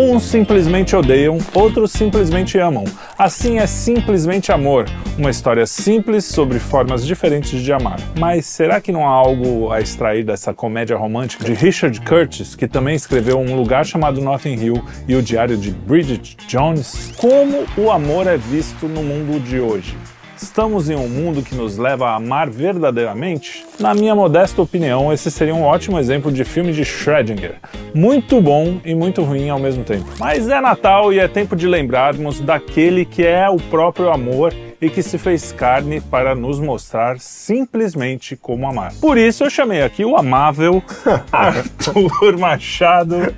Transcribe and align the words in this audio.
Uns 0.00 0.22
simplesmente 0.22 0.94
odeiam, 0.94 1.38
outros 1.52 1.90
simplesmente 1.90 2.56
amam. 2.56 2.84
Assim 3.18 3.58
é 3.58 3.66
simplesmente 3.66 4.52
amor, 4.52 4.84
uma 5.18 5.28
história 5.28 5.66
simples 5.66 6.24
sobre 6.24 6.60
formas 6.60 7.04
diferentes 7.04 7.60
de 7.60 7.72
amar. 7.72 7.98
Mas 8.16 8.46
será 8.46 8.80
que 8.80 8.92
não 8.92 9.04
há 9.04 9.10
algo 9.10 9.72
a 9.72 9.80
extrair 9.80 10.24
dessa 10.24 10.54
comédia 10.54 10.96
romântica 10.96 11.44
de 11.44 11.52
Richard 11.52 12.00
Curtis, 12.02 12.54
que 12.54 12.68
também 12.68 12.94
escreveu 12.94 13.40
Um 13.40 13.56
Lugar 13.56 13.84
Chamado 13.84 14.20
Notting 14.20 14.54
Hill 14.54 14.84
e 15.08 15.16
o 15.16 15.22
Diário 15.22 15.56
de 15.56 15.72
Bridget 15.72 16.36
Jones? 16.46 17.12
Como 17.16 17.66
o 17.76 17.90
amor 17.90 18.28
é 18.28 18.36
visto 18.36 18.86
no 18.86 19.02
mundo 19.02 19.40
de 19.40 19.58
hoje? 19.58 19.96
Estamos 20.40 20.88
em 20.88 20.94
um 20.94 21.08
mundo 21.08 21.42
que 21.42 21.54
nos 21.54 21.76
leva 21.76 22.10
a 22.10 22.14
amar 22.14 22.48
verdadeiramente? 22.48 23.66
Na 23.78 23.92
minha 23.92 24.14
modesta 24.14 24.62
opinião, 24.62 25.12
esse 25.12 25.32
seria 25.32 25.54
um 25.54 25.64
ótimo 25.64 25.98
exemplo 25.98 26.30
de 26.30 26.44
filme 26.44 26.72
de 26.72 26.84
Schrödinger. 26.84 27.56
Muito 27.92 28.40
bom 28.40 28.80
e 28.84 28.94
muito 28.94 29.22
ruim 29.22 29.48
ao 29.48 29.58
mesmo 29.58 29.82
tempo. 29.82 30.06
Mas 30.18 30.48
é 30.48 30.60
Natal 30.60 31.12
e 31.12 31.18
é 31.18 31.26
tempo 31.26 31.56
de 31.56 31.66
lembrarmos 31.66 32.40
daquele 32.40 33.04
que 33.04 33.26
é 33.26 33.50
o 33.50 33.56
próprio 33.56 34.12
amor 34.12 34.54
e 34.80 34.88
que 34.88 35.02
se 35.02 35.18
fez 35.18 35.50
carne 35.50 36.00
para 36.00 36.36
nos 36.36 36.60
mostrar 36.60 37.18
simplesmente 37.18 38.36
como 38.36 38.68
amar. 38.68 38.92
Por 39.00 39.18
isso 39.18 39.42
eu 39.42 39.50
chamei 39.50 39.82
aqui 39.82 40.04
o 40.04 40.16
amável 40.16 40.80
Arthur 41.32 42.38
Machado. 42.38 43.34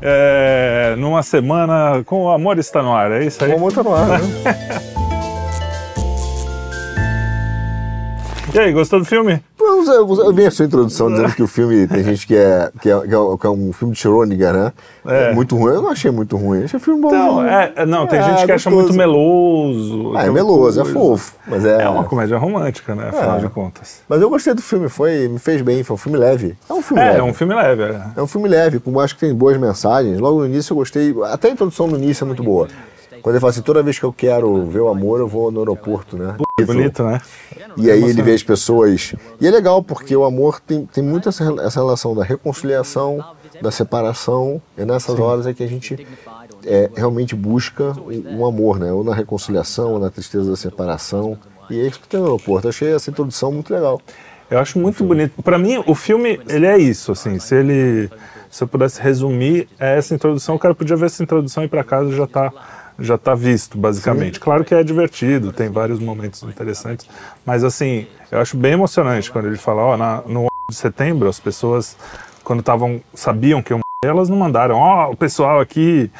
É, 0.00 0.94
numa 0.98 1.22
semana 1.22 2.02
com 2.04 2.24
o 2.24 2.30
amor 2.30 2.58
está 2.58 2.82
no 2.82 2.92
ar, 2.92 3.10
é 3.12 3.24
isso 3.24 3.42
aí? 3.42 3.52
O 3.52 3.56
amor 3.56 3.70
está 3.70 3.82
no 3.82 3.94
ar, 3.94 4.06
né? 4.06 4.18
E 8.52 8.58
aí, 8.58 8.72
gostou 8.72 8.98
do 8.98 9.04
filme? 9.04 9.42
Eu, 9.60 10.32
vi 10.32 10.46
a 10.46 10.50
sua 10.50 10.64
introdução 10.64 11.10
dizendo 11.10 11.34
que 11.34 11.42
o 11.42 11.46
filme 11.46 11.86
tem 11.86 12.02
gente 12.02 12.26
que 12.26 12.34
é, 12.34 12.70
que 12.80 12.90
é, 12.90 13.00
que 13.00 13.46
é 13.46 13.50
um 13.50 13.72
filme 13.72 13.92
de 13.92 14.00
Schrödinger, 14.00 14.52
né? 14.54 14.72
É. 15.06 15.34
Muito 15.34 15.54
ruim. 15.54 15.74
Eu 15.74 15.82
não 15.82 15.90
achei 15.90 16.10
muito 16.10 16.36
ruim. 16.36 16.64
Achei 16.64 16.78
o 16.78 16.80
filme 16.80 17.00
bom. 17.00 17.10
Não, 17.10 17.44
é, 17.44 17.84
não 17.84 18.06
tem 18.06 18.18
é, 18.18 18.22
gente 18.22 18.46
que 18.46 18.52
acha 18.52 18.70
muito 18.70 18.94
meloso. 18.94 20.16
Ah, 20.16 20.26
é 20.26 20.30
meloso, 20.30 20.80
é 20.80 20.84
fofo. 20.84 21.34
Mas 21.46 21.64
é... 21.64 21.82
é 21.82 21.88
uma 21.88 22.04
comédia 22.04 22.38
romântica, 22.38 22.94
né? 22.94 23.10
Afinal 23.10 23.36
é. 23.36 23.40
de 23.40 23.48
contas. 23.50 24.00
Mas 24.08 24.20
eu 24.22 24.30
gostei 24.30 24.54
do 24.54 24.62
filme, 24.62 24.88
foi, 24.88 25.28
me 25.28 25.38
fez 25.38 25.60
bem, 25.60 25.82
foi 25.82 25.94
um 25.94 25.98
filme 25.98 26.18
leve. 26.18 26.56
É 26.68 26.72
um 26.72 26.82
filme 26.82 27.02
é, 27.02 27.06
leve. 27.06 27.18
É 27.18 27.22
um 27.22 27.34
filme 27.34 27.54
leve. 27.54 27.82
É, 27.82 28.02
é 28.16 28.22
um 28.22 28.26
filme 28.26 28.48
leve, 28.48 28.80
com 28.80 28.98
acho 28.98 29.14
que 29.14 29.20
tem 29.20 29.34
boas 29.34 29.58
mensagens. 29.58 30.18
Logo 30.18 30.40
no 30.40 30.46
início 30.46 30.72
eu 30.72 30.76
gostei. 30.76 31.14
Até 31.24 31.48
a 31.48 31.50
introdução 31.52 31.86
no 31.86 31.98
início 31.98 32.24
é 32.24 32.26
muito 32.26 32.42
boa. 32.42 32.66
Quando 33.20 33.34
ele 33.34 33.40
fala 33.40 33.50
assim, 33.50 33.62
toda 33.62 33.82
vez 33.82 33.98
que 33.98 34.04
eu 34.04 34.12
quero 34.12 34.64
ver 34.64 34.80
o 34.80 34.88
amor, 34.88 35.20
eu 35.20 35.28
vou 35.28 35.50
no 35.50 35.60
aeroporto, 35.60 36.16
né? 36.16 36.34
Bonito, 36.66 37.02
né? 37.02 37.20
E 37.76 37.90
aí 37.90 38.02
ele 38.02 38.22
vê 38.22 38.32
as 38.32 38.42
pessoas. 38.42 39.14
E 39.40 39.46
é 39.46 39.50
legal, 39.50 39.82
porque 39.82 40.14
o 40.16 40.24
amor 40.24 40.60
tem, 40.60 40.86
tem 40.86 41.02
muito 41.02 41.28
essa, 41.28 41.44
essa 41.62 41.80
relação 41.80 42.14
da 42.14 42.24
reconciliação, 42.24 43.24
da 43.62 43.70
separação. 43.70 44.60
E 44.76 44.84
nessas 44.84 45.16
Sim. 45.16 45.22
horas 45.22 45.46
é 45.46 45.54
que 45.54 45.62
a 45.62 45.66
gente 45.66 46.06
é, 46.64 46.90
realmente 46.94 47.34
busca 47.34 47.92
um, 48.00 48.40
um 48.40 48.46
amor, 48.46 48.78
né? 48.78 48.92
Ou 48.92 49.04
na 49.04 49.14
reconciliação, 49.14 49.92
ou 49.92 49.98
na 49.98 50.10
tristeza 50.10 50.50
da 50.50 50.56
separação. 50.56 51.38
E 51.70 51.78
é 51.78 51.86
isso 51.86 52.00
que 52.00 52.08
tem 52.08 52.18
no 52.18 52.26
aeroporto. 52.26 52.68
achei 52.68 52.92
essa 52.92 53.10
introdução 53.10 53.52
muito 53.52 53.72
legal. 53.72 54.00
Eu 54.50 54.58
acho 54.58 54.78
muito 54.78 55.04
bonito. 55.04 55.42
Para 55.42 55.58
mim, 55.58 55.82
o 55.86 55.94
filme, 55.94 56.40
ele 56.48 56.66
é 56.66 56.78
isso, 56.78 57.12
assim. 57.12 57.38
Se 57.38 57.54
ele, 57.54 58.10
se 58.50 58.64
eu 58.64 58.68
pudesse 58.68 59.00
resumir, 59.00 59.68
é 59.78 59.98
essa 59.98 60.14
introdução. 60.14 60.54
O 60.54 60.58
cara 60.58 60.74
podia 60.74 60.96
ver 60.96 61.06
essa 61.06 61.22
introdução 61.22 61.62
e 61.62 61.66
ir 61.66 61.68
para 61.68 61.84
casa 61.84 62.10
já 62.10 62.26
tá 62.26 62.50
já 62.98 63.14
está 63.14 63.34
visto, 63.34 63.78
basicamente. 63.78 64.34
Sim. 64.34 64.40
Claro 64.40 64.64
que 64.64 64.74
é 64.74 64.82
divertido, 64.82 65.52
tem 65.52 65.68
vários 65.68 66.00
momentos 66.00 66.42
interessantes, 66.42 67.08
mas 67.46 67.62
assim, 67.62 68.06
eu 68.30 68.40
acho 68.40 68.56
bem 68.56 68.72
emocionante 68.72 69.30
quando 69.30 69.46
ele 69.46 69.56
fala, 69.56 69.82
ó, 69.82 69.94
oh, 69.94 70.28
no 70.28 70.48
de 70.70 70.76
setembro 70.76 71.28
as 71.28 71.40
pessoas, 71.40 71.96
quando 72.44 72.60
estavam, 72.60 73.00
sabiam 73.14 73.62
que 73.62 73.72
eu 73.72 73.80
elas 74.04 74.28
não 74.28 74.36
mandaram, 74.36 74.76
ó, 74.76 75.08
oh, 75.08 75.12
o 75.12 75.16
pessoal 75.16 75.58
aqui 75.60 76.10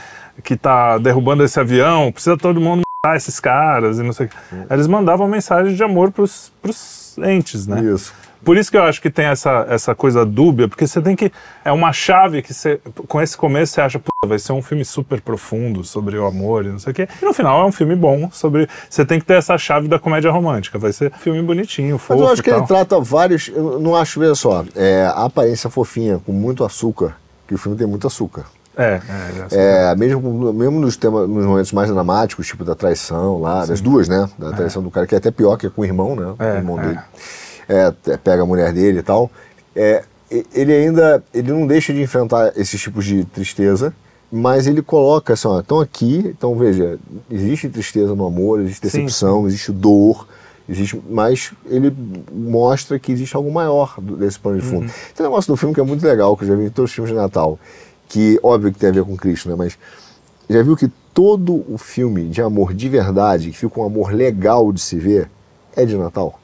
que 0.43 0.55
está 0.55 0.99
derrubando 0.99 1.45
esse 1.45 1.59
avião, 1.61 2.11
precisa 2.11 2.37
todo 2.37 2.61
mundo 2.61 2.83
matar 3.05 3.17
esses 3.17 3.39
caras 3.39 3.99
e 3.99 4.03
não 4.03 4.13
sei 4.13 4.27
o 4.27 4.29
que. 4.29 4.37
Eles 4.71 4.87
mandavam 4.87 5.29
mensagem 5.29 5.75
de 5.75 5.83
amor 5.83 6.11
para 6.11 6.23
os 6.23 7.19
entes, 7.19 7.67
né? 7.67 7.81
Isso. 7.83 8.13
Por 8.45 8.57
isso 8.57 8.71
que 8.71 8.77
eu 8.77 8.83
acho 8.83 9.01
que 9.01 9.11
tem 9.11 9.27
essa, 9.27 9.67
essa 9.69 9.95
coisa 9.95 10.25
dúbia, 10.25 10.69
porque 10.69 10.87
você 10.87 11.01
tem 11.01 11.17
que. 11.17 11.33
É 11.65 11.73
uma 11.73 11.93
chave 11.93 12.43
que 12.43 12.55
você. 12.55 12.81
Com 13.07 13.21
esse 13.21 13.37
começo 13.37 13.73
você 13.73 13.81
acha, 13.81 13.99
puta, 13.99 14.27
vai 14.27 14.39
ser 14.39 14.53
um 14.53 14.63
filme 14.63 14.85
super 14.85 15.21
profundo 15.21 15.85
sobre 15.85 16.17
o 16.17 16.27
amor 16.27 16.65
e 16.65 16.69
não 16.69 16.79
sei 16.79 16.93
o 16.93 16.95
quê. 16.95 17.09
E 17.21 17.25
no 17.25 17.35
final 17.35 17.63
é 17.63 17.65
um 17.67 17.73
filme 17.73 17.97
bom 17.97 18.31
sobre. 18.31 18.69
Você 18.89 19.05
tem 19.05 19.19
que 19.19 19.27
ter 19.27 19.35
essa 19.35 19.59
chave 19.59 19.89
da 19.89 19.99
comédia 19.99 20.31
romântica. 20.31 20.79
Vai 20.79 20.93
ser 20.93 21.13
um 21.15 21.19
filme 21.19 21.43
bonitinho, 21.43 21.99
fofo. 21.99 22.15
Mas 22.15 22.21
eu 22.21 22.33
acho 22.33 22.43
que 22.43 22.51
ele 22.51 22.67
trata 22.67 23.01
vários. 23.01 23.49
Eu 23.49 23.81
não 23.81 23.97
acho, 23.97 24.21
veja 24.21 24.35
só, 24.35 24.65
é, 24.77 25.05
a 25.05 25.25
aparência 25.25 25.69
fofinha, 25.69 26.21
com 26.25 26.33
muito 26.33 26.65
açúcar, 26.65 27.17
que 27.47 27.55
o 27.55 27.59
filme 27.59 27.77
tem 27.77 27.87
muito 27.87 28.07
açúcar. 28.07 28.45
É, 28.77 29.01
é, 29.51 29.91
é 29.91 29.97
mesmo, 29.97 30.53
mesmo 30.53 30.79
nos, 30.79 30.97
temas, 30.97 31.29
nos 31.29 31.45
momentos 31.45 31.73
mais 31.73 31.91
dramáticos, 31.91 32.47
tipo 32.47 32.65
da 32.65 32.77
traição 32.77 33.41
lá, 33.41 33.63
Sim. 33.63 33.69
das 33.71 33.81
duas, 33.81 34.09
né? 34.09 34.31
Da 34.39 34.53
traição 34.53 34.81
é. 34.81 34.85
do 34.85 34.91
cara, 34.93 35.05
que 35.05 35.17
é 35.17 35.19
até 35.19 35.33
pior 35.33 35.57
que 35.57 35.67
é 35.67 35.71
com 35.71 35.83
o 35.83 35.85
irmão, 35.85 36.15
né? 36.15 36.35
É, 36.39 36.53
o 36.53 36.57
irmão 36.59 36.79
é. 36.79 36.83
dele 36.87 36.99
é, 37.69 37.93
pega 38.17 38.43
a 38.43 38.47
mulher 38.47 38.73
dele 38.73 39.01
e 39.01 39.03
tal, 39.03 39.31
é, 39.77 40.03
ele 40.55 40.73
ainda 40.73 41.23
ele 41.33 41.53
não 41.53 41.67
deixa 41.67 41.93
de 41.93 42.03
enfrentar 42.03 42.53
esses 42.57 42.81
tipos 42.81 43.05
de 43.05 43.25
tristeza, 43.25 43.95
mas 44.31 44.67
ele 44.67 44.83
coloca 44.83 45.33
assim, 45.33 45.49
ó, 45.49 45.61
estão 45.61 45.81
aqui, 45.81 46.19
então 46.27 46.57
veja, 46.57 46.99
existe 47.31 47.69
tristeza 47.69 48.15
no 48.15 48.27
amor, 48.27 48.61
existe 48.61 48.83
decepção, 48.83 49.37
sim, 49.37 49.43
sim. 49.43 49.47
existe 49.49 49.73
dor, 49.73 50.27
existe, 50.69 51.01
mas 51.09 51.53
ele 51.67 51.95
mostra 52.33 52.99
que 52.99 53.11
existe 53.11 53.35
algo 53.37 53.51
maior 53.51 53.95
desse 54.01 54.39
pano 54.39 54.59
de 54.59 54.67
fundo. 54.67 54.83
Uhum. 54.83 54.93
Tem 55.17 55.25
um 55.27 55.31
negócio 55.31 55.53
do 55.53 55.57
filme 55.57 55.75
que 55.75 55.81
é 55.81 55.85
muito 55.85 56.07
legal, 56.07 56.37
que 56.37 56.45
eu 56.45 56.49
já 56.49 56.57
vi 56.57 56.65
em 56.65 56.71
todos 56.71 56.91
os 56.91 56.95
filmes 56.95 57.13
de 57.13 57.19
Natal, 57.19 57.59
que 58.07 58.39
óbvio 58.43 58.73
que 58.73 58.79
tem 58.79 58.91
a 58.91 58.93
ver 58.93 59.05
com 59.05 59.17
Cristo, 59.17 59.49
né, 59.49 59.55
mas 59.57 59.79
já 60.49 60.63
viu 60.63 60.77
que 60.77 60.91
todo 61.15 61.65
o 61.69 61.79
filme 61.79 62.29
de 62.29 62.43
amor 62.43 62.75
de 62.75 62.89
verdade, 62.89 63.51
que 63.51 63.57
fica 63.57 63.81
um 63.81 63.85
amor 63.85 64.13
legal 64.13 64.73
de 64.73 64.81
se 64.81 64.97
ver, 64.97 65.31
é 65.75 65.85
de 65.85 65.97
Natal? 65.97 66.39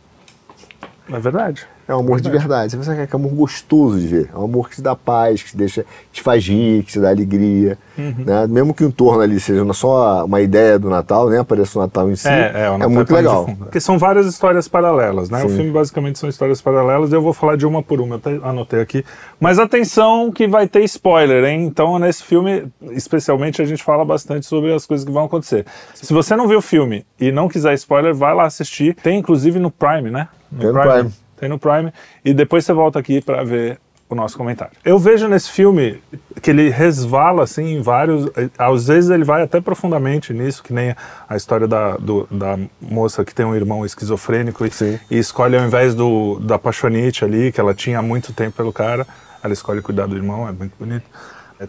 É 1.08 1.18
verdade. 1.18 1.68
É 1.86 1.94
um 1.94 2.00
amor 2.00 2.20
de 2.20 2.30
verdade. 2.30 2.76
Você 2.76 2.94
quer 2.94 3.06
que 3.06 3.14
é 3.14 3.18
um 3.18 3.20
amor 3.20 3.34
gostoso 3.34 4.00
de 4.00 4.06
ver. 4.06 4.30
É 4.34 4.38
um 4.38 4.44
amor 4.44 4.70
que 4.70 4.76
te 4.76 4.82
dá 4.82 4.96
paz, 4.96 5.42
que 5.42 5.50
te 5.50 5.56
deixa, 5.56 5.84
te 6.10 6.22
faz 6.22 6.46
rir, 6.46 6.82
que 6.82 6.92
te 6.92 7.00
dá 7.00 7.10
alegria. 7.10 7.76
Uhum. 7.98 8.24
Né? 8.24 8.46
Mesmo 8.46 8.72
que 8.72 8.84
o 8.84 8.88
entorno 8.88 9.20
ali 9.20 9.38
seja 9.38 9.64
só 9.74 10.24
uma 10.24 10.40
ideia 10.40 10.78
do 10.78 10.88
Natal, 10.88 11.28
né? 11.28 11.40
Apareça 11.40 11.78
o 11.78 11.82
Natal 11.82 12.10
em 12.10 12.16
si. 12.16 12.28
É, 12.28 12.52
é, 12.54 12.82
é 12.82 12.86
muito 12.86 13.12
é 13.12 13.16
legal. 13.16 13.46
Porque 13.58 13.80
são 13.80 13.98
várias 13.98 14.26
histórias 14.26 14.66
paralelas, 14.66 15.28
né? 15.28 15.40
Sim. 15.40 15.46
O 15.46 15.48
filme 15.50 15.70
basicamente 15.70 16.18
são 16.18 16.28
histórias 16.28 16.60
paralelas. 16.62 17.12
Eu 17.12 17.20
vou 17.20 17.34
falar 17.34 17.56
de 17.56 17.66
uma 17.66 17.82
por 17.82 18.00
uma, 18.00 18.14
eu 18.14 18.18
até 18.18 18.48
anotei 18.48 18.80
aqui. 18.80 19.04
Mas 19.38 19.58
atenção 19.58 20.32
que 20.32 20.48
vai 20.48 20.66
ter 20.66 20.82
spoiler, 20.84 21.44
hein? 21.44 21.64
Então 21.64 21.98
nesse 21.98 22.22
filme, 22.22 22.64
especialmente, 22.92 23.60
a 23.60 23.64
gente 23.64 23.82
fala 23.82 24.04
bastante 24.04 24.46
sobre 24.46 24.72
as 24.72 24.86
coisas 24.86 25.04
que 25.04 25.12
vão 25.12 25.24
acontecer. 25.24 25.66
Se 25.94 26.12
você 26.14 26.34
não 26.34 26.48
viu 26.48 26.58
o 26.58 26.62
filme 26.62 27.04
e 27.20 27.30
não 27.30 27.46
quiser 27.46 27.74
spoiler, 27.74 28.14
vai 28.14 28.34
lá 28.34 28.44
assistir. 28.44 28.94
Tem 29.02 29.18
inclusive 29.18 29.58
no 29.58 29.70
Prime, 29.70 30.10
né? 30.10 30.28
No 30.50 30.72
Prime. 30.72 30.82
Prime. 30.82 31.23
Tem 31.36 31.48
no 31.48 31.58
Prime. 31.58 31.92
E 32.24 32.32
depois 32.32 32.64
você 32.64 32.72
volta 32.72 32.98
aqui 32.98 33.20
para 33.20 33.42
ver 33.44 33.78
o 34.08 34.14
nosso 34.14 34.36
comentário. 34.36 34.72
Eu 34.84 34.98
vejo 34.98 35.28
nesse 35.28 35.50
filme 35.50 36.00
que 36.42 36.50
ele 36.50 36.68
resvala 36.68 37.42
assim 37.42 37.76
em 37.76 37.82
vários. 37.82 38.30
Às 38.58 38.86
vezes 38.86 39.10
ele 39.10 39.24
vai 39.24 39.42
até 39.42 39.60
profundamente 39.60 40.32
nisso, 40.32 40.62
que 40.62 40.72
nem 40.72 40.94
a 41.28 41.36
história 41.36 41.66
da, 41.66 41.96
do, 41.96 42.26
da 42.30 42.58
moça 42.80 43.24
que 43.24 43.34
tem 43.34 43.44
um 43.44 43.54
irmão 43.54 43.84
esquizofrênico 43.84 44.64
e, 44.64 44.70
e, 45.10 45.18
escolhe 45.18 45.56
ao 45.56 45.64
invés 45.64 45.94
do, 45.94 46.38
da 46.40 46.58
paixonite 46.58 47.24
ali, 47.24 47.50
que 47.50 47.60
ela 47.60 47.74
tinha 47.74 47.98
há 47.98 48.02
muito 48.02 48.32
tempo 48.32 48.56
pelo 48.56 48.72
cara, 48.72 49.06
ela 49.42 49.52
escolhe 49.52 49.80
cuidar 49.82 50.06
do 50.06 50.16
irmão, 50.16 50.48
é 50.48 50.52
muito 50.52 50.72
bonito. 50.78 51.04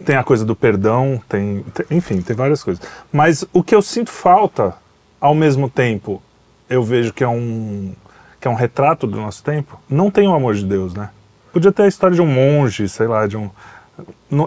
Tem 0.04 0.16
a 0.16 0.24
coisa 0.24 0.44
do 0.44 0.54
perdão, 0.54 1.20
tem, 1.28 1.64
tem 1.72 1.96
enfim, 1.96 2.20
tem 2.20 2.34
várias 2.34 2.62
coisas. 2.62 2.84
Mas 3.12 3.44
o 3.52 3.62
que 3.62 3.74
eu 3.74 3.80
sinto 3.80 4.10
falta, 4.10 4.74
ao 5.20 5.34
mesmo 5.34 5.70
tempo, 5.70 6.22
eu 6.68 6.82
vejo 6.82 7.12
que 7.12 7.22
é 7.22 7.28
um 7.28 7.94
que 8.40 8.48
é 8.48 8.50
um 8.50 8.54
retrato 8.54 9.06
do 9.06 9.18
nosso 9.18 9.42
tempo, 9.42 9.78
não 9.88 10.10
tem 10.10 10.28
o 10.28 10.34
amor 10.34 10.54
de 10.54 10.64
Deus, 10.64 10.94
né? 10.94 11.10
Podia 11.52 11.72
ter 11.72 11.84
a 11.84 11.88
história 11.88 12.14
de 12.14 12.20
um 12.20 12.26
monge, 12.26 12.88
sei 12.88 13.06
lá, 13.06 13.26
de 13.26 13.36
um. 13.36 13.50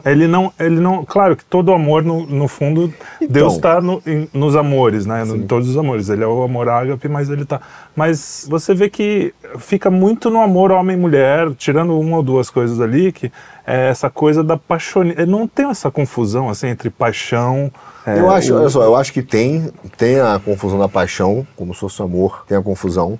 Ele 0.06 0.28
não, 0.28 0.54
ele 0.60 0.80
não. 0.80 1.04
Claro 1.04 1.36
que 1.36 1.44
todo 1.44 1.74
amor, 1.74 2.04
no, 2.04 2.24
no 2.28 2.48
fundo, 2.48 2.94
então, 3.16 3.28
Deus 3.28 3.56
está 3.56 3.82
no, 3.82 4.00
nos 4.32 4.56
amores, 4.56 5.08
né? 5.08 5.24
Em 5.24 5.48
todos 5.48 5.70
os 5.70 5.76
amores. 5.78 6.10
Ele 6.10 6.24
é 6.24 6.28
o 6.28 6.44
amor 6.44 6.70
ágape, 6.70 7.08
mas 7.08 7.32
ele 7.32 7.42
está. 7.42 7.60
Mas 7.96 8.46
você 8.48 8.76
vê 8.76 8.92
que 8.92 9.34
fica 9.58 9.90
muito 9.90 10.30
no 10.30 10.40
amor 10.40 10.72
homem-mulher, 10.72 11.52
tirando 11.56 12.00
uma 12.00 12.18
ou 12.18 12.24
duas 12.24 12.52
coisas 12.52 12.80
ali, 12.80 13.12
que 13.12 13.32
é 13.66 13.90
essa 13.90 14.08
coisa 14.08 14.44
da 14.44 14.56
paixão. 14.56 15.04
Não 15.28 15.48
tem 15.48 15.68
essa 15.68 15.90
confusão 15.90 16.48
assim 16.48 16.68
entre 16.68 16.92
paixão. 16.92 17.72
É, 18.06 18.20
eu 18.20 18.30
acho, 18.30 18.54
o... 18.54 18.60
olha 18.60 18.70
só, 18.70 18.84
eu 18.84 18.96
acho 18.96 19.12
que 19.12 19.24
tem, 19.24 19.72
tem 19.98 20.20
a 20.20 20.40
confusão 20.44 20.78
da 20.78 20.88
paixão, 20.88 21.48
como 21.56 21.74
se 21.74 21.80
fosse 21.80 22.00
amor, 22.04 22.46
tem 22.48 22.56
a 22.56 22.62
confusão. 22.62 23.18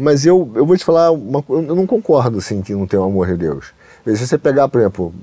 Mas 0.00 0.24
eu, 0.24 0.50
eu 0.54 0.64
vou 0.64 0.76
te 0.76 0.84
falar, 0.84 1.10
uma, 1.10 1.44
eu 1.48 1.76
não 1.76 1.86
concordo 1.86 2.38
assim 2.38 2.62
que 2.62 2.74
não 2.74 2.86
tem 2.86 2.98
o 2.98 3.04
amor 3.04 3.26
de 3.26 3.36
Deus. 3.36 3.72
Se 4.06 4.26
você 4.26 4.38
pegar, 4.38 4.66
por 4.66 4.80
exemplo, 4.80 5.14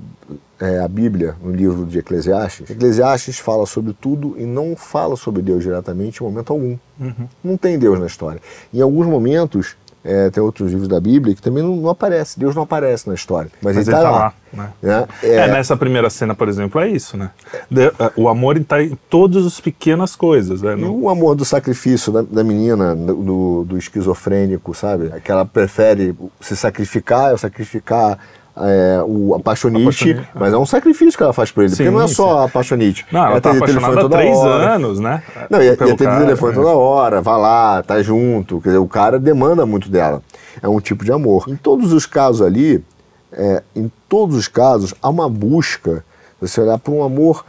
é, 0.60 0.78
a 0.78 0.86
Bíblia, 0.86 1.34
no 1.42 1.50
livro 1.50 1.84
de 1.84 1.98
Eclesiastes, 1.98 2.70
Eclesiastes 2.70 3.38
fala 3.38 3.66
sobre 3.66 3.92
tudo 3.92 4.36
e 4.38 4.44
não 4.44 4.76
fala 4.76 5.16
sobre 5.16 5.42
Deus 5.42 5.64
diretamente 5.64 6.22
em 6.22 6.24
momento 6.24 6.52
algum. 6.52 6.76
Uhum. 7.00 7.28
Não 7.42 7.56
tem 7.56 7.76
Deus 7.76 7.98
na 7.98 8.06
história. 8.06 8.40
Em 8.72 8.80
alguns 8.80 9.06
momentos, 9.08 9.76
é, 10.04 10.30
tem 10.30 10.42
outros 10.42 10.70
livros 10.70 10.88
da 10.88 11.00
Bíblia 11.00 11.34
que 11.34 11.42
também 11.42 11.62
não, 11.62 11.76
não 11.76 11.90
aparece, 11.90 12.38
Deus 12.38 12.54
não 12.54 12.62
aparece 12.62 13.08
na 13.08 13.14
história, 13.14 13.50
mas, 13.62 13.76
Mas 13.76 13.88
ele 13.88 13.96
está 13.96 14.02
tá 14.06 14.10
lá. 14.10 14.18
lá, 14.18 14.32
né? 14.52 14.70
né? 14.82 15.06
É, 15.22 15.34
É, 15.36 15.48
nessa 15.48 15.76
primeira 15.76 16.08
cena, 16.08 16.34
por 16.34 16.48
exemplo, 16.48 16.80
é 16.80 16.88
isso, 16.88 17.16
né? 17.16 17.30
De- 17.70 17.92
o 18.16 18.28
amor 18.28 18.56
está 18.56 18.82
em 18.82 18.96
todas 19.10 19.44
as 19.44 19.60
pequenas 19.60 20.14
coisas, 20.16 20.62
né? 20.62 20.76
Não- 20.76 20.94
o 20.96 21.08
amor 21.08 21.34
do 21.34 21.44
sacrifício 21.44 22.12
da, 22.12 22.22
da 22.22 22.44
menina, 22.44 22.94
do, 22.94 23.64
do 23.64 23.76
esquizofrênico, 23.76 24.74
sabe? 24.74 25.10
Que 25.20 25.30
ela 25.30 25.44
prefere 25.44 26.14
se 26.40 26.56
sacrificar, 26.56 27.32
ou 27.32 27.38
sacrificar 27.38 28.18
é, 28.60 29.02
o 29.06 29.34
apaixonite, 29.34 29.82
Apaixonite, 29.82 30.28
mas 30.34 30.52
é 30.52 30.56
um 30.58 30.66
sacrifício 30.66 31.16
que 31.16 31.22
ela 31.22 31.32
faz 31.32 31.50
por 31.50 31.62
ele, 31.62 31.70
porque 31.70 31.84
Sim, 31.84 31.90
não 31.90 32.02
é 32.02 32.08
sim. 32.08 32.14
só 32.14 32.44
apaixonite. 32.44 33.06
Não, 33.10 33.20
ela 33.26 33.40
tá 33.40 33.50
atende 33.50 33.66
telefone 33.66 33.84
apaixonada 33.84 34.00
há 34.00 34.02
toda 34.02 34.16
três 34.16 34.36
hora. 34.36 34.74
anos, 34.74 35.00
né? 35.00 35.22
Não, 35.48 35.58
ia, 35.60 35.64
ia 35.66 35.76
ter 35.76 35.96
cara, 35.96 36.20
telefone 36.24 36.52
é. 36.52 36.54
toda 36.54 36.68
hora, 36.70 37.20
vai 37.20 37.38
lá, 37.38 37.82
tá 37.82 38.02
junto. 38.02 38.60
Quer 38.60 38.70
dizer, 38.70 38.78
o 38.78 38.88
cara 38.88 39.18
demanda 39.18 39.64
muito 39.64 39.88
dela. 39.88 40.22
É 40.62 40.68
um 40.68 40.80
tipo 40.80 41.04
de 41.04 41.12
amor. 41.12 41.44
Em 41.48 41.56
todos 41.56 41.92
os 41.92 42.06
casos 42.06 42.42
ali, 42.42 42.84
é, 43.32 43.62
em 43.76 43.90
todos 44.08 44.36
os 44.36 44.48
casos, 44.48 44.94
há 45.00 45.08
uma 45.08 45.28
busca, 45.28 46.04
você 46.40 46.60
olhar 46.60 46.78
para 46.78 46.92
um 46.92 47.02
amor 47.02 47.44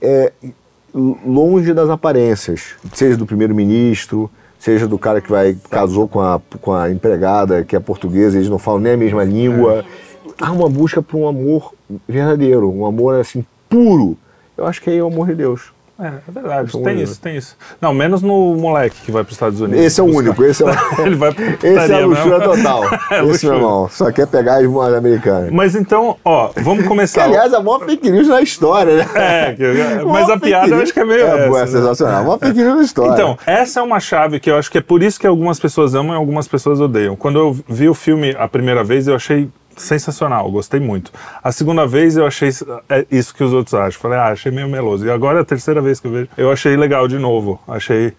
é, 0.00 0.32
longe 0.94 1.72
das 1.72 1.88
aparências, 1.88 2.74
seja 2.92 3.16
do 3.16 3.24
primeiro-ministro, 3.24 4.30
seja 4.58 4.86
do 4.86 4.98
cara 4.98 5.20
que 5.20 5.30
vai 5.30 5.56
casou 5.70 6.06
com 6.06 6.20
a, 6.20 6.40
com 6.60 6.72
a 6.72 6.90
empregada 6.90 7.64
que 7.64 7.74
é 7.74 7.80
portuguesa, 7.80 8.36
eles 8.36 8.48
não 8.48 8.58
falam 8.58 8.80
nem 8.80 8.92
a 8.92 8.96
mesma 8.96 9.24
língua. 9.24 9.84
Há 10.40 10.50
uma 10.52 10.68
busca 10.68 11.02
por 11.02 11.16
um 11.18 11.28
amor 11.28 11.72
verdadeiro, 12.08 12.70
um 12.70 12.86
amor 12.86 13.20
assim 13.20 13.44
puro. 13.68 14.16
Eu 14.56 14.66
acho 14.66 14.80
que 14.82 14.90
aí 14.90 14.98
é 14.98 15.02
o 15.02 15.06
amor 15.06 15.26
de 15.28 15.34
Deus. 15.34 15.72
É, 16.00 16.06
é 16.06 16.32
verdade, 16.32 16.76
é 16.76 16.82
tem 16.82 17.00
isso, 17.00 17.20
tem 17.20 17.36
isso. 17.36 17.56
Não, 17.80 17.94
menos 17.94 18.22
no 18.22 18.56
moleque 18.56 18.96
que 19.04 19.12
vai 19.12 19.22
para 19.22 19.28
os 19.30 19.36
Estados 19.36 19.60
Unidos. 19.60 19.84
Esse 19.84 20.00
é 20.00 20.02
o 20.02 20.06
buscar. 20.06 20.20
único, 20.22 20.44
esse 20.44 20.62
é 20.64 20.66
o... 20.66 20.70
Ele 21.06 21.14
vai 21.14 21.30
Esse 21.30 21.92
é 21.92 22.02
a 22.02 22.06
luxúria 22.06 22.38
mesmo. 22.38 22.54
total. 22.56 22.82
É, 23.12 23.24
Esse, 23.26 23.46
meu 23.46 23.54
irmão, 23.56 23.88
só 23.88 24.10
quer 24.10 24.26
pegar 24.26 24.56
as 24.56 24.66
moedas 24.66 24.98
americanas. 24.98 25.50
Mas 25.52 25.76
então, 25.76 26.16
ó, 26.24 26.50
vamos 26.56 26.82
Que, 26.82 26.88
começar. 26.88 27.24
aliás, 27.24 27.52
é 27.52 27.56
a 27.56 27.60
maior 27.62 27.84
fake 27.84 28.10
news 28.10 28.26
na 28.26 28.40
história, 28.40 28.96
né? 28.96 29.06
É, 29.14 29.52
que- 29.52 30.04
mas 30.06 30.28
a 30.30 30.38
piada 30.40 30.74
eu 30.74 30.80
acho 30.82 30.92
que 30.92 30.98
é 31.00 31.04
meio. 31.04 31.20
É, 31.26 31.46
boa, 31.46 31.60
é 31.60 31.62
essa, 31.62 31.74
né? 31.74 31.80
sensacional. 31.82 32.20
A 32.20 32.22
maior 32.24 32.38
fake 32.38 32.58
news 32.58 32.76
na 32.76 32.82
história. 32.82 33.12
Então, 33.12 33.38
essa 33.46 33.78
é 33.78 33.82
uma 33.82 34.00
chave 34.00 34.40
que 34.40 34.50
eu 34.50 34.56
acho 34.56 34.70
que 34.72 34.78
é 34.78 34.82
por 34.82 35.02
isso 35.02 35.20
que 35.20 35.26
algumas 35.26 35.60
pessoas 35.60 35.94
amam 35.94 36.14
e 36.14 36.16
algumas 36.18 36.48
pessoas 36.48 36.80
odeiam. 36.80 37.14
Quando 37.14 37.38
eu 37.38 37.56
vi 37.68 37.88
o 37.88 37.94
filme 37.94 38.34
a 38.36 38.48
primeira 38.48 38.82
vez, 38.82 39.06
eu 39.06 39.14
achei 39.14 39.48
sensacional, 39.76 40.50
gostei 40.50 40.80
muito. 40.80 41.12
A 41.42 41.52
segunda 41.52 41.86
vez 41.86 42.16
eu 42.16 42.26
achei 42.26 42.50
é 42.88 43.06
isso 43.10 43.34
que 43.34 43.42
os 43.42 43.52
outros 43.52 43.74
acham. 43.74 44.00
Falei, 44.00 44.18
ah, 44.18 44.28
achei 44.28 44.52
meio 44.52 44.68
meloso. 44.68 45.06
E 45.06 45.10
agora 45.10 45.40
a 45.40 45.44
terceira 45.44 45.80
vez 45.80 46.00
que 46.00 46.06
eu 46.06 46.12
vejo, 46.12 46.28
eu 46.36 46.50
achei 46.50 46.76
legal 46.76 47.06
de 47.08 47.18
novo. 47.18 47.60
Achei 47.66 48.14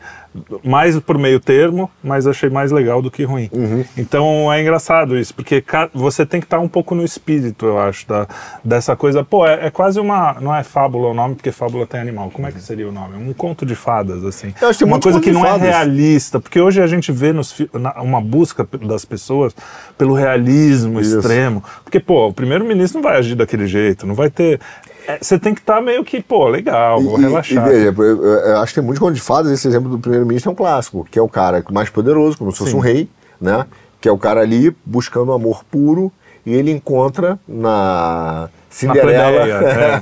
mais 0.64 1.00
por 1.00 1.18
meio 1.18 1.40
termo, 1.40 1.90
mas 2.04 2.26
achei 2.28 2.50
mais 2.50 2.72
legal 2.72 3.02
do 3.02 3.12
que 3.12 3.24
ruim. 3.24 3.50
Uhum. 3.54 3.84
Então 3.98 4.52
é 4.52 4.62
engraçado 4.62 5.18
isso, 5.18 5.34
porque 5.34 5.64
você 5.94 6.26
tem 6.26 6.40
que 6.40 6.46
estar 6.46 6.60
um 6.60 6.68
pouco 6.68 6.96
no 6.96 7.04
espírito, 7.04 7.66
eu 7.66 7.80
acho, 7.80 8.08
da, 8.08 8.28
dessa 8.64 8.96
coisa. 8.96 9.24
Pô, 9.24 9.46
é, 9.46 9.68
é 9.68 9.70
quase 9.70 10.00
uma. 10.00 10.38
Não 10.40 10.56
é 10.56 10.64
fábula 10.64 11.10
o 11.10 11.14
nome, 11.14 11.36
porque 11.36 11.52
fábula 11.52 11.86
tem 11.86 12.00
animal. 12.00 12.30
Como 12.32 12.48
é 12.48 12.52
que 12.52 12.60
seria 12.62 12.88
o 12.88 12.92
nome? 12.92 13.18
Um 13.18 13.34
conto 13.34 13.66
de 13.66 13.76
fadas, 13.76 14.24
assim. 14.24 14.54
Eu 14.62 14.70
acho 14.70 14.80
que 14.80 14.86
uma 14.86 15.00
coisa 15.00 15.20
que 15.20 15.32
não 15.32 15.46
é 15.46 15.58
realista, 15.58 16.40
porque 16.40 16.60
hoje 16.60 16.82
a 16.82 16.88
gente 16.88 17.12
vê 17.12 17.32
nos, 17.34 17.56
na- 17.74 18.02
uma 18.02 18.22
busca 18.22 18.68
das 18.82 19.06
pessoas 19.06 19.54
pelo 19.98 20.14
realismo 20.14 21.00
Isso. 21.00 21.18
extremo. 21.18 21.64
Porque, 21.84 22.00
pô, 22.00 22.28
o 22.28 22.34
primeiro-ministro 22.34 23.02
não 23.02 23.10
vai 23.10 23.18
agir 23.18 23.36
daquele 23.36 23.68
jeito, 23.68 24.06
não 24.08 24.16
vai 24.16 24.30
ter. 24.30 24.60
É, 25.08 25.18
Você 25.22 25.38
tem 25.40 25.54
que 25.54 25.62
estar 25.62 25.82
meio 25.82 26.04
que, 26.04 26.22
pô, 26.22 26.48
legal, 26.48 27.02
vou 27.02 27.18
E- 27.20 27.22
relaxar. 27.24 27.68
E, 27.68 27.70
veja, 27.70 27.94
eu, 27.98 28.24
eu- 28.24 28.58
acho 28.60 28.74
que 28.74 28.80
tem 28.80 28.84
muitos 28.86 29.00
contos 29.00 29.16
de 29.16 29.22
fadas. 29.22 29.52
Esse 29.52 29.68
exemplo 29.68 29.90
do 29.90 30.00
primeiro-ministro 30.00 30.50
é 30.50 30.54
um 30.54 30.56
clássico, 30.56 31.06
que 31.10 31.18
é 31.20 31.22
o 31.22 31.30
cara 31.30 31.64
mais 31.72 31.90
poderoso, 31.90 32.38
como 32.38 32.52
se 32.52 32.58
fosse 32.58 32.72
Sim. 32.72 32.78
um 32.78 32.82
rei, 32.82 33.10
né? 33.40 33.66
Que 34.02 34.08
é 34.10 34.12
o 34.12 34.18
cara 34.18 34.42
ali 34.42 34.76
buscando 34.86 35.32
amor 35.32 35.64
puro 35.72 36.12
e 36.46 36.54
ele 36.54 36.72
encontra 36.72 37.40
na 37.48 38.50
Cinderela, 38.70 39.42
plebeia, 39.44 39.54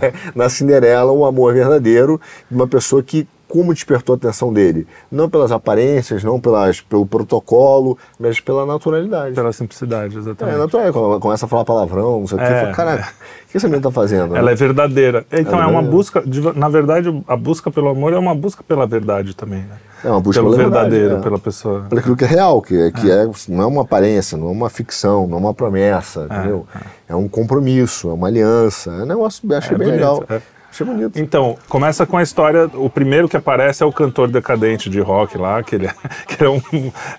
é. 0.02 0.14
na 0.34 0.50
Cinderela, 0.50 1.12
um 1.12 1.24
amor 1.26 1.54
verdadeiro 1.54 2.20
de 2.50 2.56
uma 2.56 2.68
pessoa 2.68 3.04
que 3.04 3.28
como 3.52 3.74
despertou 3.74 4.14
a 4.14 4.18
atenção 4.18 4.54
dele, 4.54 4.88
não 5.12 5.30
pelas 5.30 5.52
aparências, 5.52 6.24
não 6.24 6.40
pelas, 6.40 6.80
pelo 6.80 7.06
protocolo, 7.06 7.98
mas 8.20 8.40
pela 8.40 8.66
naturalidade. 8.66 9.36
Pela 9.36 9.52
simplicidade, 9.52 10.16
É 10.16 10.20
exatamente. 10.20 10.58
natural, 10.58 10.94
quando 10.94 11.06
ela 11.12 11.20
começa 11.20 11.46
a 11.46 11.50
falar 11.50 11.66
palavrão, 11.66 12.22
não 12.22 12.28
sei 12.28 12.38
o 12.38 12.42
que, 12.42 12.48
É, 12.48 12.62
fala, 12.62 12.74
cara, 12.74 13.10
o 13.48 13.52
que 13.52 13.58
essa 13.58 13.68
menina 13.68 13.84
tá 13.84 13.92
fazendo? 13.92 14.36
Ela 14.36 14.52
é 14.52 14.56
verdadeira. 14.56 15.26
Então 15.32 15.54
é, 15.54 15.66
uma 15.66 15.82
verdadeira. 15.82 15.92
busca, 15.92 16.22
de- 16.22 16.58
na 16.58 16.70
verdade, 16.70 17.24
a 17.28 17.36
busca 17.36 17.70
pelo 17.70 17.90
amor 17.90 18.14
é 18.14 18.18
uma 18.18 18.34
busca 18.34 18.64
pela 18.64 18.88
verdade 18.88 19.36
também, 19.36 19.60
né? 19.60 19.76
É 20.04 20.10
uma 20.10 20.20
busca 20.22 20.42
pelo 20.42 20.54
pela 20.56 20.64
verdade, 20.64 20.90
verdadeiro, 20.90 21.20
é. 21.20 21.24
pela 21.24 21.38
pessoa. 21.38 21.86
Pelo 21.88 22.00
aquilo 22.00 22.16
que 22.16 22.24
é 22.24 22.28
real, 22.28 22.62
que, 22.62 22.76
é, 22.76 22.90
que 22.92 23.12
é. 23.12 23.30
não 23.50 23.62
é 23.64 23.66
uma 23.68 23.82
aparência, 23.84 24.38
não 24.38 24.48
é 24.48 24.52
uma 24.52 24.70
ficção, 24.70 25.28
não 25.28 25.38
é 25.38 25.40
uma 25.42 25.54
promessa, 25.54 26.26
entendeu? 26.32 26.66
É, 27.08 27.16
um 27.16 27.28
compromisso, 27.28 28.10
é 28.10 28.14
uma 28.14 28.28
aliança. 28.28 28.90
É 28.92 29.04
um 29.04 29.06
negócio, 29.06 29.42
eu 29.48 29.58
achei 29.58 29.76
É 29.76 29.78
bem 29.78 29.88
bonito, 29.90 30.00
legal. 30.00 30.24
Achei 30.72 30.86
bonito. 30.86 31.20
Então, 31.20 31.58
começa 31.68 32.06
com 32.06 32.16
a 32.16 32.24
história. 32.24 32.70
O 32.74 32.90
primeiro 32.90 33.28
que 33.28 33.36
aparece 33.36 33.84
é 33.84 33.86
o 33.86 33.92
cantor 33.92 34.30
decadente 34.30 34.90
de 34.90 35.02
rock 35.02 35.38
lá, 35.38 35.62
que 35.62 35.76
ele 35.76 35.88
é, 35.88 35.94
que 36.26 36.42
é, 36.42 36.50
um, 36.50 36.62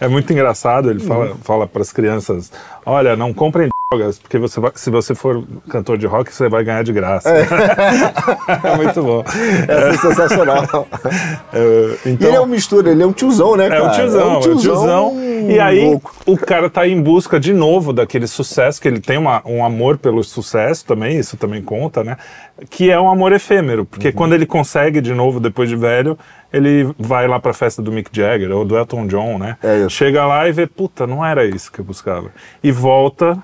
é 0.00 0.08
muito 0.08 0.32
engraçado. 0.32 0.90
Ele 0.90 1.00
fala, 1.00 1.36
fala 1.42 1.66
para 1.66 1.82
as 1.82 1.92
crianças: 1.92 2.50
Olha, 2.86 3.14
não 3.14 3.34
comprem 3.34 3.68
drogas, 3.96 4.18
porque 4.18 4.38
você 4.38 4.60
vai- 4.60 4.72
se 4.74 4.90
você 4.90 5.14
for 5.14 5.44
cantor 5.68 5.98
de 5.98 6.06
rock, 6.06 6.34
você 6.34 6.48
vai 6.48 6.64
ganhar 6.64 6.82
de 6.82 6.92
graça. 6.92 7.28
É, 7.28 7.44
muito 8.76 9.02
bom. 9.02 9.22
Essa 9.68 9.88
é 9.88 9.96
sensacional. 9.96 10.62
É, 11.54 12.08
então, 12.08 12.28
ele 12.28 12.36
é 12.36 12.40
um 12.40 12.46
mistura, 12.46 12.90
ele 12.90 13.02
é 13.02 13.06
um 13.06 13.12
tiozão, 13.12 13.56
né, 13.56 13.66
É 13.66 13.68
cara? 13.68 13.84
um 13.84 13.90
tiozão, 13.90 14.32
é 14.32 14.36
um 14.38 14.56
tiozão. 14.56 15.16
E 15.48 15.58
aí 15.60 15.84
louco. 15.84 16.14
o 16.24 16.36
cara 16.38 16.70
tá 16.70 16.86
em 16.88 17.00
busca 17.00 17.38
de 17.38 17.52
novo 17.52 17.92
daquele 17.92 18.26
sucesso, 18.26 18.80
que 18.80 18.88
ele 18.88 19.00
tem 19.00 19.18
uma, 19.18 19.42
um 19.44 19.64
amor 19.64 19.98
pelo 19.98 20.22
sucesso 20.24 20.84
também, 20.86 21.18
isso 21.18 21.36
também 21.36 21.60
conta, 21.62 22.02
né? 22.02 22.16
Que 22.70 22.90
é 22.90 22.98
um 22.98 23.10
amor 23.10 23.32
efêmero, 23.32 23.84
porque 23.84 24.08
Uhum. 24.08 24.14
quando 24.14 24.34
ele 24.34 24.46
consegue 24.46 25.00
de 25.00 25.12
novo, 25.12 25.40
depois 25.40 25.68
de 25.68 25.76
velho, 25.76 26.18
ele 26.52 26.90
vai 26.98 27.26
lá 27.28 27.38
pra 27.38 27.52
festa 27.52 27.82
do 27.82 27.92
Mick 27.92 28.08
Jagger 28.12 28.50
ou 28.52 28.64
do 28.64 28.76
Elton 28.76 29.06
John, 29.06 29.38
né? 29.38 29.56
É. 29.62 29.86
Chega 29.88 30.24
lá 30.24 30.48
e 30.48 30.52
vê, 30.52 30.66
puta, 30.66 31.06
não 31.06 31.24
era 31.24 31.44
isso 31.44 31.70
que 31.70 31.80
eu 31.80 31.84
buscava. 31.84 32.30
E 32.62 32.70
volta 32.72 33.36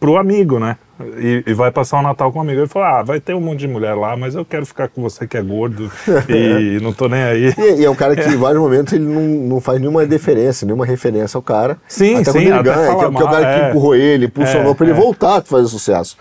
pro 0.00 0.16
amigo, 0.16 0.58
né? 0.58 0.76
E, 1.16 1.44
e 1.46 1.52
vai 1.54 1.70
passar 1.70 2.00
o 2.00 2.02
Natal 2.02 2.32
com 2.32 2.40
o 2.40 2.42
amigo. 2.42 2.60
Ele 2.60 2.66
fala: 2.66 2.98
Ah, 2.98 3.02
vai 3.04 3.20
ter 3.20 3.32
um 3.34 3.40
monte 3.40 3.60
de 3.60 3.68
mulher 3.68 3.94
lá, 3.94 4.16
mas 4.16 4.34
eu 4.34 4.44
quero 4.44 4.66
ficar 4.66 4.88
com 4.88 5.00
você 5.00 5.26
que 5.28 5.36
é 5.36 5.42
gordo 5.42 5.88
e 6.28 6.80
não 6.82 6.92
tô 6.92 7.08
nem 7.08 7.22
aí. 7.22 7.54
E, 7.56 7.80
e 7.80 7.84
é 7.84 7.90
um 7.90 7.94
cara 7.94 8.16
que 8.16 8.28
em 8.28 8.34
vários 8.36 8.60
momentos 8.60 8.92
ele 8.92 9.04
não, 9.04 9.22
não 9.22 9.60
faz 9.60 9.78
nenhuma 9.80 10.04
deferência, 10.04 10.64
nenhuma 10.66 10.84
referência 10.84 11.38
ao 11.38 11.42
cara. 11.42 11.78
Sim, 11.86 12.16
até 12.16 12.24
sim, 12.32 12.32
quando 12.32 12.36
ele 12.38 12.62
ganha, 12.62 12.62
que, 12.62 12.70
é- 12.70 12.96
que 12.98 13.04
é 13.04 13.08
o 13.08 13.12
cara 13.12 13.30
mal, 13.30 13.54
que 13.54 13.60
é. 13.64 13.70
empurrou 13.70 13.94
ele, 13.94 14.26
impulsionou 14.26 14.72
É, 14.72 14.74
pra 14.74 14.86
ele 14.88 14.98
é. 14.98 15.00
voltar 15.00 15.36
a 15.36 15.40
fazer 15.42 15.68
sucesso. 15.68 16.16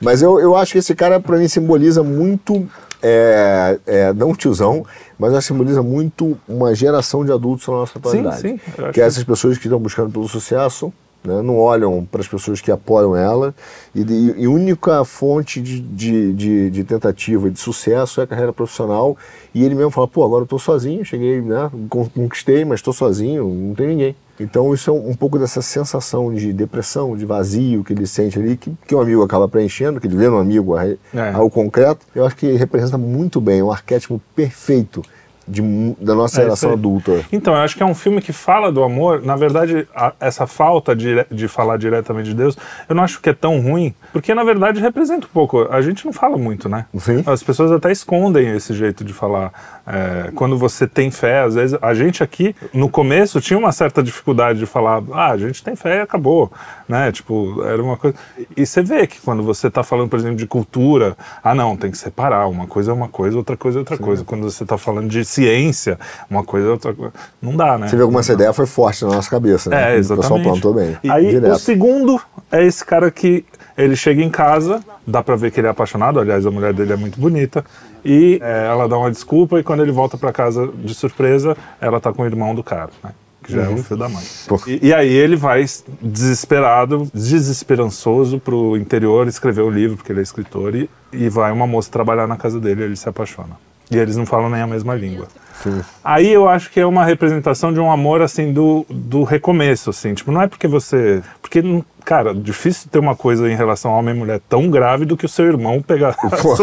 Mas 0.00 0.22
eu, 0.22 0.40
eu 0.40 0.56
acho 0.56 0.72
que 0.72 0.78
esse 0.78 0.94
cara, 0.94 1.20
pra 1.20 1.36
mim, 1.36 1.46
simboliza 1.46 2.02
muito, 2.02 2.66
é, 3.02 3.78
é, 3.86 4.12
não 4.12 4.34
tiozão, 4.34 4.84
mas 5.18 5.32
que 5.32 5.40
simboliza 5.42 5.82
muito 5.82 6.36
uma 6.48 6.74
geração 6.74 7.24
de 7.24 7.30
adultos 7.30 7.66
na 7.68 7.74
nossa 7.74 7.98
atualidade. 7.98 8.40
sim, 8.40 8.58
acho 8.66 8.74
que 8.76 8.82
é 8.82 8.92
que- 8.92 9.00
essas 9.00 9.22
pessoas 9.22 9.56
que 9.58 9.66
estão 9.66 9.78
buscando 9.78 10.10
pelo 10.10 10.26
sucesso, 10.26 10.92
né, 11.22 11.42
não 11.42 11.58
olham 11.58 12.06
para 12.10 12.20
as 12.20 12.28
pessoas 12.28 12.60
que 12.60 12.70
apoiam 12.70 13.14
ela, 13.14 13.54
e, 13.94 14.02
de- 14.04 14.34
e 14.38 14.46
única 14.48 15.04
fonte 15.04 15.60
de, 15.60 15.80
de, 15.80 16.32
de, 16.32 16.70
de 16.70 16.84
tentativa 16.84 17.50
de 17.50 17.58
sucesso 17.58 18.20
é 18.20 18.24
a 18.24 18.26
carreira 18.26 18.52
profissional, 18.52 19.16
e 19.54 19.64
ele 19.64 19.74
mesmo 19.74 19.90
fala, 19.90 20.08
pô, 20.08 20.24
agora 20.24 20.42
eu 20.42 20.44
estou 20.44 20.58
sozinho, 20.58 21.04
cheguei, 21.04 21.40
né, 21.40 21.70
con- 21.88 22.08
conquistei, 22.14 22.64
mas 22.64 22.78
estou 22.80 22.92
sozinho, 22.94 23.44
não 23.48 23.74
tem 23.74 23.88
ninguém. 23.88 24.16
Então 24.38 24.72
isso 24.72 24.88
é 24.88 24.92
um, 24.94 25.10
um 25.10 25.14
pouco 25.14 25.38
dessa 25.38 25.60
sensação 25.60 26.32
de 26.34 26.50
depressão, 26.54 27.14
de 27.14 27.26
vazio 27.26 27.84
que 27.84 27.92
ele 27.92 28.06
sente 28.06 28.38
ali, 28.38 28.56
que, 28.56 28.72
que 28.86 28.94
o 28.94 29.00
amigo 29.00 29.22
acaba 29.22 29.46
preenchendo, 29.46 30.00
que 30.00 30.06
ele 30.06 30.16
vê 30.16 30.30
no 30.30 30.38
amigo 30.38 30.74
a- 30.76 30.86
É. 30.86 30.98
ao 31.34 31.50
concreto, 31.50 32.06
eu 32.14 32.24
acho 32.24 32.36
que 32.36 32.50
representa 32.52 32.96
muito 32.96 33.38
bem, 33.38 33.62
um 33.62 33.70
arquétipo 33.70 34.18
perfeito 34.34 35.02
de 35.50 35.62
da 36.00 36.14
nossa 36.14 36.40
É 36.42 36.44
aí. 36.46 36.72
adulta. 36.72 37.24
Então, 37.32 37.54
eu 37.54 37.60
acho 37.60 37.76
que 37.76 37.82
é 37.82 37.86
um 37.86 37.94
filme 37.94 38.20
que 38.22 38.32
fala 38.32 38.70
do 38.70 38.82
amor. 38.82 39.22
Na 39.22 39.36
verdade, 39.36 39.86
a- 39.94 40.12
essa 40.20 40.46
falta 40.46 40.94
de, 40.94 41.24
de 41.30 41.48
falar 41.48 41.76
diretamente 41.76 42.28
de 42.30 42.34
Deus, 42.34 42.56
eu 42.88 42.94
não 42.94 43.02
acho 43.02 43.20
que 43.20 43.28
é 43.28 43.32
tão 43.32 43.60
ruim, 43.60 43.94
porque 44.12 44.34
na 44.34 44.44
verdade 44.44 44.80
representa 44.80 45.26
um 45.26 45.30
pouco. 45.30 45.66
A 45.70 45.80
gente 45.82 46.06
não 46.06 46.12
fala 46.12 46.38
muito, 46.38 46.68
né? 46.68 46.86
Sim. 46.98 47.22
As 47.26 47.42
pessoas 47.42 47.72
até 47.72 47.90
escondem 47.90 48.48
esse 48.54 48.72
jeito 48.74 49.04
de 49.04 49.12
falar. 49.12 49.79
É, 49.92 50.30
quando 50.36 50.56
você 50.56 50.86
tem 50.86 51.10
fé, 51.10 51.40
às 51.40 51.56
vezes, 51.56 51.76
a 51.82 51.92
gente 51.94 52.22
aqui, 52.22 52.54
no 52.72 52.88
começo, 52.88 53.40
tinha 53.40 53.58
uma 53.58 53.72
certa 53.72 54.00
dificuldade 54.00 54.60
de 54.60 54.66
falar, 54.66 55.02
ah, 55.12 55.32
a 55.32 55.36
gente 55.36 55.64
tem 55.64 55.74
fé 55.74 55.96
e 55.96 56.00
acabou, 56.00 56.52
né? 56.88 57.10
Tipo, 57.10 57.60
era 57.64 57.82
uma 57.82 57.96
coisa. 57.96 58.16
E 58.56 58.64
você 58.64 58.82
vê 58.82 59.04
que 59.08 59.20
quando 59.20 59.42
você 59.42 59.66
está 59.66 59.82
falando, 59.82 60.08
por 60.08 60.18
exemplo, 60.18 60.36
de 60.36 60.46
cultura, 60.46 61.16
ah, 61.42 61.56
não, 61.56 61.76
tem 61.76 61.90
que 61.90 61.98
separar. 61.98 62.46
Uma 62.46 62.68
coisa 62.68 62.92
é 62.92 62.94
uma 62.94 63.08
coisa, 63.08 63.36
outra 63.36 63.56
coisa 63.56 63.78
é 63.78 63.80
outra 63.80 63.98
coisa. 63.98 64.22
Quando 64.24 64.44
você 64.44 64.62
está 64.62 64.78
falando 64.78 65.08
de 65.08 65.24
ciência, 65.24 65.98
uma 66.30 66.44
coisa 66.44 66.68
é 66.68 66.70
outra 66.70 66.94
coisa. 66.94 67.12
Não 67.42 67.56
dá, 67.56 67.76
né? 67.76 67.88
Você 67.88 67.96
vê 67.96 68.04
como 68.04 68.20
essa 68.20 68.32
ideia 68.32 68.52
foi 68.52 68.66
forte 68.66 69.04
na 69.04 69.10
nossa 69.10 69.28
cabeça, 69.28 69.70
né? 69.70 69.92
É, 69.92 69.96
O 69.96 69.98
exatamente. 69.98 70.22
pessoal 70.22 70.40
plantou 70.40 70.74
bem. 70.74 70.96
E 71.02 71.10
aí, 71.10 71.30
direto. 71.30 71.52
o 71.52 71.58
segundo 71.58 72.20
é 72.52 72.64
esse 72.64 72.84
cara 72.84 73.10
que 73.10 73.44
ele 73.76 73.96
chega 73.96 74.22
em 74.22 74.30
casa, 74.30 74.84
dá 75.06 75.22
pra 75.22 75.36
ver 75.36 75.50
que 75.50 75.58
ele 75.58 75.66
é 75.66 75.70
apaixonado, 75.70 76.20
aliás, 76.20 76.44
a 76.46 76.50
mulher 76.50 76.72
dele 76.72 76.92
é 76.92 76.96
muito 76.96 77.18
bonita, 77.18 77.64
e 78.04 78.38
é, 78.42 78.66
ela 78.66 78.88
dá 78.88 78.96
uma 78.98 79.10
desculpa, 79.10 79.58
e 79.58 79.62
quando 79.62 79.82
ele 79.82 79.92
volta 79.92 80.16
pra 80.16 80.32
casa 80.32 80.70
de 80.74 80.94
surpresa, 80.94 81.56
ela 81.80 82.00
tá 82.00 82.12
com 82.12 82.22
o 82.22 82.26
irmão 82.26 82.54
do 82.54 82.62
cara, 82.62 82.90
né? 83.02 83.10
Que 83.42 83.52
já 83.52 83.62
é 83.62 83.68
um 83.68 83.82
filho 83.82 83.98
da 83.98 84.08
mãe. 84.08 84.22
E, 84.66 84.88
e 84.88 84.94
aí 84.94 85.12
ele 85.12 85.34
vai 85.34 85.64
desesperado, 86.02 87.10
desesperançoso 87.14 88.38
pro 88.38 88.76
interior 88.76 89.26
escrever 89.26 89.62
o 89.62 89.70
livro, 89.70 89.96
porque 89.96 90.12
ele 90.12 90.20
é 90.20 90.22
escritor, 90.22 90.74
e, 90.74 90.90
e 91.12 91.28
vai 91.28 91.50
uma 91.50 91.66
moça 91.66 91.90
trabalhar 91.90 92.26
na 92.26 92.36
casa 92.36 92.60
dele 92.60 92.82
e 92.82 92.84
ele 92.84 92.96
se 92.96 93.08
apaixona. 93.08 93.56
E 93.90 93.96
eles 93.96 94.16
não 94.16 94.24
falam 94.26 94.48
nem 94.50 94.60
a 94.60 94.66
mesma 94.66 94.94
língua. 94.94 95.26
Sim. 95.62 95.80
Aí 96.04 96.32
eu 96.32 96.48
acho 96.48 96.70
que 96.70 96.78
é 96.78 96.86
uma 96.86 97.04
representação 97.04 97.72
de 97.72 97.80
um 97.80 97.90
amor, 97.90 98.22
assim, 98.22 98.52
do, 98.52 98.86
do 98.88 99.24
recomeço, 99.24 99.90
assim. 99.90 100.14
Tipo, 100.14 100.30
não 100.30 100.42
é 100.42 100.46
porque 100.46 100.68
você... 100.68 101.22
Porque, 101.42 101.60
não- 101.60 101.84
cara, 102.10 102.34
difícil 102.34 102.90
ter 102.90 102.98
uma 102.98 103.14
coisa 103.14 103.48
em 103.48 103.54
relação 103.54 103.92
a 103.92 103.96
homem 103.96 104.12
e 104.12 104.18
mulher 104.18 104.40
tão 104.48 104.68
grave 104.68 105.04
do 105.04 105.16
que 105.16 105.24
o 105.24 105.28
seu 105.28 105.44
irmão 105.46 105.80
pegar... 105.80 106.16
Só, 106.42 106.56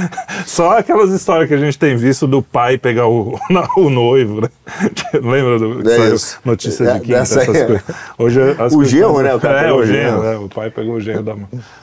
só 0.46 0.78
aquelas 0.78 1.10
histórias 1.10 1.46
que 1.46 1.52
a 1.52 1.58
gente 1.58 1.78
tem 1.78 1.94
visto 1.94 2.26
do 2.26 2.40
pai 2.40 2.78
pegar 2.78 3.06
o, 3.06 3.38
o 3.76 3.90
noivo, 3.90 4.40
né? 4.40 4.48
Lembra 5.12 5.58
do 5.58 5.90
É 5.90 6.14
notícia 6.42 6.84
É, 6.84 6.94
de 6.94 7.00
quinta, 7.00 7.18
essas 7.18 7.46
aí. 7.46 7.46
coisas. 7.66 7.82
Hoje 8.16 8.40
O 8.74 8.82
genro, 8.82 9.20
né? 9.20 9.34
O 9.34 9.40
cara 9.40 9.60
é, 9.60 9.64
pegou 9.64 9.80
o 9.80 9.86
genro. 9.86 10.22
né? 10.22 10.36
O 10.36 10.48
pai 10.48 10.70
pegou 10.70 10.94
o 10.94 11.00
genro 11.00 11.22
da, 11.22 11.34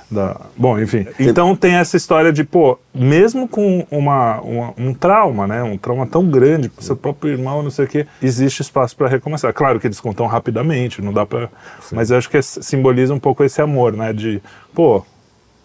da... 0.10 0.42
Bom, 0.58 0.80
enfim. 0.80 1.06
Então 1.20 1.56
tem 1.56 1.76
essa 1.76 1.96
história 1.96 2.34
de, 2.34 2.44
pô, 2.44 2.80
mesmo 2.92 3.48
com 3.48 3.86
uma, 3.92 4.42
uma- 4.42 4.74
um 4.80 4.96
trauma, 4.96 5.46
né? 5.46 5.62
Um 5.62 5.78
trauma 5.78 6.08
tão 6.08 6.26
grande, 6.26 6.70
pro 6.70 6.84
seu 6.84 6.96
próprio 6.96 7.32
irmão, 7.32 7.62
não 7.62 7.70
sei 7.70 7.86
o 7.86 7.88
quê, 7.88 8.08
existe 8.20 8.64
espaço 8.64 8.96
para 8.96 9.08
recomeçar. 9.08 9.54
Claro 9.54 9.80
que 9.80 9.86
eles 9.86 10.00
contam 10.00 10.26
rapidamente, 10.26 11.04
não 11.04 11.14
dá 11.14 11.24
para... 11.24 11.50
Mas 11.92 12.10
eu 12.10 12.18
acho 12.18 12.28
que 12.28 12.38
é- 12.38 12.42
simboliza 12.42 13.11
um 13.12 13.20
pouco 13.20 13.44
esse 13.44 13.62
amor, 13.62 13.94
né? 13.94 14.14
De, 14.14 14.42
pô, 14.74 15.04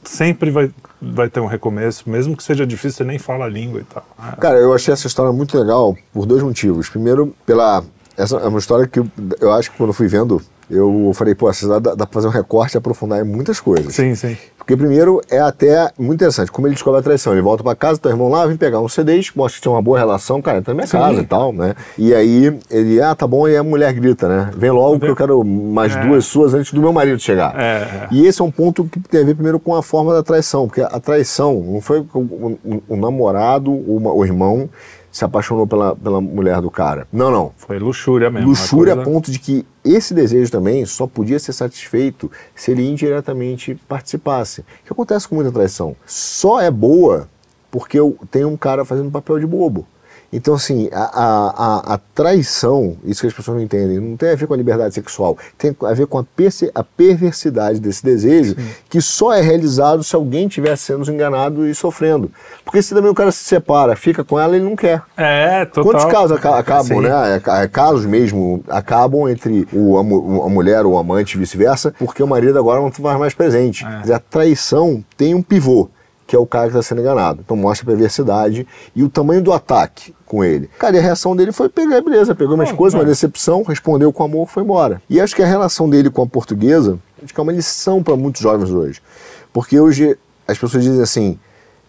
sempre 0.05 0.51
vai, 0.51 0.71
vai 1.01 1.29
ter 1.29 1.41
um 1.41 1.47
recomeço, 1.47 2.09
mesmo 2.09 2.37
que 2.37 2.43
seja 2.43 2.67
difícil, 2.67 2.99
você 2.99 3.05
nem 3.05 3.19
fala 3.19 3.45
a 3.45 3.49
língua 3.49 3.81
e 3.81 3.85
tal. 3.85 4.05
Ah, 4.19 4.37
Cara, 4.37 4.59
eu 4.59 4.73
achei 4.73 4.93
essa 4.93 5.07
história 5.07 5.33
muito 5.33 5.59
legal 5.59 5.97
por 6.13 6.27
dois 6.27 6.43
motivos. 6.43 6.89
Primeiro, 6.89 7.35
pela. 7.45 7.85
Essa 8.17 8.37
é 8.39 8.49
uma 8.49 8.59
história 8.59 8.87
que 8.87 9.01
eu 9.41 9.53
acho 9.53 9.71
que 9.71 9.77
quando 9.77 9.91
eu 9.91 9.95
fui 9.95 10.09
vendo, 10.09 10.41
eu 10.71 11.13
falei, 11.15 11.35
pô, 11.35 11.49
essa 11.49 11.67
dá, 11.81 11.95
dá 11.95 12.07
pra 12.07 12.15
fazer 12.15 12.27
um 12.29 12.31
recorte 12.31 12.75
e 12.75 12.79
aprofundar 12.79 13.21
em 13.21 13.25
muitas 13.29 13.61
coisas. 13.61 13.95
Sim, 13.95 14.15
sim. 14.15 14.37
Porque 14.59 14.77
primeiro 14.77 15.21
é 15.31 15.39
até 15.39 15.93
muito 15.97 16.17
interessante, 16.17 16.51
como 16.51 16.67
ele 16.67 16.75
descobre 16.75 16.99
a 16.99 17.03
traição. 17.03 17.33
Ele 17.33 17.41
volta 17.41 17.63
pra 17.63 17.77
casa, 17.77 18.01
teu 18.01 18.11
irmão 18.11 18.29
lá, 18.29 18.45
vem 18.47 18.57
pegar 18.57 18.81
um 18.81 18.89
CDs, 18.89 19.31
mostra 19.37 19.57
que 19.59 19.63
tinha 19.63 19.71
uma 19.71 19.81
boa 19.81 19.97
relação, 19.97 20.43
cara, 20.43 20.59
entra 20.59 20.75
na 20.75 20.79
minha 20.79 20.87
Sim. 20.89 20.99
casa 20.99 21.21
e 21.21 21.25
tal, 21.25 21.53
né? 21.53 21.77
E 21.97 22.13
aí 22.13 22.59
ele, 22.69 23.01
ah, 23.01 23.15
tá 23.15 23.29
bom, 23.29 23.47
e 23.47 23.57
a 23.57 23.63
mulher 23.63 23.93
grita, 23.93 24.27
né? 24.29 24.51
Vem 24.57 24.73
logo 24.73 24.99
que 24.99 25.07
eu 25.07 25.15
quero 25.15 25.45
mais 25.45 25.95
É. 25.95 26.01
duas 26.05 26.25
suas 26.25 26.53
antes 26.53 26.73
do 26.73 26.81
meu 26.81 26.93
marido 26.93 27.21
chegar. 27.21 27.55
É, 27.57 27.77
é. 27.83 28.09
E 28.11 28.27
esse 28.27 28.43
é 28.43 28.45
um 28.45 28.51
ponto 28.51 28.85
que 28.87 28.99
tem 28.99 29.21
a 29.21 29.25
ver 29.25 29.35
primeiro 29.35 29.61
com 29.61 29.73
a 29.73 29.85
forma 29.85 30.13
da 30.13 30.23
traição, 30.25 30.67
porque 30.67 30.81
a 30.83 30.99
traição 30.99 31.61
não 31.61 31.81
foi 31.81 32.01
o, 32.01 32.19
o- 32.19 32.83
o 32.89 32.97
namorado, 32.97 33.71
o 33.71 34.25
irmão 34.25 34.69
se 35.17 35.25
apaixonou 35.25 35.67
pela, 35.67 35.97
pela 35.97 36.21
mulher 36.21 36.61
do 36.61 36.71
cara. 36.71 37.09
Não, 37.11 37.31
não. 37.31 37.51
Foi 37.57 37.79
luxúria 37.79 38.29
mesmo. 38.29 38.51
Luxúria 38.51 38.93
a 38.93 38.97
coisa- 38.97 39.11
ponto 39.11 39.31
de 39.31 39.39
que 39.39 39.65
esse 39.83 40.13
desejo 40.13 40.53
também 40.53 40.85
só 40.85 41.07
podia 41.07 41.39
ser 41.39 41.55
satisfeito 41.55 42.31
se 42.55 42.71
ele 42.73 42.87
indiretamente 42.87 43.75
participasse. 43.89 44.61
O 44.61 44.65
que 44.85 44.93
acontece 44.93 45.27
com 45.27 45.35
muita 45.37 45.51
traição? 45.51 45.97
Só 46.05 46.61
é 46.61 46.71
boa 46.71 47.31
porque 47.71 47.99
eu 47.99 48.19
tenho 48.31 48.49
um 48.51 48.59
cara 48.59 48.85
fazendo 48.85 49.11
papel 49.11 49.39
de 49.41 49.47
bobo. 49.47 49.87
Então, 50.33 50.55
assim, 50.55 50.89
a, 50.93 51.03
a, 51.05 51.95
a- 51.95 52.01
traição, 52.15 52.97
isso 53.05 53.21
que 53.21 53.27
as 53.27 53.33
pessoas 53.35 53.57
não 53.59 53.63
entendem, 53.65 54.01
não 54.01 54.17
tem 54.17 54.31
a 54.31 54.35
ver 54.35 54.47
com 54.47 54.55
a 54.55 54.57
liberdade 54.57 54.95
sexual, 54.95 55.37
tem 55.57 55.77
a 55.83 55.93
ver 55.93 56.07
com 56.07 56.19
a, 56.19 56.25
a 56.75 56.85
perversidade 56.85 57.79
desse 57.79 58.03
desejo, 58.05 58.57
que 58.89 59.01
só 59.01 59.33
é 59.33 59.41
realizado 59.41 60.03
se 60.03 60.17
alguém 60.17 60.47
estiver 60.47 60.75
sendo 60.77 61.11
enganado 61.13 61.67
e 61.67 61.75
sofrendo. 61.75 62.31
Porque 62.65 62.83
se 62.83 62.95
também 62.95 63.11
o 63.11 63.15
cara 63.15 63.31
se 63.31 63.45
separa, 63.45 63.95
fica 63.95 64.25
com 64.25 64.39
ela, 64.41 64.57
ele 64.57 64.65
não 64.65 64.75
quer. 64.75 65.03
É, 65.17 65.65
total. 65.67 65.85
Quantos 65.85 66.05
casos 66.07 66.37
aca- 66.37 66.59
acabam, 66.59 66.85
Sim. 66.99 67.01
né? 67.03 67.11
É, 67.47 67.63
é, 67.65 67.69
Casos 67.69 68.07
mesmo 68.07 68.65
acabam 68.69 69.29
entre 69.29 69.69
o, 69.73 69.99
a, 69.99 70.03
mu- 70.03 70.43
a 70.43 70.49
mulher 70.49 70.85
ou 70.87 70.95
o 70.95 70.99
amante 70.99 71.37
e 71.37 71.39
vice-versa, 71.39 71.95
porque 71.99 72.23
o 72.23 72.27
marido 72.27 72.59
agora 72.59 72.81
não 72.81 72.89
está 72.89 73.19
mais 73.19 73.35
presente. 73.35 73.85
É. 73.85 74.01
Dizer, 74.01 74.15
a 74.15 74.19
traição 74.19 75.05
tem 75.17 75.35
um 75.35 75.43
pivô, 75.43 75.89
que 76.27 76.35
é 76.35 76.39
o 76.39 76.47
cara 76.47 76.65
que 76.65 76.77
está 76.77 76.83
sendo 76.83 77.01
enganado. 77.01 77.41
Então 77.45 77.57
mostra 77.57 77.85
a 77.85 77.91
perversidade 77.91 78.67
e 78.95 79.03
o 79.03 79.09
tamanho 79.09 79.43
do 79.43 79.53
ataque 79.53 80.15
com 80.25 80.43
ele. 80.43 80.69
Cara, 80.79 80.97
e 80.97 80.99
a 80.99 81.03
reação 81.03 81.37
dele 81.37 81.53
foi 81.53 81.69
pegar, 81.69 82.01
beleza, 82.01 82.35
pegou 82.35 82.57
Não, 82.57 82.77
coisas, 82.77 82.99
uma 82.99 83.05
decepção, 83.05 83.63
respondeu 83.63 84.13
com 84.13 84.25
amor, 84.25 84.49
foi 84.49 84.63
embora. 84.63 85.01
E 85.09 85.21
acho 85.21 85.37
que 85.37 85.43
a 85.43 85.47
relação 85.47 85.89
dele 85.89 86.11
com 86.11 86.23
a 86.23 86.27
portuguesa, 86.27 86.99
acho 87.23 87.33
que 87.33 87.39
é 87.39 87.43
uma 87.43 87.53
lição 87.53 88.03
para 88.03 88.17
muitos 88.17 88.43
jovens 88.43 88.71
hoje. 88.71 89.01
Porque 89.53 89.79
hoje 89.79 90.19
as 90.49 90.59
pessoas 90.59 90.83
dizem 90.83 91.03
assim, 91.03 91.39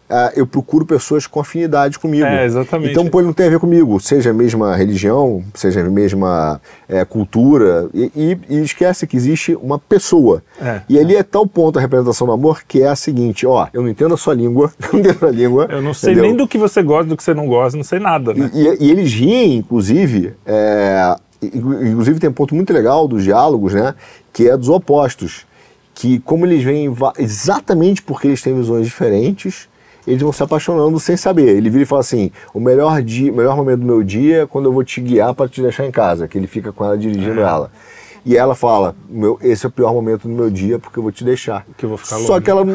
ah, 0.10 0.32
eu 0.36 0.48
procuro 0.48 0.86
pessoas 0.86 1.28
com 1.28 1.40
afinidade 1.40 2.00
comigo. 2.00 2.26
É, 2.26 2.46
exatamente. 2.46 2.92
Então, 2.92 3.08
pô, 3.08 3.20
ele 3.20 3.28
não 3.28 3.34
tem 3.34 3.48
a 3.48 3.50
ver 3.50 3.60
comigo, 3.60 4.00
seja 4.00 4.30
a 4.30 4.34
mesma 4.34 4.76
religião, 4.76 5.44
seja 5.54 5.82
a 5.82 5.90
mesma 5.90 6.62
é, 6.88 7.04
cultura, 7.04 7.90
e, 7.94 8.12
e- 8.16 8.38
e 8.50 8.62
esquece 8.62 9.06
que 9.06 9.18
existe 9.18 9.56
uma 9.56 9.78
pessoa. 9.78 10.42
É, 10.62 10.82
e 10.88 10.98
ali 10.98 11.16
é 11.16 11.24
tal 11.24 11.46
ponto 11.46 11.78
a 11.78 11.82
representação 11.82 12.26
do 12.28 12.34
amor 12.34 12.62
que 12.68 12.82
é 12.82 12.88
a 12.88 12.96
seguinte: 12.96 13.46
ó, 13.46 13.68
eu 13.74 13.82
não 13.82 13.90
entendo 13.90 14.14
a 14.14 14.18
sua 14.18 14.34
língua, 14.34 14.72
não 14.94 15.00
entendo 15.00 15.26
a 15.28 15.32
língua. 15.32 15.68
Eu 15.70 15.82
não 15.82 15.94
sei 15.94 16.14
entendeu? 16.14 16.30
nem 16.30 16.38
do 16.38 16.48
que 16.48 16.58
você 16.58 16.82
gosta, 16.82 17.06
do 17.10 17.18
que 17.18 17.24
você 17.24 17.34
não 17.34 17.48
gosta, 17.48 17.76
não 17.78 17.84
sei 17.84 18.00
nada, 18.00 18.34
né? 18.34 18.50
E, 18.54 18.86
e- 18.86 18.92
eles 18.92 19.12
riem, 19.14 19.58
inclusive, 19.58 20.34
é, 20.46 21.16
inclu- 21.42 21.86
inclusive 21.86 22.20
tem 22.20 22.30
um 22.30 22.34
ponto 22.34 22.56
muito 22.56 22.72
legal 22.72 23.08
dos 23.08 23.24
diálogos, 23.24 23.74
né? 23.74 23.94
Que 24.32 24.50
é 24.50 24.56
dos 24.56 24.70
opostos. 24.70 25.46
Que 25.94 26.20
como 26.20 26.46
eles 26.46 26.64
va- 26.96 27.14
exatamente 27.18 28.02
porque 28.04 28.28
eles 28.28 28.42
têm 28.42 28.56
visões 28.56 28.86
diferentes, 28.86 29.68
eles 30.08 30.22
vão 30.22 30.32
se 30.32 30.42
apaixonando 30.42 31.00
sem 31.00 31.16
saber. 31.18 31.50
Ele 31.58 31.70
vira 31.70 31.84
e 31.84 31.86
fala 31.86 32.02
assim: 32.02 32.32
o 32.54 32.60
melhor 32.60 33.02
dia, 33.02 33.32
melhor 33.32 33.56
momento 33.56 33.82
do 33.82 33.86
meu 33.86 34.02
dia 34.04 34.44
é 34.44 34.46
quando 34.48 34.66
eu 34.66 34.72
vou 34.74 34.84
te 34.84 35.02
guiar 35.02 35.34
para 35.36 35.48
te 35.50 35.62
deixar 35.62 35.86
em 35.86 35.92
casa, 35.92 36.28
que 36.28 36.38
ele 36.38 36.48
fica 36.48 36.72
com 36.72 36.84
ela 36.86 36.98
dirigindo 36.98 37.40
É. 37.40 37.44
ela. 37.44 37.70
E 38.26 38.36
ela 38.36 38.56
fala: 38.56 38.94
meu, 39.10 39.38
esse 39.42 39.66
é 39.66 39.70
o 39.70 39.72
pior 39.72 39.94
momento 39.94 40.28
do 40.28 40.34
meu 40.34 40.50
dia 40.50 40.80
porque 40.80 40.98
eu 41.00 41.04
vou 41.04 41.12
te 41.12 41.24
deixar. 41.24 41.66
Que 41.78 41.86
eu 41.86 41.90
vou 41.90 41.98
ficar 41.98 42.18
Só 42.18 42.34
longe. 42.34 42.42
que 42.44 42.50
ela, 42.52 42.66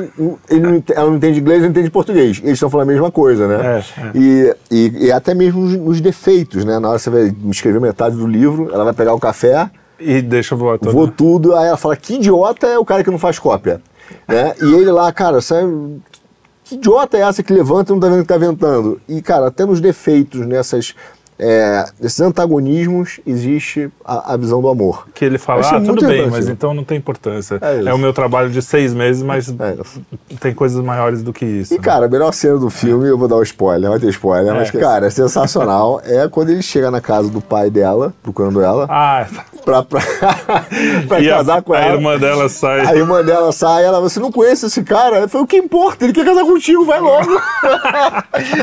ele 0.49 0.85
ela 0.95 1.09
não 1.11 1.17
entende 1.17 1.41
inglês, 1.41 1.63
não 1.63 1.69
entende 1.71 1.91
português. 1.91 2.39
Eles 2.43 2.55
estão 2.55 2.71
falando 2.71 2.89
a 2.89 2.93
mesma 2.93 3.11
coisa, 3.11 3.47
né? 3.49 3.83
É, 3.99 4.01
é. 4.01 4.11
E, 4.15 4.57
e, 4.71 5.07
e 5.07 5.13
até 5.13 5.35
mesmo 5.35 5.61
nos, 5.63 5.77
nos 5.77 6.01
defeitos, 6.01 6.65
né? 6.65 6.79
Na 6.79 6.89
hora 6.91 6.99
você 6.99 7.11
vai 7.11 7.35
escrever 7.51 7.81
metade 7.81 8.17
do 8.17 8.27
livro, 8.27 8.71
ela 8.73 8.85
vai 8.85 8.95
pegar 8.95 9.13
o 9.15 9.21
café, 9.21 9.71
E 10.01 10.23
deixa 10.23 10.57
voar 10.57 10.79
todo. 10.79 10.91
voa 10.93 11.09
tudo, 11.15 11.55
aí 11.55 11.69
ela 11.69 11.77
fala, 11.77 11.97
que 11.97 12.15
idiota 12.15 12.67
é 12.67 12.79
o 12.79 12.85
cara 12.85 13.05
que 13.05 13.11
não 13.11 13.19
faz 13.19 13.39
cópia. 13.39 13.81
Né? 14.27 14.55
E 14.63 14.73
ele 14.75 14.91
lá, 14.91 15.13
cara, 15.13 15.41
sabe, 15.43 16.01
que 16.73 16.77
idiota 16.77 17.19
é 17.19 17.21
essa 17.21 17.43
que 17.43 17.53
levanta 17.53 17.93
e 17.93 17.95
não 17.95 18.01
tá 18.01 18.09
vendo 18.09 18.23
que 18.23 18.29
tá 18.29 18.39
ventando? 18.39 19.01
E, 19.07 19.21
cara, 19.21 19.49
até 19.49 19.67
nos 19.67 19.81
defeitos, 19.81 20.47
nessas, 20.47 20.95
é, 21.45 21.85
nesses 22.01 22.21
antagonismos, 22.21 23.19
existe 23.27 23.91
a, 24.05 24.35
a 24.35 24.37
visão 24.37 24.63
do 24.63 24.69
amor. 24.69 25.09
Que 25.13 25.25
ele 25.25 25.39
fala, 25.39 25.61
ah, 25.69 25.81
tudo 25.81 26.07
bem, 26.07 26.31
mas 26.31 26.49
então 26.49 26.73
não 26.73 26.85
tem 26.85 26.99
importância. 26.99 27.59
É. 27.61 27.89
É, 27.89 27.93
o 27.95 27.99
meu 27.99 28.13
trabalho 28.13 28.49
de 28.51 28.63
seis 28.63 28.95
meses, 28.95 29.23
mas 29.23 29.49
É 29.49 29.77
tem 30.39 30.55
coisas 30.55 30.83
maiores 30.85 31.23
do 31.23 31.33
que 31.33 31.45
isso. 31.45 31.75
E, 31.75 31.79
né? 31.79 31.83
cara, 31.83 32.07
a 32.07 32.09
melhor 32.09 32.33
cena 32.33 32.59
do 32.59 32.71
filme, 32.71 33.09
eu 33.09 33.19
vou 33.19 33.27
dar 33.27 33.37
um 33.37 33.43
spoiler, 33.43 33.91
vai 33.91 33.99
ter 33.99 34.09
spoiler, 34.11 34.55
mas, 34.55 34.73
É. 34.73 34.79
cara, 34.79 35.07
é 35.07 35.11
sensacional. 35.11 36.01
É 36.13 36.29
quando 36.29 36.51
ele 36.51 36.63
chega 36.63 36.91
na 36.91 37.01
casa 37.01 37.29
do 37.29 37.41
pai 37.41 37.71
dela, 37.71 38.13
procurando 38.23 38.61
ela, 38.61 38.87
Ah, 38.89 39.27
pra, 39.65 39.83
pra, 39.83 40.01
pra 41.09 41.21
e 41.21 41.31
a, 41.31 41.37
casar 41.39 41.63
com 41.63 41.73
a 41.73 41.79
ela. 41.81 41.95
irmã 41.95 42.19
dela 42.19 42.49
sai. 42.49 42.81
A 42.87 42.95
irmã 42.95 43.25
dela 43.25 43.51
sai, 43.53 43.85
ela, 43.85 44.01
você 44.01 44.21
não 44.21 44.31
conhece 44.31 44.67
esse 44.67 44.83
cara? 44.83 45.17
Ela 45.17 45.29
falou, 45.29 45.45
o 45.45 45.49
que 45.49 45.57
importa? 45.57 46.05
Ele 46.05 46.13
quer 46.13 46.25
casar 46.25 46.45
contigo, 46.45 46.85
vai 46.85 47.01
logo. 47.01 47.31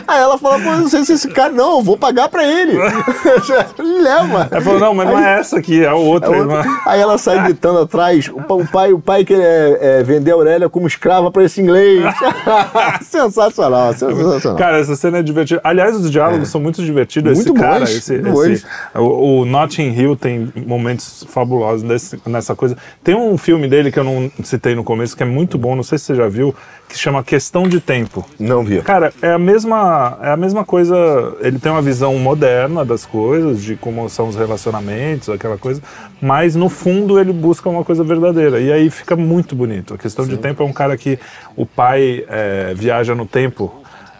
Aí 0.08 0.22
ela 0.22 0.38
fala, 0.38 0.60
pô, 0.60 0.70
eu 0.70 0.78
não 0.80 0.88
sei 0.90 1.04
se 1.04 1.14
esse 1.14 1.28
cara. 1.30 1.52
Não, 1.52 1.78
eu 1.78 1.84
vou 1.84 1.98
pagar 1.98 2.30
pra 2.30 2.44
ele. 2.46 2.69
ele 3.80 4.02
leva. 4.02 4.48
Ela 4.52 4.62
falou, 4.62 4.80
não, 4.80 4.94
mas 4.94 5.08
não 5.08 5.18
Aí- 5.18 5.24
é 5.26 5.40
essa 5.40 5.58
aqui, 5.60 5.84
é 5.84 5.88
a 5.88 5.96
outra 5.96 6.34
a 6.34 6.38
irmã. 6.38 6.58
outra- 6.58 6.80
Aí 6.86 7.00
ela 7.02 7.18
sai 7.18 7.44
gritando 7.44 7.80
atrás. 7.80 8.28
O 8.30 8.42
pa- 8.42 8.54
o 8.54 8.68
pai, 8.68 8.94
o 8.94 9.00
pai 9.00 9.24
quer 9.26 9.40
é, 9.40 10.00
é, 10.00 10.04
vender 10.04 10.32
a 10.32 10.36
Aurélia 10.36 10.70
como 10.70 10.88
escrava 10.88 11.32
pra 11.32 11.44
esse 11.44 11.62
inglês. 11.62 12.04
sensacional, 13.02 13.94
sensacional. 13.94 14.58
Cara, 14.58 14.80
essa 14.80 14.96
cena 14.96 15.20
é 15.20 15.22
divertida. 15.24 15.62
Aliás, 15.64 15.96
os 15.96 16.10
diálogos 16.12 16.50
são 16.50 16.60
muito 16.62 16.84
divertidos. 16.84 17.34
Muito 17.36 17.52
esse 17.54 17.60
cara, 17.62 17.80
bons, 17.80 17.90
esse, 17.96 18.14
muito 18.14 18.32
bons. 18.32 18.46
esse- 18.48 18.66
o, 18.96 19.42
o 19.42 19.46
Notting 19.46 19.92
Hill 19.94 20.16
tem 20.16 20.52
momentos 20.66 21.26
fabulosos 21.30 21.84
desse- 21.84 22.20
nessa 22.26 22.56
coisa. 22.56 22.78
Tem 23.04 23.16
um 23.16 23.38
filme 23.38 23.68
dele 23.68 23.92
que 23.92 24.00
eu 24.00 24.04
não 24.04 24.32
citei 24.44 24.76
no 24.76 24.84
começo, 24.84 25.16
que 25.16 25.24
é 25.24 25.26
muito 25.26 25.58
bom, 25.58 25.76
não 25.76 25.84
sei 25.84 25.98
se 25.98 26.06
você 26.06 26.16
já 26.16 26.28
viu, 26.28 26.54
que 26.88 26.96
se 26.96 27.02
chama 27.02 27.24
Questão 27.24 27.64
de 27.64 27.80
Tempo. 27.80 28.26
Não 28.40 28.64
vi. 28.64 28.82
Cara, 28.82 29.14
é 29.22 29.32
a 29.32 29.40
mesma, 29.40 30.18
é 30.22 30.32
a 30.32 30.38
mesma 30.38 30.66
coisa. 30.66 30.96
Ele 31.42 31.60
tem 31.60 31.72
uma 31.72 31.82
visão 31.82 32.16
moderna 32.18 32.50
das 32.86 33.06
coisas, 33.06 33.62
de 33.62 33.76
como 33.76 34.10
são 34.10 34.28
os 34.28 34.36
relacionamentos, 34.36 35.30
aquela 35.30 35.58
coisa, 35.58 35.82
mas 36.22 36.56
no 36.56 36.70
fundo 36.70 37.20
ele 37.20 37.32
busca 37.32 37.70
uma 37.70 37.84
coisa 37.84 38.04
verdadeira. 38.04 38.60
E 38.60 38.72
aí 38.72 38.90
fica 38.90 39.16
muito 39.16 39.56
bonito. 39.56 39.94
A 39.94 39.98
questão 39.98 40.26
de 40.28 40.38
tempo 40.38 40.64
é 40.64 40.66
um 40.66 40.74
cara 40.74 40.98
que 40.98 41.20
o 41.56 41.66
pai 41.66 42.26
é, 42.28 42.74
viaja 42.76 43.16
no 43.16 43.26
tempo. 43.26 43.74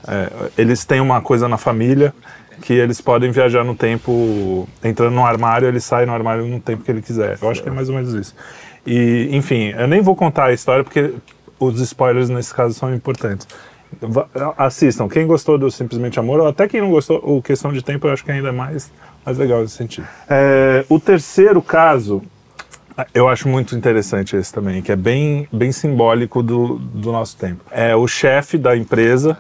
é, 0.08 0.52
eles 0.58 0.86
têm 0.86 1.02
uma 1.02 1.22
coisa 1.22 1.48
na 1.48 1.58
família 1.58 2.14
que 2.62 2.74
eles 2.74 3.02
podem 3.02 3.32
viajar 3.32 3.64
no 3.64 3.74
tempo, 3.76 4.68
entrando 4.84 5.14
no 5.14 5.26
armário, 5.26 5.68
ele 5.68 5.80
sai 5.80 6.06
no 6.06 6.14
armário 6.14 6.46
no 6.46 6.60
tempo 6.60 6.84
que 6.84 6.92
ele 6.92 7.02
quiser. 7.02 7.38
Eu 7.42 7.50
acho 7.50 7.64
que 7.64 7.70
é 7.70 7.72
mais 7.72 7.90
ou 7.90 7.96
menos 7.96 8.14
isso. 8.14 8.36
E, 8.86 9.30
enfim, 9.32 9.74
eu 9.78 9.88
nem 9.88 10.02
vou 10.02 10.16
contar 10.16 10.46
a 10.46 10.54
história 10.54 10.84
porque 10.84 11.14
os 11.60 11.80
spoilers 11.82 12.30
nesse 12.30 12.54
caso 12.54 12.74
são 12.74 12.94
importantes. 12.94 13.48
Assistam. 14.58 15.08
Quem 15.08 15.26
gostou 15.26 15.58
do 15.58 15.70
Simplesmente 15.72 16.20
Amor, 16.20 16.40
ou 16.40 16.48
até 16.48 16.68
quem 16.68 16.82
não 16.82 16.92
gostou, 16.92 17.18
o 17.18 17.42
Questão 17.42 17.72
de 17.74 17.82
Tempo, 17.82 18.08
eu 18.08 18.14
acho 18.14 18.24
que 18.24 18.32
ainda 18.32 18.50
é 18.50 18.52
mais, 18.52 18.92
mais 19.26 19.38
legal 19.38 19.62
nesse 19.62 19.76
sentido. 19.76 20.08
É, 20.30 20.86
o 20.88 21.00
terceiro 21.00 21.62
caso, 21.62 22.22
eu 23.14 23.28
acho 23.28 23.48
muito 23.48 23.76
interessante 23.76 24.36
esse 24.36 24.54
também, 24.54 24.82
que 24.82 24.92
é 24.92 24.96
bem, 24.96 25.48
bem 25.52 25.72
simbólico 25.72 26.42
do, 26.42 26.78
do 26.78 27.12
nosso 27.12 27.38
tempo. 27.38 27.64
É 27.72 27.96
o 27.96 28.08
chefe 28.08 28.58
da 28.58 28.76
empresa, 28.76 29.38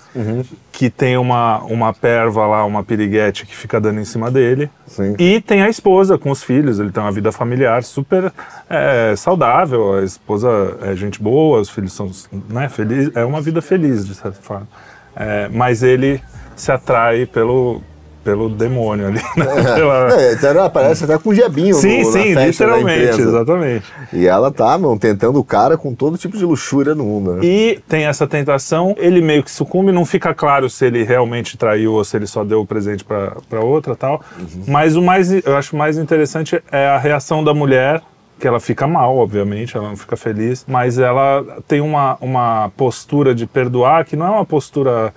que 0.72 0.90
tem 0.90 1.18
uma, 1.18 1.60
uma 1.64 1.94
perva 1.94 2.46
lá, 2.48 2.66
uma 2.66 2.84
piriguete 2.84 3.46
que 3.46 3.56
fica 3.56 3.80
dando 3.80 4.00
em 4.00 4.06
cima 4.06 4.32
dele. 4.32 4.70
Sim. 4.88 5.16
E 5.20 5.42
tem 5.42 5.62
a 5.62 5.70
esposa 5.70 6.18
com 6.18 6.32
os 6.32 6.44
filhos, 6.44 6.80
ele 6.80 6.92
tem 6.92 7.02
uma 7.02 7.12
vida 7.12 7.32
familiar 7.32 7.84
super 7.84 8.32
é, 8.70 9.14
saudável, 9.16 9.96
a 9.96 10.04
esposa 10.04 10.78
é 10.82 10.96
gente 10.96 11.22
boa, 11.22 11.60
os 11.60 11.70
filhos 11.70 11.94
são 11.94 12.10
né, 12.50 12.70
felizes, 12.70 13.16
é 13.16 13.26
uma 13.26 13.42
vida 13.42 13.62
feliz, 13.62 14.06
de 14.06 14.16
certa 14.16 14.42
forma. 14.42 14.68
É, 15.16 15.50
mas 15.52 15.84
ele 15.84 16.22
se 16.56 16.72
atrai 16.72 17.26
pelo, 17.26 17.82
pelo 18.24 18.50
demônio 18.50 19.08
ali. 19.08 19.22
Né? 19.38 19.46
Pela- 19.76 20.22
É, 20.22 20.34
então 20.34 20.50
ela 20.50 20.66
aparece 20.66 21.04
até 21.04 21.18
com 21.18 21.30
o 21.30 21.34
diabinho 21.34 21.76
Sim, 21.76 22.04
no, 22.04 22.12
sim, 22.12 22.34
literalmente, 22.34 23.22
exatamente. 23.22 23.86
E 24.14 24.28
ela 24.28 24.52
tá, 24.52 24.78
meu, 24.78 24.98
tentando 24.98 25.40
o 25.40 25.44
cara 25.44 25.78
com 25.78 25.94
todo 25.94 26.18
tipo 26.18 26.38
de 26.38 26.46
luxúria 26.46 26.94
no 26.96 27.04
mundo, 27.04 27.36
né? 27.36 27.42
E 27.44 27.80
tem 27.88 28.06
essa 28.06 28.28
tentação, 28.28 28.96
ele 28.98 29.22
meio 29.22 29.44
que 29.44 29.52
sucumbe, 29.52 29.92
não 29.92 30.06
fica 30.06 30.34
claro 30.34 30.70
se 30.70 30.86
ele 30.86 31.04
realmente 31.04 31.58
traiu 31.58 31.94
ou 31.94 32.04
se 32.04 32.18
ele 32.18 32.28
só 32.28 32.44
deu 32.44 32.62
o 32.62 32.66
presente 32.66 33.04
para 33.04 33.62
outra 33.62 33.96
tal. 33.96 34.22
Mas 34.68 34.96
o 34.96 35.02
mais, 35.02 35.32
eu 35.32 35.56
acho 35.56 35.76
mais 35.76 35.98
interessante 35.98 36.62
é 36.72 36.88
a 36.88 36.98
reação 36.98 37.44
da 37.44 37.54
mulher, 37.54 38.02
que 38.40 38.48
ela 38.48 38.60
fica 38.60 38.88
mal, 38.88 39.18
obviamente, 39.18 39.76
ela 39.76 39.90
não 39.90 39.98
fica 39.98 40.16
feliz, 40.16 40.64
mas 40.68 40.98
ela 40.98 41.44
tem 41.68 41.82
uma, 41.82 42.18
uma 42.22 42.72
postura 42.78 43.36
de 43.36 43.46
perdoar 43.46 44.06
que 44.06 44.16
não 44.16 44.26
é 44.26 44.30
uma 44.30 44.46
postura 44.46 45.14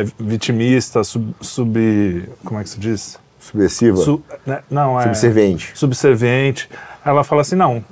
é, 0.00 0.04
vitimista, 0.18 1.04
sub, 1.04 1.34
sub- 1.40 2.28
Como 2.44 2.60
é 2.60 2.62
que 2.62 2.70
se 2.70 2.80
diz? 2.80 3.18
Subversiva, 3.38 3.96
Su- 3.96 4.22
né, 4.46 4.60
não, 4.70 4.98
é 4.98 5.02
subserviente. 5.04 5.72
subserviente. 5.74 6.68
Ela 7.04 7.24
fala 7.24 7.40
assim: 7.42 7.56
não, 7.56 7.84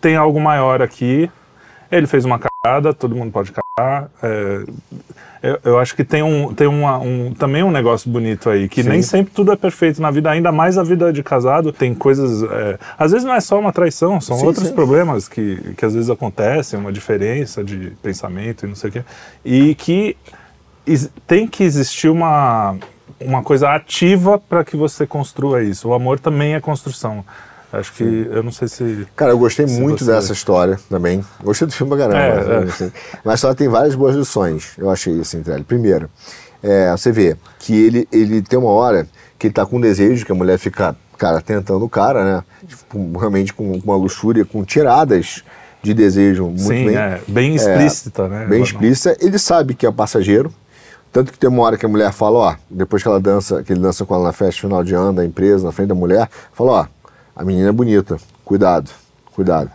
tem 0.00 0.16
algo 0.16 0.40
maior 0.40 0.80
aqui. 0.80 1.30
Ele 1.90 2.06
fez 2.06 2.24
uma 2.24 2.38
cagada, 2.38 2.94
todo 2.94 3.14
mundo 3.14 3.30
pode 3.30 3.52
cagar. 3.52 4.08
É, 4.22 4.64
eu, 5.42 5.58
eu 5.64 5.78
acho 5.78 5.94
que 5.96 6.04
tem, 6.04 6.22
um, 6.22 6.54
tem 6.54 6.66
uma, 6.68 6.98
um, 6.98 7.34
também 7.34 7.62
um 7.64 7.70
negócio 7.70 8.08
bonito 8.08 8.48
aí, 8.48 8.68
que 8.68 8.82
Sim. 8.82 8.88
nem 8.88 9.02
sempre 9.02 9.32
tudo 9.34 9.52
é 9.52 9.56
perfeito 9.56 10.00
na 10.00 10.10
vida, 10.10 10.30
ainda 10.30 10.50
mais 10.52 10.78
a 10.78 10.82
vida 10.84 11.12
de 11.12 11.22
casado. 11.22 11.70
Tem 11.72 11.92
coisas. 11.94 12.44
é, 12.44 12.78
às 12.96 13.10
vezes 13.10 13.26
não 13.26 13.34
é 13.34 13.40
só 13.40 13.58
uma 13.58 13.72
traição, 13.72 14.20
são 14.20 14.38
Sim, 14.38 14.46
outros 14.46 14.68
sim. 14.68 14.74
problemas 14.74 15.28
que, 15.28 15.74
que 15.76 15.84
às 15.84 15.92
vezes 15.94 16.08
acontecem, 16.08 16.78
uma 16.78 16.92
diferença 16.92 17.62
de 17.62 17.92
pensamento 18.00 18.64
e 18.64 18.68
não 18.68 18.76
sei 18.76 18.88
o 18.88 18.92
quê. 18.92 19.02
E 19.44 19.74
que 19.74 20.16
tem 21.26 21.46
que 21.46 21.62
existir 21.62 22.08
uma, 22.08 22.76
uma 23.20 23.42
coisa 23.42 23.70
ativa 23.70 24.38
para 24.38 24.64
que 24.64 24.76
você 24.76 25.06
construa 25.06 25.62
isso. 25.62 25.88
O 25.88 25.94
amor 25.94 26.18
também 26.18 26.54
é 26.54 26.60
construção. 26.60 27.24
Acho 27.72 27.92
que, 27.94 28.28
eu 28.30 28.42
não 28.42 28.52
sei 28.52 28.68
se. 28.68 29.06
Cara, 29.16 29.32
eu 29.32 29.38
gostei 29.38 29.64
muito 29.64 30.04
você- 30.04 30.12
dessa 30.12 30.32
história 30.32 30.78
também. 30.90 31.24
Gostei 31.42 31.66
do 31.66 31.72
filme 31.72 31.96
pra 31.96 32.06
caramba. 32.06 32.52
É, 32.52 32.56
é. 32.56 32.62
assim. 32.64 32.92
Mas 33.24 33.40
só 33.40 33.54
tem 33.54 33.66
várias 33.66 33.94
boas 33.94 34.14
lições, 34.14 34.72
eu 34.76 34.90
achei 34.90 35.14
isso 35.14 35.38
entre 35.38 35.54
ele. 35.54 35.64
Primeiro, 35.64 36.10
é, 36.62 36.90
você 36.90 37.10
vê 37.10 37.34
que 37.58 37.74
ele, 37.74 38.06
ele 38.12 38.42
tem 38.42 38.58
uma 38.58 38.68
hora 38.70 39.06
que 39.38 39.46
ele 39.46 39.54
tá 39.54 39.64
com 39.64 39.80
desejo, 39.80 40.26
que 40.26 40.32
a 40.32 40.34
mulher 40.34 40.58
fica, 40.58 40.94
cara, 41.16 41.40
tentando 41.40 41.82
o 41.82 41.88
cara, 41.88 42.22
né? 42.24 42.44
Tipo, 42.68 43.18
realmente 43.18 43.54
com 43.54 43.72
uma 43.72 43.96
luxúria, 43.96 44.44
com 44.44 44.62
tiradas 44.64 45.42
de 45.82 45.94
desejo 45.94 46.44
muito 46.44 46.60
Sim, 46.62 46.86
bem. 46.86 46.96
é, 46.96 47.20
bem 47.26 47.54
explícita, 47.54 48.28
né? 48.28 48.46
Bem 48.46 48.62
explícita. 48.62 49.16
Ele 49.18 49.38
sabe 49.38 49.74
que 49.74 49.86
é 49.86 49.90
passageiro. 49.90 50.52
Tanto 51.12 51.30
que 51.30 51.38
tem 51.38 51.48
uma 51.48 51.62
hora 51.62 51.76
que 51.76 51.84
a 51.84 51.88
mulher 51.88 52.10
fala, 52.10 52.38
ó, 52.38 52.54
depois 52.70 53.02
que 53.02 53.08
ela 53.08 53.20
dança, 53.20 53.62
que 53.62 53.72
ele 53.72 53.80
dança 53.80 54.04
com 54.04 54.14
ela 54.14 54.24
na 54.24 54.32
festa 54.32 54.62
final 54.62 54.82
de 54.82 54.94
ano 54.94 55.12
da 55.12 55.24
empresa, 55.24 55.66
na 55.66 55.72
frente 55.72 55.88
da 55.88 55.94
mulher, 55.94 56.28
fala, 56.54 56.72
ó, 56.72 56.86
a 57.36 57.44
menina 57.44 57.68
é 57.68 57.72
bonita, 57.72 58.16
cuidado, 58.44 58.90
cuidado. 59.34 59.70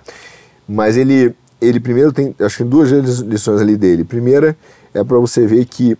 Mas 0.67 0.97
ele, 0.97 1.35
ele 1.61 1.79
primeiro 1.79 2.11
tem, 2.11 2.35
acho 2.39 2.57
que 2.57 2.63
tem 2.63 2.69
duas 2.69 2.89
lições 2.89 3.61
ali 3.61 3.77
dele. 3.77 4.03
Primeira 4.03 4.57
é 4.95 5.03
para 5.03 5.19
você 5.19 5.45
ver 5.45 5.65
que 5.65 5.95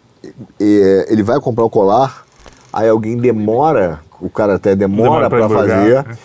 é, 0.60 1.06
ele 1.08 1.22
vai 1.22 1.40
comprar 1.40 1.66
o 1.66 1.70
colar, 1.70 2.26
aí 2.74 2.90
alguém 2.90 3.16
demora, 3.16 4.00
o 4.20 4.30
cara 4.32 4.56
até 4.56 4.76
demora 4.76 5.30
para 5.30 5.48
fazer, 5.48 6.04
né? 6.04 6.18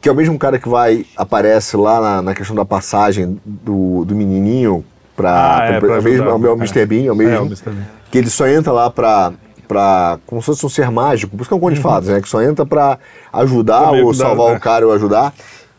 que 0.00 0.08
é 0.08 0.12
o 0.12 0.14
mesmo 0.14 0.38
cara 0.38 0.58
que 0.58 0.68
vai 0.68 1.06
aparece 1.16 1.76
lá 1.76 2.00
na, 2.00 2.22
na 2.22 2.34
questão 2.34 2.54
da 2.54 2.64
passagem 2.64 3.40
do, 3.44 4.04
do 4.04 4.14
menininho 4.14 4.84
para 5.16 5.58
Ah, 5.58 5.64
é, 5.66 5.78
pra, 5.78 5.88
pra 5.88 5.96
é 5.98 6.00
mesmo, 6.00 6.28
é 6.28 6.32
o 6.32 6.38
meu- 6.38 6.52
é. 6.52 6.56
Mr. 6.56 6.86
Bean, 6.86 7.04
é 7.06 7.12
o 7.12 7.16
mesmo, 7.16 7.34
É, 7.34 7.40
o 7.40 7.46
Mr. 7.46 7.70
Bean. 7.70 7.86
que 8.10 8.18
ele 8.18 8.30
só 8.30 8.46
entra 8.46 8.72
lá 8.72 8.90
pra, 8.90 9.32
pra 9.68 10.18
como 10.26 10.40
se 10.42 10.46
fosse 10.46 10.64
um 10.66 10.68
ser 10.68 10.90
mágico, 10.90 11.36
por 11.36 11.42
isso 11.42 11.48
que 11.50 11.54
é 11.54 11.56
um 11.56 11.60
conto 11.60 11.74
de 11.74 11.80
fadas, 11.80 12.08
né, 12.08 12.20
que 12.20 12.28
só 12.28 12.42
entra 12.42 12.64
pra 12.66 12.98
ajudar 13.32 13.88
Pra 13.90 14.02
ou 14.02 14.12
salvar 14.14 14.50
né? 14.52 14.56
o 14.56 14.60
cara 14.60 14.86
ou 14.86 14.92
ajudar, 14.92 15.32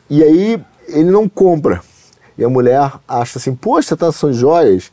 e 0.10 0.24
aí 0.24 0.62
ele 0.88 1.10
não 1.12 1.28
compra, 1.30 1.82
e 2.38 2.44
a 2.44 2.50
mulher 2.50 2.92
acha 3.08 3.38
assim, 3.40 3.54
poxa, 3.56 3.96
tá, 3.98 4.12
são 4.12 4.32
joias, 4.34 4.92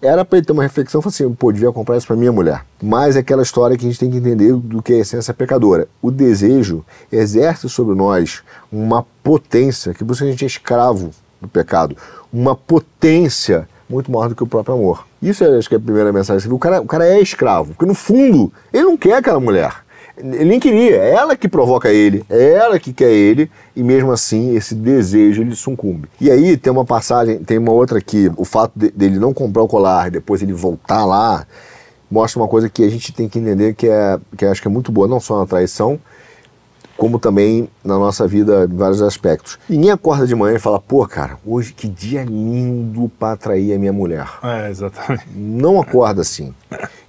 era 0.00 0.24
pra 0.24 0.38
ele 0.38 0.46
ter 0.46 0.52
uma 0.52 0.64
reflexão, 0.64 1.00
falar 1.00 1.10
assim, 1.10 1.32
pô, 1.32 1.52
devia 1.52 1.70
comprar 1.70 1.96
isso 1.96 2.08
pra 2.08 2.16
minha 2.16 2.32
mulher. 2.32 2.64
Mas 2.82 3.14
é 3.14 3.20
aquela 3.20 3.40
história 3.42 3.76
que 3.76 3.86
a 3.86 3.88
gente 3.88 4.00
tem 4.00 4.10
que 4.10 4.16
entender 4.16 4.52
do 4.52 4.82
que 4.82 4.92
é 4.92 4.96
a 4.96 4.98
essência 4.98 5.32
pecadora. 5.32 5.86
O 6.02 6.10
desejo 6.10 6.84
exerce 7.12 7.68
sobre 7.68 7.94
nós 7.94 8.42
uma 8.72 9.06
potência, 9.22 9.94
que 9.94 10.04
por 10.04 10.14
isso 10.14 10.24
a 10.24 10.26
gente 10.26 10.42
é 10.42 10.46
escravo 10.48 11.10
do 11.40 11.46
pecado, 11.46 11.96
uma 12.32 12.56
potência 12.56 13.68
muito 13.92 14.10
maior 14.10 14.28
do 14.28 14.34
que 14.34 14.42
o 14.42 14.46
próprio 14.46 14.74
amor. 14.74 15.06
Isso 15.20 15.44
é, 15.44 15.58
acho 15.58 15.68
que 15.68 15.74
é 15.74 15.78
a 15.78 15.80
primeira 15.80 16.12
mensagem. 16.12 16.50
O 16.50 16.58
cara, 16.58 16.80
o 16.80 16.86
cara 16.86 17.06
é 17.06 17.20
escravo, 17.20 17.74
porque 17.74 17.86
no 17.86 17.94
fundo 17.94 18.52
ele 18.72 18.84
não 18.84 18.96
quer 18.96 19.14
aquela 19.14 19.38
mulher. 19.38 19.74
Ele 20.16 20.44
nem 20.44 20.60
queria, 20.60 20.96
é 20.96 21.14
ela 21.14 21.34
que 21.36 21.48
provoca 21.48 21.90
ele, 21.90 22.22
é 22.28 22.52
ela 22.52 22.78
que 22.78 22.92
quer 22.92 23.10
ele, 23.10 23.50
e 23.74 23.82
mesmo 23.82 24.12
assim 24.12 24.54
esse 24.54 24.74
desejo 24.74 25.40
ele 25.40 25.56
sucumbe. 25.56 26.06
E 26.20 26.30
aí 26.30 26.56
tem 26.56 26.70
uma 26.70 26.84
passagem, 26.84 27.38
tem 27.38 27.56
uma 27.56 27.72
outra 27.72 27.98
aqui, 27.98 28.30
o 28.36 28.44
fato 28.44 28.72
de- 28.76 28.90
dele 28.90 29.18
não 29.18 29.32
comprar 29.32 29.62
o 29.62 29.68
colar, 29.68 30.10
depois 30.10 30.42
ele 30.42 30.52
voltar 30.52 31.06
lá, 31.06 31.46
mostra 32.10 32.40
uma 32.42 32.46
coisa 32.46 32.68
que 32.68 32.84
a 32.84 32.90
gente 32.90 33.10
tem 33.10 33.26
que 33.26 33.38
entender 33.38 33.74
que 33.74 33.88
é 33.88 34.18
que 34.36 34.44
acho 34.44 34.60
que 34.60 34.68
é 34.68 34.70
muito 34.70 34.92
boa, 34.92 35.08
não 35.08 35.18
só 35.18 35.38
na 35.38 35.46
traição, 35.46 35.98
como 37.02 37.18
também 37.18 37.68
na 37.84 37.98
nossa 37.98 38.28
vida 38.28 38.64
em 38.70 38.76
vários 38.76 39.02
aspectos. 39.02 39.58
Ninguém 39.68 39.90
acorda 39.90 40.24
de 40.24 40.36
manhã 40.36 40.54
e 40.54 40.60
fala, 40.60 40.78
pô, 40.78 41.04
cara, 41.04 41.36
hoje 41.44 41.72
que 41.72 41.88
dia 41.88 42.22
lindo 42.22 43.10
para 43.18 43.32
atrair 43.32 43.74
a 43.74 43.78
minha 43.78 43.92
mulher. 43.92 44.28
É, 44.40 44.70
exatamente. 44.70 45.26
Não 45.34 45.80
acorda 45.80 46.22
assim. 46.22 46.54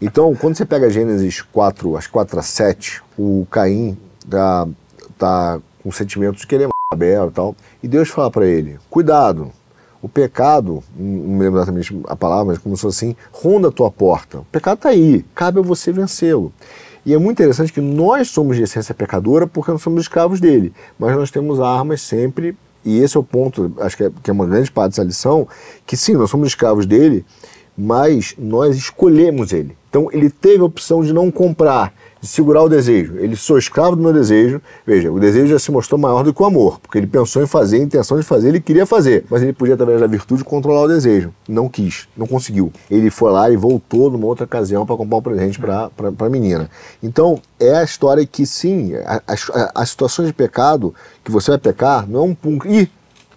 Então, 0.02 0.34
quando 0.34 0.56
você 0.56 0.66
pega 0.66 0.90
Gênesis 0.90 1.42
4, 1.44 1.96
as 1.96 2.08
4 2.08 2.40
a 2.40 2.42
7, 2.42 3.04
o 3.16 3.46
Caim 3.52 3.96
tá, 4.28 4.68
tá 5.16 5.60
com 5.84 5.92
sentimentos 5.92 6.42
de 6.42 6.48
querer 6.48 6.64
matar 6.64 6.74
Abel 6.92 7.28
e 7.28 7.32
tal, 7.32 7.56
e 7.84 7.88
Deus 7.88 8.10
fala 8.10 8.32
para 8.32 8.48
ele, 8.48 8.80
cuidado, 8.90 9.52
o 10.02 10.10
pecado, 10.10 10.84
não 10.98 11.36
me 11.36 11.44
lembro 11.44 11.60
exatamente 11.60 12.02
a 12.08 12.16
palavra, 12.16 12.60
mas 12.66 12.80
fosse 12.80 12.88
assim, 12.88 13.16
ronda 13.32 13.68
a 13.68 13.72
tua 13.72 13.92
porta. 13.92 14.40
O 14.40 14.46
pecado 14.46 14.80
tá 14.80 14.90
aí, 14.90 15.24
cabe 15.36 15.60
a 15.60 15.62
você 15.62 15.92
vencê-lo. 15.92 16.52
E 17.06 17.14
é 17.14 17.18
muito 17.18 17.42
interessante 17.42 17.74
que 17.74 17.82
nós 17.82 18.30
somos 18.30 18.56
de 18.56 18.64
essência 18.64 18.94
pecadora 18.94 19.46
porque 19.46 19.72
não 19.72 19.78
somos 19.78 20.04
escravos 20.04 20.40
dele, 20.40 20.74
mas 20.98 21.16
nós 21.16 21.30
temos 21.30 21.60
armas 21.60 22.02
sempre, 22.02 22.56
e 22.86 23.00
esse 23.00 23.18
é 23.18 23.20
o 23.20 23.24
ponto, 23.24 23.74
acho 23.80 23.98
que 23.98 24.04
é, 24.06 24.12
que 24.24 24.30
é 24.30 24.34
uma 24.34 24.46
grande 24.46 24.72
parte 24.72 24.92
dessa 24.92 25.04
lição, 25.04 25.48
que 25.86 25.98
sim, 25.98 26.14
nós 26.14 26.30
somos 26.30 26.48
escravos 26.48 26.86
dele, 26.86 27.26
mas 27.78 28.36
nós 28.38 28.76
escolhemos 28.78 29.52
ele. 29.52 29.76
Então 29.90 30.10
ele 30.12 30.30
teve 30.30 30.62
a 30.62 30.66
opção 30.66 31.04
de 31.04 31.12
não 31.12 31.30
comprar, 31.30 31.94
de 32.24 32.30
segurar 32.30 32.62
o 32.64 32.70
desejo. 32.70 33.18
Ele 33.18 33.36
sou 33.36 33.58
escravo 33.58 33.98
do 33.98 34.02
meu 34.02 34.14
desejo. 34.14 34.62
Veja, 34.88 35.12
o 35.12 35.20
desejo 35.20 35.48
já 35.48 35.60
se 35.60 35.70
mostrou 35.70 36.00
maior 36.00 36.24
do 36.24 36.34
que 36.34 36.42
o 36.42 36.46
amor, 36.46 36.80
porque 36.80 36.98
ele 36.98 37.06
pensou 37.06 37.44
em 37.44 37.46
fazer, 37.46 37.82
a 37.82 37.84
intenção 37.84 38.18
de 38.18 38.24
fazer, 38.24 38.48
ele 38.48 38.62
queria 38.62 38.86
fazer, 38.86 39.26
mas 39.30 39.42
ele 39.44 39.52
podia 39.52 39.74
através 39.74 40.00
da 40.00 40.08
virtude 40.08 40.42
controlar 40.42 40.84
o 40.84 40.88
desejo. 40.88 41.34
Não 41.50 41.68
quis, 41.68 42.08
não 42.16 42.26
conseguiu. 42.26 42.72
Ele 42.90 43.10
foi 43.10 43.30
lá 43.30 43.52
e 43.52 43.58
voltou 43.58 44.10
numa 44.10 44.26
outra 44.26 44.46
ocasião 44.46 44.86
para 44.86 44.96
comprar 44.96 45.18
um 45.18 45.22
presente 45.22 45.60
para 45.60 45.90
a 46.18 46.30
menina. 46.30 46.70
Então 47.04 47.42
é 47.60 47.76
a 47.76 47.84
história 47.84 48.26
que 48.26 48.46
sim, 48.46 48.94
a- 48.96 49.22
as, 49.76 49.90
situações 49.90 50.30
de 50.30 50.34
pecado 50.34 50.96
que 51.26 51.30
você 51.32 51.52
vai 51.52 51.58
pecar 51.58 52.08
não 52.10 52.22
é 52.22 52.24
um 52.24 52.34
pum. 52.34 52.58
Ih, 52.66 52.90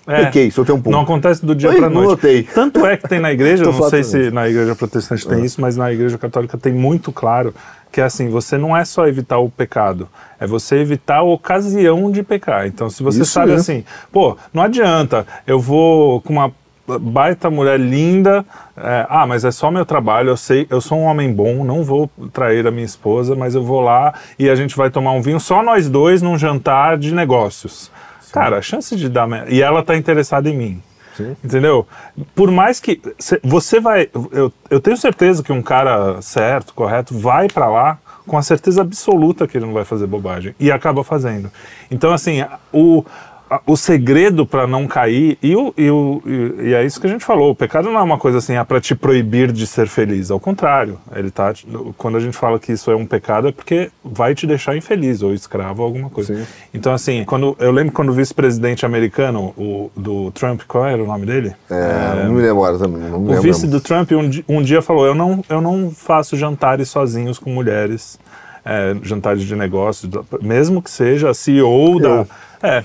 É. 0.07 0.27
pequei, 0.27 0.49
só 0.53 0.63
tem 0.65 0.73
um 0.73 0.81
pum. 0.81 0.91
Não 0.93 1.01
acontece 1.01 1.45
do 1.45 1.57
dia 1.57 1.73
para 1.75 1.91
noite. 1.91 2.09
notei. 2.11 2.43
Tanto 2.45 2.87
é 2.87 2.97
que 2.97 3.09
tem 3.09 3.19
na 3.19 3.33
igreja, 3.33 3.65
não 3.67 3.91
sei 3.91 4.05
se 4.05 4.31
na 4.31 4.49
igreja 4.49 4.77
protestante 4.77 5.27
tem 5.27 5.45
isso, 5.45 5.61
mas 5.61 5.77
na 5.77 5.93
igreja 5.93 6.17
católica 6.17 6.57
tem 6.57 6.73
muito 6.73 7.11
claro 7.11 7.53
que 7.91 8.01
é 8.01 8.05
assim, 8.05 8.29
você 8.29 8.59
não 8.59 8.77
é 8.77 8.85
só 8.85 9.07
evitar 9.07 9.39
o 9.39 9.49
pecado, 9.49 10.09
é 10.39 10.47
você 10.47 10.77
evitar 10.77 11.19
a 11.19 11.23
ocasião 11.23 12.11
de 12.11 12.23
pecar. 12.23 12.67
Então, 12.67 12.91
se 12.91 13.03
você 13.03 13.23
Isso 13.23 13.33
sabe 13.33 13.53
mesmo. 13.53 13.61
assim, 13.61 13.85
pô, 14.13 14.37
não 14.53 14.63
adianta, 14.63 15.27
eu 15.47 15.59
vou 15.59 16.21
com 16.21 16.33
uma 16.33 16.53
baita 16.87 17.51
mulher 17.51 17.81
linda, 17.81 18.45
é, 18.77 19.07
ah, 19.09 19.27
mas 19.27 19.45
é 19.45 19.51
só 19.51 19.71
meu 19.71 19.85
trabalho, 19.85 20.29
eu 20.29 20.37
sei, 20.37 20.67
eu 20.71 20.81
sou 20.81 20.99
um 20.99 21.05
homem 21.05 21.33
bom, 21.33 21.65
não 21.65 21.83
vou 21.83 22.09
trair 22.33 22.67
a 22.67 22.71
minha 22.71 22.85
esposa, 22.85 23.35
mas 23.35 23.55
eu 23.55 23.63
vou 23.63 23.81
lá 23.81 24.15
e 24.39 24.49
a 24.49 24.55
gente 24.55 24.77
vai 24.77 24.89
tomar 24.89 25.13
um 25.13 25.21
vinho 25.21 25.41
só 25.41 25.63
nós 25.63 25.89
dois 25.89 26.23
num 26.23 26.39
jantar 26.39 26.97
de 26.97 27.13
negócios. 27.13 27.91
Cara, 28.33 28.59
a 28.59 28.63
chance 28.63 28.95
de 28.95 29.09
dar. 29.09 29.51
E 29.51 29.63
ela 29.63 29.83
tá 29.83 29.97
interessada 29.97 30.49
em 30.51 30.57
mim. 30.57 30.83
Sim. 31.17 31.37
Entendeu? 31.43 31.87
Por 32.35 32.51
mais 32.51 32.79
que 32.81 33.01
cê- 33.19 33.41
você 33.43 33.81
vai. 33.81 34.09
Eu, 34.33 34.53
eu 34.71 34.81
tenho 34.81 34.97
certeza 34.97 35.43
que 35.43 35.53
um 35.53 35.63
cara 35.63 36.21
certo, 36.21 36.75
correto, 36.75 37.17
vai 37.19 37.49
pra 37.49 37.69
lá 37.69 37.99
com 38.27 38.37
a 38.37 38.43
certeza 38.43 38.83
absoluta 38.83 39.47
que 39.47 39.57
ele 39.57 39.67
não 39.67 39.73
vai 39.73 39.85
fazer 39.85 40.07
bobagem. 40.07 40.55
E 40.59 40.71
acaba 40.71 41.03
fazendo. 41.05 41.51
Então, 41.91 42.13
assim, 42.13 42.45
o. 42.73 43.05
O 43.65 43.77
segredo 43.77 44.45
pra 44.45 44.67
não 44.67 44.89
cair, 44.89 45.39
e, 45.41 45.55
o, 45.55 45.73
e, 45.77 45.89
o, 45.89 46.21
e, 46.61 46.75
é 46.75 46.85
isso 46.85 47.01
que 47.01 47.07
a 47.07 47.11
gente 47.11 47.25
falou: 47.25 47.53
o 47.53 47.55
pecado 47.55 47.89
não 47.91 48.01
é 48.01 48.03
uma 48.03 48.19
coisa 48.19 48.39
assim, 48.39 48.57
ah, 48.57 48.65
para 48.65 48.81
te 48.81 48.93
proibir 48.93 49.53
de 49.53 49.69
ser 49.69 49.87
feliz. 49.87 50.33
Ao 50.33 50.41
contrário, 50.41 50.99
ele 51.15 51.31
tá. 51.31 51.55
Quando 51.97 52.17
a 52.17 52.21
gente 52.21 52.37
fala 52.37 52.59
que 52.59 52.73
isso 52.73 52.91
é 52.91 52.97
um 52.97 53.07
pecado, 53.07 53.47
é 53.47 53.53
porque 53.53 53.89
vai 54.05 54.35
te 54.35 54.49
deixar 54.49 54.77
infeliz, 54.77 55.23
ou 55.23 55.33
escravo, 55.33 55.83
ou 55.83 55.87
alguma 55.87 56.11
coisa. 56.11 56.35
Sim. 56.35 56.47
Então, 56.75 56.93
assim, 56.93 57.25
quando 57.25 57.57
eu 57.61 57.71
lembro 57.71 57.93
quando 57.93 58.09
o 58.09 58.13
vice-presidente 58.13 58.85
americano, 58.85 59.55
o, 59.57 59.93
do 59.97 60.33
Trump, 60.33 60.63
qual 60.67 60.85
era 60.85 61.01
o 61.01 61.07
nome 61.07 61.25
dele? 61.25 61.55
É, 61.71 62.25
Não 62.25 62.33
me 62.33 62.43
lembro 62.43 62.51
agora 62.51 62.79
também. 62.79 63.09
Não 63.09 63.21
me 63.21 63.33
O 63.33 63.41
vice 63.41 63.63
mesmo. 63.63 63.71
do 63.71 63.81
Trump 63.81 64.11
um, 64.11 64.57
um 64.57 64.61
dia 64.61 64.83
falou: 64.83 65.07
eu 65.07 65.15
não, 65.15 65.45
eu 65.49 65.61
não 65.61 65.93
faço 65.93 66.37
jantares 66.37 66.89
sozinhos 66.89 67.39
com 67.39 67.51
mulheres, 67.51 68.19
é, 68.65 68.97
jantares 69.03 69.45
de 69.45 69.55
negócios, 69.55 70.11
mesmo 70.43 70.83
que 70.83 70.91
seja 70.91 71.33
CEO 71.33 72.01
da. 72.01 72.09
Eu. 72.09 72.29
É, 72.63 72.83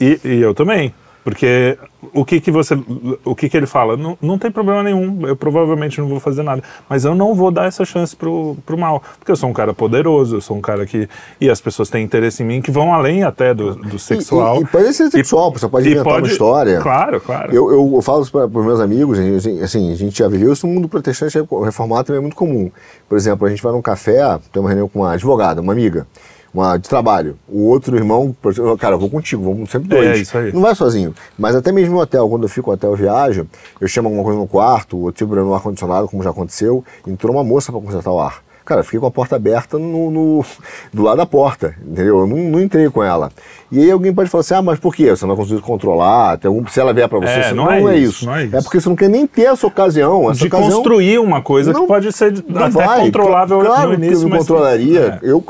e, 0.00 0.20
e 0.24 0.40
eu 0.40 0.54
também. 0.54 0.92
Porque 1.24 1.78
o 2.12 2.24
que 2.24 2.40
que 2.40 2.50
você, 2.50 2.76
o 3.24 3.34
que 3.34 3.48
que 3.48 3.56
ele 3.56 3.66
fala? 3.66 3.96
Não, 3.96 4.18
não 4.20 4.36
tem 4.36 4.50
problema 4.50 4.82
nenhum, 4.82 5.24
eu 5.26 5.36
provavelmente 5.36 6.00
não 6.00 6.08
vou 6.08 6.18
fazer 6.18 6.42
nada, 6.42 6.62
mas 6.88 7.04
eu 7.04 7.14
não 7.14 7.32
vou 7.32 7.52
dar 7.52 7.66
essa 7.66 7.84
chance 7.84 8.14
pro, 8.14 8.56
pro 8.66 8.76
mal, 8.76 9.00
porque 9.18 9.30
eu 9.30 9.36
sou 9.36 9.48
um 9.48 9.52
cara 9.52 9.72
poderoso, 9.72 10.36
eu 10.36 10.40
sou 10.40 10.56
um 10.56 10.60
cara 10.60 10.84
que, 10.84 11.08
e 11.40 11.48
as 11.48 11.60
pessoas 11.60 11.88
têm 11.88 12.02
interesse 12.04 12.42
em 12.42 12.46
mim 12.46 12.60
que 12.60 12.72
vão 12.72 12.92
além 12.92 13.22
até 13.22 13.54
do, 13.54 13.76
do 13.76 14.00
sexual. 14.00 14.56
E, 14.56 14.60
e, 14.60 14.62
e 14.62 14.66
pode 14.66 14.92
ser 14.94 15.10
sexual, 15.10 15.52
você 15.52 15.68
pode 15.68 15.88
E 15.88 15.92
inventar 15.92 16.18
uma 16.18 16.26
história. 16.26 16.80
Claro, 16.80 17.20
claro. 17.20 17.54
Eu, 17.54 17.70
eu, 17.70 17.92
eu 17.94 18.02
falo 18.02 18.26
para 18.26 18.46
os 18.46 18.66
meus 18.66 18.80
amigos, 18.80 19.16
assim, 19.16 19.62
assim, 19.62 19.92
a 19.92 19.96
gente 19.96 20.18
já 20.18 20.26
viveu 20.26 20.52
isso 20.52 20.66
no 20.66 20.74
mundo 20.74 20.88
protestante 20.88 21.38
reformado 21.64 22.04
também 22.04 22.18
é 22.18 22.22
muito 22.22 22.36
comum. 22.36 22.68
Por 23.08 23.16
exemplo, 23.16 23.46
a 23.46 23.50
gente 23.50 23.62
vai 23.62 23.72
num 23.72 23.82
café, 23.82 24.40
tem 24.52 24.60
uma 24.60 24.68
reunião 24.68 24.88
com 24.88 25.00
uma 25.00 25.12
advogada, 25.12 25.60
uma 25.60 25.72
amiga, 25.72 26.04
uma 26.52 26.76
de 26.76 26.88
trabalho. 26.88 27.38
O 27.48 27.66
outro 27.66 27.96
irmão, 27.96 28.34
cara, 28.78 28.94
eu 28.94 28.98
vou 28.98 29.08
contigo, 29.08 29.42
vamos 29.42 29.70
sempre 29.70 29.88
dois. 29.88 30.06
É, 30.06 30.16
isso 30.18 30.36
aí. 30.36 30.52
Não 30.52 30.60
vai 30.60 30.74
sozinho. 30.74 31.14
Mas 31.38 31.56
até 31.56 31.72
mesmo 31.72 31.94
no 31.94 32.00
hotel, 32.00 32.28
quando 32.28 32.42
eu 32.42 32.48
fico 32.48 32.70
no 32.70 32.74
hotel 32.74 32.94
viajo, 32.94 33.46
eu 33.80 33.88
chamo 33.88 34.08
alguma 34.08 34.24
coisa 34.24 34.38
no 34.38 34.46
quarto, 34.46 34.98
ou 34.98 35.12
tipo 35.12 35.34
no 35.34 35.54
ar-condicionado, 35.54 36.08
como 36.08 36.22
já 36.22 36.30
aconteceu, 36.30 36.84
entrou 37.06 37.34
uma 37.34 37.44
moça 37.44 37.72
para 37.72 37.80
consertar 37.80 38.10
o 38.10 38.20
ar. 38.20 38.42
Cara, 38.64 38.80
eu 38.80 38.84
fiquei 38.84 39.00
com 39.00 39.06
a 39.06 39.10
porta 39.10 39.36
aberta 39.36 39.78
no, 39.78 40.10
no- 40.10 40.44
do 40.92 41.02
lado 41.02 41.16
da 41.16 41.26
porta, 41.26 41.74
entendeu? 41.84 42.20
Eu 42.20 42.26
não, 42.26 42.36
não 42.36 42.60
entrei 42.60 42.88
com 42.90 43.02
ela. 43.02 43.30
E 43.70 43.78
aí 43.80 43.90
alguém 43.90 44.12
pode 44.12 44.28
falar 44.28 44.40
assim, 44.42 44.54
ah, 44.54 44.62
mas 44.62 44.78
por 44.78 44.94
quê? 44.94 45.08
Você 45.10 45.24
não 45.24 45.34
vai 45.34 45.44
conseguir 45.44 45.62
controlar? 45.62 46.36
Tem 46.38 46.48
algum, 46.48 46.66
se 46.66 46.78
ela 46.78 46.92
vier 46.92 47.08
para 47.08 47.18
você, 47.18 47.32
É, 47.32 47.42
você- 47.48 47.54
não 47.54 47.70
é 47.70 47.96
isso, 47.96 48.26
não 48.26 48.36
é 48.36 48.44
isso. 48.44 48.62
porque 48.64 48.80
você 48.80 48.88
não 48.88 48.96
quer 48.96 49.08
nem 49.08 49.26
ter 49.26 49.44
essa 49.44 49.66
ocasião. 49.66 50.30
Essa 50.30 50.40
de 50.40 50.46
ocasião 50.46 50.70
construir 50.72 51.18
uma 51.18 51.40
coisa 51.42 51.72
Não- 51.72 51.82
que 51.82 51.86
pode 51.88 52.12
ser 52.12 52.32
não 52.46 52.64
até 52.64 52.70
vai. 52.86 53.00
controlável 53.06 53.60
claro 53.60 53.88
no 53.88 53.94
início, 53.94 54.18
que 54.18 54.24
eu 54.24 54.28
mas 54.28 54.38
controlaria. 54.40 55.18
É. 55.22 55.30
Eu, 55.30 55.42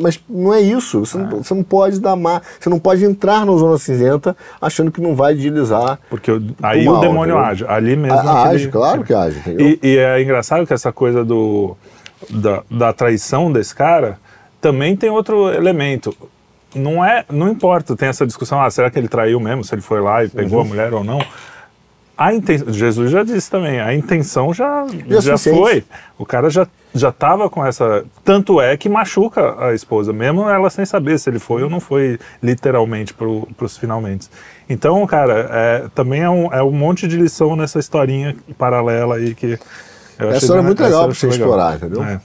mas 0.00 0.18
não 0.28 0.54
é 0.54 0.60
isso. 0.60 1.00
Você, 1.00 1.18
não, 1.18 1.42
você 1.42 1.54
não 1.54 1.62
pode 1.62 2.00
dar 2.00 2.16
má, 2.16 2.40
você 2.58 2.68
não 2.70 2.78
pode 2.78 3.04
entrar 3.04 3.44
na 3.44 3.52
zona 3.56 3.76
cinzenta 3.78 4.34
achando 4.60 4.90
que 4.90 5.00
não 5.00 5.14
vai 5.14 5.34
deslizar. 5.34 5.98
Porque 6.08 6.32
o- 6.32 6.42
aí 6.62 6.88
o 6.88 6.96
demônio 6.98 7.34
entendeu? 7.34 7.38
age, 7.50 7.64
ali 7.68 7.94
mesmo. 7.96 8.18
Aquele- 8.18 8.54
age, 8.54 8.68
claro 8.68 9.04
que 9.04 9.12
age? 9.12 9.40
E, 9.46 9.78
e 9.82 9.96
é 9.98 10.22
engraçado 10.22 10.66
que 10.66 10.72
essa 10.72 10.90
coisa 10.92 11.22
do, 11.24 11.76
da, 12.30 12.62
da 12.70 12.92
traição 12.92 13.52
desse 13.52 13.74
cara 13.74 14.18
também 14.60 14.96
tem 14.96 15.10
outro 15.10 15.48
elemento. 15.52 16.16
Não 16.74 17.04
é, 17.04 17.24
não 17.30 17.48
importa, 17.48 17.96
tem 17.96 18.08
essa 18.08 18.26
discussão, 18.26 18.60
ah, 18.60 18.70
será 18.70 18.90
que 18.90 18.98
ele 18.98 19.08
traiu 19.08 19.38
mesmo, 19.40 19.64
se 19.64 19.74
ele 19.74 19.82
foi 19.82 20.00
lá 20.00 20.24
e 20.24 20.28
pegou 20.28 20.58
Uhum. 20.58 20.64
a 20.64 20.68
mulher 20.68 20.94
ou 20.94 21.04
não? 21.04 21.20
A 22.18 22.32
inten... 22.32 22.72
Jesus 22.72 23.10
já 23.10 23.22
disse 23.22 23.50
também, 23.50 23.78
a 23.78 23.94
intenção 23.94 24.52
já, 24.52 24.86
Já 25.20 25.36
foi. 25.36 25.84
O 26.18 26.24
cara 26.24 26.48
já 26.48 26.66
já 26.94 27.10
estava 27.10 27.50
com 27.50 27.64
essa. 27.64 28.06
Tanto 28.24 28.58
é 28.58 28.74
que 28.74 28.88
machuca 28.88 29.66
a 29.66 29.74
esposa, 29.74 30.14
mesmo 30.14 30.48
ela 30.48 30.70
sem 30.70 30.86
saber 30.86 31.18
se 31.18 31.28
ele 31.28 31.38
foi 31.38 31.62
ou 31.62 31.68
não 31.68 31.78
foi 31.78 32.18
literalmente 32.42 33.12
para 33.12 33.28
os 33.28 33.76
finalmente. 33.76 34.30
Então, 34.66 35.06
cara, 35.06 35.46
é, 35.52 35.88
também 35.94 36.22
é 36.22 36.30
um, 36.30 36.50
é 36.52 36.62
um 36.62 36.72
monte 36.72 37.06
de 37.06 37.18
lição 37.18 37.54
nessa 37.54 37.78
historinha 37.78 38.34
paralela 38.56 39.16
aí 39.16 39.34
que. 39.34 39.58
Eu 40.18 40.28
Essa 40.28 40.36
achei 40.36 40.46
história 40.46 40.60
é 40.60 40.64
muito 40.64 40.82
legal 40.82 41.04
pra 41.04 41.14
você 41.14 41.26
legal. 41.26 41.38
explorar, 41.40 41.76
entendeu? 41.76 42.02
É. 42.02 42.20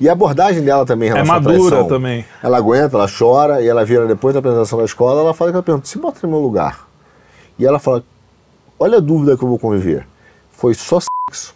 E 0.00 0.08
a 0.08 0.12
abordagem 0.12 0.62
dela 0.62 0.84
também 0.84 1.08
em 1.08 1.12
É 1.12 1.14
relação 1.14 1.36
à 1.36 1.40
madura 1.40 1.84
também. 1.84 2.24
Ela 2.42 2.58
aguenta, 2.58 2.96
ela 2.96 3.06
chora, 3.08 3.62
e 3.62 3.68
ela 3.68 3.84
vira 3.84 4.06
depois 4.06 4.34
da 4.34 4.40
apresentação 4.40 4.78
da 4.78 4.84
escola, 4.84 5.20
ela 5.20 5.34
fala 5.34 5.50
que 5.50 5.56
ela 5.56 5.62
pergunta, 5.62 5.86
se 5.86 5.98
bota 5.98 6.18
no 6.22 6.28
meu 6.30 6.40
lugar. 6.40 6.88
E 7.58 7.64
ela 7.64 7.78
fala, 7.78 8.02
olha 8.78 8.98
a 8.98 9.00
dúvida 9.00 9.36
que 9.36 9.44
eu 9.44 9.48
vou 9.48 9.58
conviver. 9.58 10.06
Foi 10.50 10.74
só 10.74 10.98
sexo? 11.30 11.54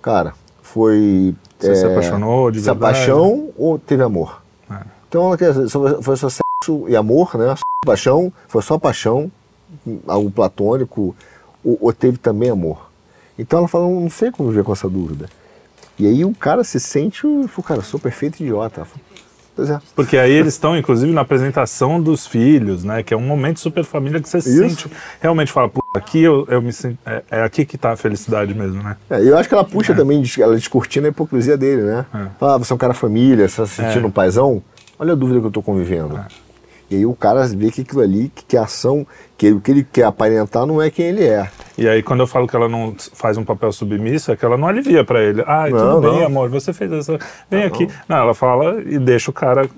Cara, 0.00 0.32
foi... 0.62 1.34
Você 1.58 1.76
se 1.76 1.86
apaixonou 1.86 2.50
de 2.50 2.60
se 2.60 2.64
verdade? 2.66 2.94
paixão 2.94 3.50
ou 3.56 3.78
teve 3.78 4.02
amor? 4.02 4.42
É. 4.70 4.76
Então 5.08 5.26
ela 5.26 5.36
quer 5.36 5.52
foi 6.00 6.16
só 6.16 6.28
sexo 6.28 6.88
e 6.88 6.96
amor, 6.96 7.36
né? 7.36 7.54
Só 7.54 7.62
paixão, 7.86 8.32
foi 8.48 8.62
só 8.62 8.78
paixão, 8.78 9.30
algo 10.06 10.30
platônico, 10.30 11.14
ou, 11.64 11.78
ou 11.80 11.92
teve 11.92 12.16
também 12.18 12.50
amor? 12.50 12.90
Então 13.38 13.60
ela 13.60 13.68
fala, 13.68 13.86
não 13.86 14.10
sei 14.10 14.30
como 14.30 14.50
viver 14.50 14.64
com 14.64 14.72
essa 14.72 14.88
dúvida. 14.88 15.28
E 15.98 16.06
aí 16.06 16.24
o 16.24 16.34
cara 16.34 16.64
se 16.64 16.80
sente, 16.80 17.26
o 17.26 17.48
cara, 17.62 17.82
sou 17.82 17.98
perfeito 18.00 18.40
idiota. 18.42 18.86
Pois 19.54 19.68
é. 19.68 19.78
Porque 19.94 20.16
aí 20.16 20.32
eles 20.32 20.54
estão, 20.54 20.76
inclusive, 20.76 21.12
na 21.12 21.20
apresentação 21.20 22.00
dos 22.00 22.26
filhos, 22.26 22.84
né? 22.84 23.02
Que 23.02 23.12
é 23.12 23.16
um 23.16 23.20
momento 23.20 23.60
super 23.60 23.84
família 23.84 24.20
que 24.20 24.28
você 24.28 24.38
Isso. 24.38 24.56
sente. 24.56 24.90
Realmente 25.20 25.52
fala, 25.52 25.68
pô, 25.68 25.82
aqui 25.94 26.22
eu, 26.22 26.46
eu 26.48 26.62
me 26.62 26.72
sinto. 26.72 26.98
É, 27.04 27.22
é 27.30 27.42
aqui 27.42 27.66
que 27.66 27.76
tá 27.76 27.92
a 27.92 27.96
felicidade 27.96 28.54
mesmo, 28.54 28.82
né? 28.82 28.96
É, 29.10 29.20
eu 29.20 29.36
acho 29.36 29.48
que 29.48 29.54
ela 29.54 29.64
puxa 29.64 29.94
também, 29.94 30.22
ela 30.38 30.54
descortina 30.54 31.08
a 31.08 31.10
hipocrisia 31.10 31.56
dele, 31.56 31.82
né? 31.82 32.06
É. 32.14 32.26
Fala, 32.40 32.54
ah, 32.54 32.58
você 32.58 32.72
é 32.72 32.74
um 32.74 32.78
cara 32.78 32.94
família, 32.94 33.46
você 33.46 33.56
tá 33.60 33.66
se 33.66 33.74
sentindo 33.74 34.04
É. 34.04 34.08
um 34.08 34.10
paizão? 34.10 34.62
Olha 34.98 35.12
a 35.12 35.16
dúvida 35.16 35.40
que 35.40 35.46
eu 35.46 35.50
tô 35.50 35.62
convivendo. 35.62 36.18
E 36.90 36.96
aí 36.96 37.06
o 37.06 37.14
cara 37.14 37.46
vê 37.46 37.70
que 37.70 37.82
aquilo 37.82 38.00
ali, 38.00 38.32
que, 38.34 38.44
que 38.44 38.56
a 38.56 38.62
ação, 38.62 39.06
que 39.36 39.50
o 39.52 39.60
que 39.60 39.70
ele 39.70 39.84
quer 39.84 40.04
aparentar 40.04 40.64
não 40.64 40.80
é 40.80 40.90
quem 40.90 41.06
ele 41.06 41.24
é. 41.24 41.50
E 41.82 41.88
aí, 41.88 42.00
quando 42.02 42.20
eu 42.20 42.26
falo 42.28 42.46
que 42.46 42.54
ela 42.54 42.68
não 42.68 42.94
faz 43.14 43.36
um 43.36 43.44
papel 43.44 43.72
submisso, 43.72 44.30
é 44.30 44.36
que 44.36 44.44
ela 44.44 44.56
não 44.56 44.68
alivia 44.68 45.02
pra 45.04 45.20
ele. 45.20 45.42
Ah, 45.46 45.66
Não, 45.68 45.96
tudo 45.96 46.00
bem, 46.10 46.20
não. 46.20 46.26
amor, 46.26 46.48
você 46.48 46.72
fez 46.72 46.92
essa. 46.92 47.18
Vem 47.50 47.64
aqui. 47.64 47.88
Não. 48.08 48.18
ela 48.18 48.34
fala 48.34 48.80
e 48.86 48.98
deixa 49.00 49.30
o 49.30 49.34
cara. 49.34 49.68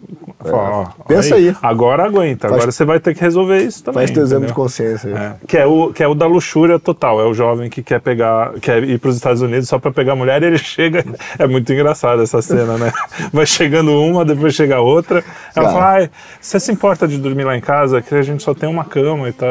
Fala, 0.45 0.71
ó, 0.71 0.83
É. 0.83 0.87
Pensa 1.09 1.35
olha 1.35 1.51
aí. 1.51 1.57
Agora 1.63 2.05
aguenta, 2.05 2.49
Faz- 2.49 2.53
agora 2.61 2.73
você 2.73 2.85
vai 2.85 3.01
ter 3.01 3.15
que 3.15 3.21
resolver 3.23 3.63
isso 3.63 3.83
também. 3.83 4.01
Faz 4.01 4.11
teu 4.11 4.23
exame 4.23 4.41
de 4.47 4.53
entendeu? 4.53 4.63
consciência. 4.65 5.09
aí. 5.11 5.17
É, 5.17 5.47
que, 5.47 5.57
é 5.57 5.65
o, 5.67 5.93
que 5.95 6.03
é 6.03 6.07
o 6.09 6.15
da 6.15 6.27
luxúria 6.27 6.79
total. 6.79 7.21
É 7.21 7.25
o 7.25 7.33
jovem 7.33 7.71
que 7.71 7.83
quer 7.83 8.01
pegar, 8.03 8.53
quer 8.61 8.85
ir 8.85 8.99
para 8.99 9.09
os 9.09 9.17
Estados 9.17 9.41
Unidos 9.41 9.67
só 9.67 9.79
para 9.79 9.91
pegar 9.91 10.15
mulher 10.15 10.43
e 10.43 10.47
ele 10.47 10.59
chega. 10.63 11.03
É 11.39 11.47
muito 11.47 11.73
engraçado 11.73 12.21
essa 12.21 12.43
cena, 12.43 12.77
né? 12.77 12.93
Vai 13.33 13.47
chegando 13.47 13.93
uma, 13.93 14.25
depois 14.27 14.55
chega 14.55 14.79
outra. 14.81 15.25
Ela 15.57 15.73
Cara. 15.73 15.79
fala: 15.79 16.11
você 16.39 16.61
se 16.61 16.71
importa 16.71 17.09
de 17.09 17.17
dormir 17.17 17.45
lá 17.45 17.57
em 17.57 17.61
casa? 17.63 18.03
Que 18.03 18.15
a 18.15 18.23
gente 18.23 18.43
só 18.43 18.53
tem 18.53 18.69
uma 18.69 18.85
cama 18.85 19.29
e 19.31 19.33
tá. 19.33 19.47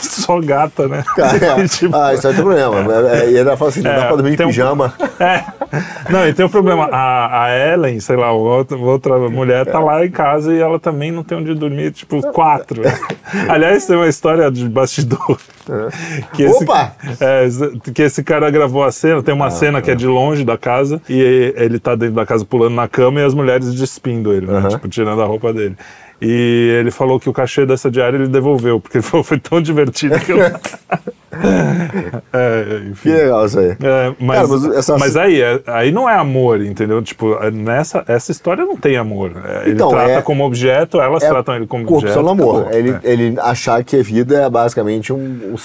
Só 0.20 0.38
gata, 0.40 0.86
né? 0.86 1.02
Cara, 1.16 1.66
tipo, 1.80 1.96
ah, 1.96 2.14
isso 2.14 2.26
aí 2.28 2.34
tem 2.34 2.42
problema. 2.42 2.76
É, 3.10 3.20
é, 3.24 3.30
E 3.32 3.36
ela 3.36 3.56
fala 3.56 3.70
assim, 3.70 3.82
não 3.82 3.90
É, 3.90 3.96
dá 3.96 4.06
pra 4.06 4.16
dormir 4.16 4.30
de 4.30 4.36
tem 4.36 4.46
um- 4.46 4.50
pijama. 4.50 4.94
É. 5.20 5.44
Não, 6.10 6.26
e 6.26 6.32
tem 6.32 6.44
um 6.46 6.48
problema. 6.48 6.88
A, 6.90 7.44
a 7.44 7.56
Ellen, 7.56 8.00
sei 8.00 8.16
lá, 8.16 8.32
outra, 8.32 8.76
outra 8.76 9.18
mulher 9.28 9.66
tá 9.66 9.78
lá 9.78 10.04
em 10.04 10.10
casa 10.10 10.52
e 10.52 10.58
ela 10.58 10.78
também 10.80 11.12
não 11.12 11.22
tem 11.22 11.36
onde 11.38 11.54
dormir, 11.54 11.92
tipo, 11.92 12.20
quatro. 12.32 12.82
Aliás, 13.48 13.86
tem 13.86 13.94
uma 13.96 14.08
história 14.08 14.50
de 14.50 14.68
bastidor. 14.68 15.38
Que 16.32 16.44
esse, 16.44 16.64
Opa! 16.64 16.92
É, 17.20 17.46
que 17.92 18.02
esse 18.02 18.24
cara 18.24 18.50
gravou 18.50 18.82
a 18.82 18.90
cena, 18.90 19.22
tem 19.22 19.32
uma 19.34 19.46
Ah, 19.46 19.50
cena 19.50 19.80
que 19.82 19.90
é 19.90 19.94
de 19.94 20.06
longe 20.06 20.42
da 20.44 20.56
casa 20.58 21.00
e 21.08 21.52
ele 21.56 21.78
tá 21.78 21.94
dentro 21.94 22.14
da 22.16 22.26
casa 22.26 22.44
pulando 22.44 22.74
na 22.74 22.88
cama 22.88 23.20
e 23.20 23.24
as 23.24 23.34
mulheres 23.34 23.72
despindo 23.74 24.32
ele, 24.32 24.46
né? 24.46 24.58
Aham. 24.58 24.68
Tipo, 24.70 24.88
tirando 24.88 25.20
a 25.22 25.24
roupa 25.26 25.52
dele. 25.52 25.76
E 26.22 26.76
ele 26.80 26.90
falou 26.90 27.18
que 27.18 27.28
o 27.28 27.32
cachê 27.32 27.64
dessa 27.64 27.90
diária 27.90 28.16
ele 28.16 28.28
devolveu, 28.28 28.78
porque 28.80 28.98
ele 28.98 29.02
falou 29.04 29.24
foi 29.24 29.38
tão 29.38 29.60
divertido 29.60 30.18
que 30.20 30.32
eu. 30.32 30.38
é, 32.32 32.80
enfim. 32.90 33.10
Que 33.10 33.16
legal 33.16 33.46
isso 33.46 33.58
aí. 33.58 33.70
É, 33.70 34.14
mas, 34.18 34.36
Cara, 34.36 34.48
mas 34.48 34.76
essa- 34.76 34.98
mas 34.98 35.16
aí, 35.16 35.40
é- 35.40 35.62
aí 35.66 35.92
não 35.92 36.08
é 36.08 36.14
amor, 36.16 36.60
entendeu? 36.60 37.00
Tipo, 37.02 37.34
é, 37.42 37.50
nessa 37.50 38.04
essa 38.08 38.30
história 38.32 38.64
não 38.64 38.76
tem 38.76 38.96
amor. 38.96 39.32
É, 39.44 39.62
Ele 39.62 39.72
Então, 39.72 39.90
trata 39.90 40.10
é- 40.10 40.22
como 40.22 40.44
objeto, 40.44 41.00
elas 41.00 41.22
tratam 41.22 41.54
ele 41.56 41.66
como 41.66 41.84
corrupção 41.84 42.20
objeto. 42.22 42.24
no 42.24 42.30
amor. 42.42 42.60
acabou. 42.62 42.78
Ele, 42.78 42.96
ele 43.04 43.40
achar 43.40 43.82
que 43.84 43.96
a 43.96 44.02
vida 44.02 44.42
é 44.42 44.50
basicamente 44.50 45.12
um, 45.12 45.16
um 45.54 45.56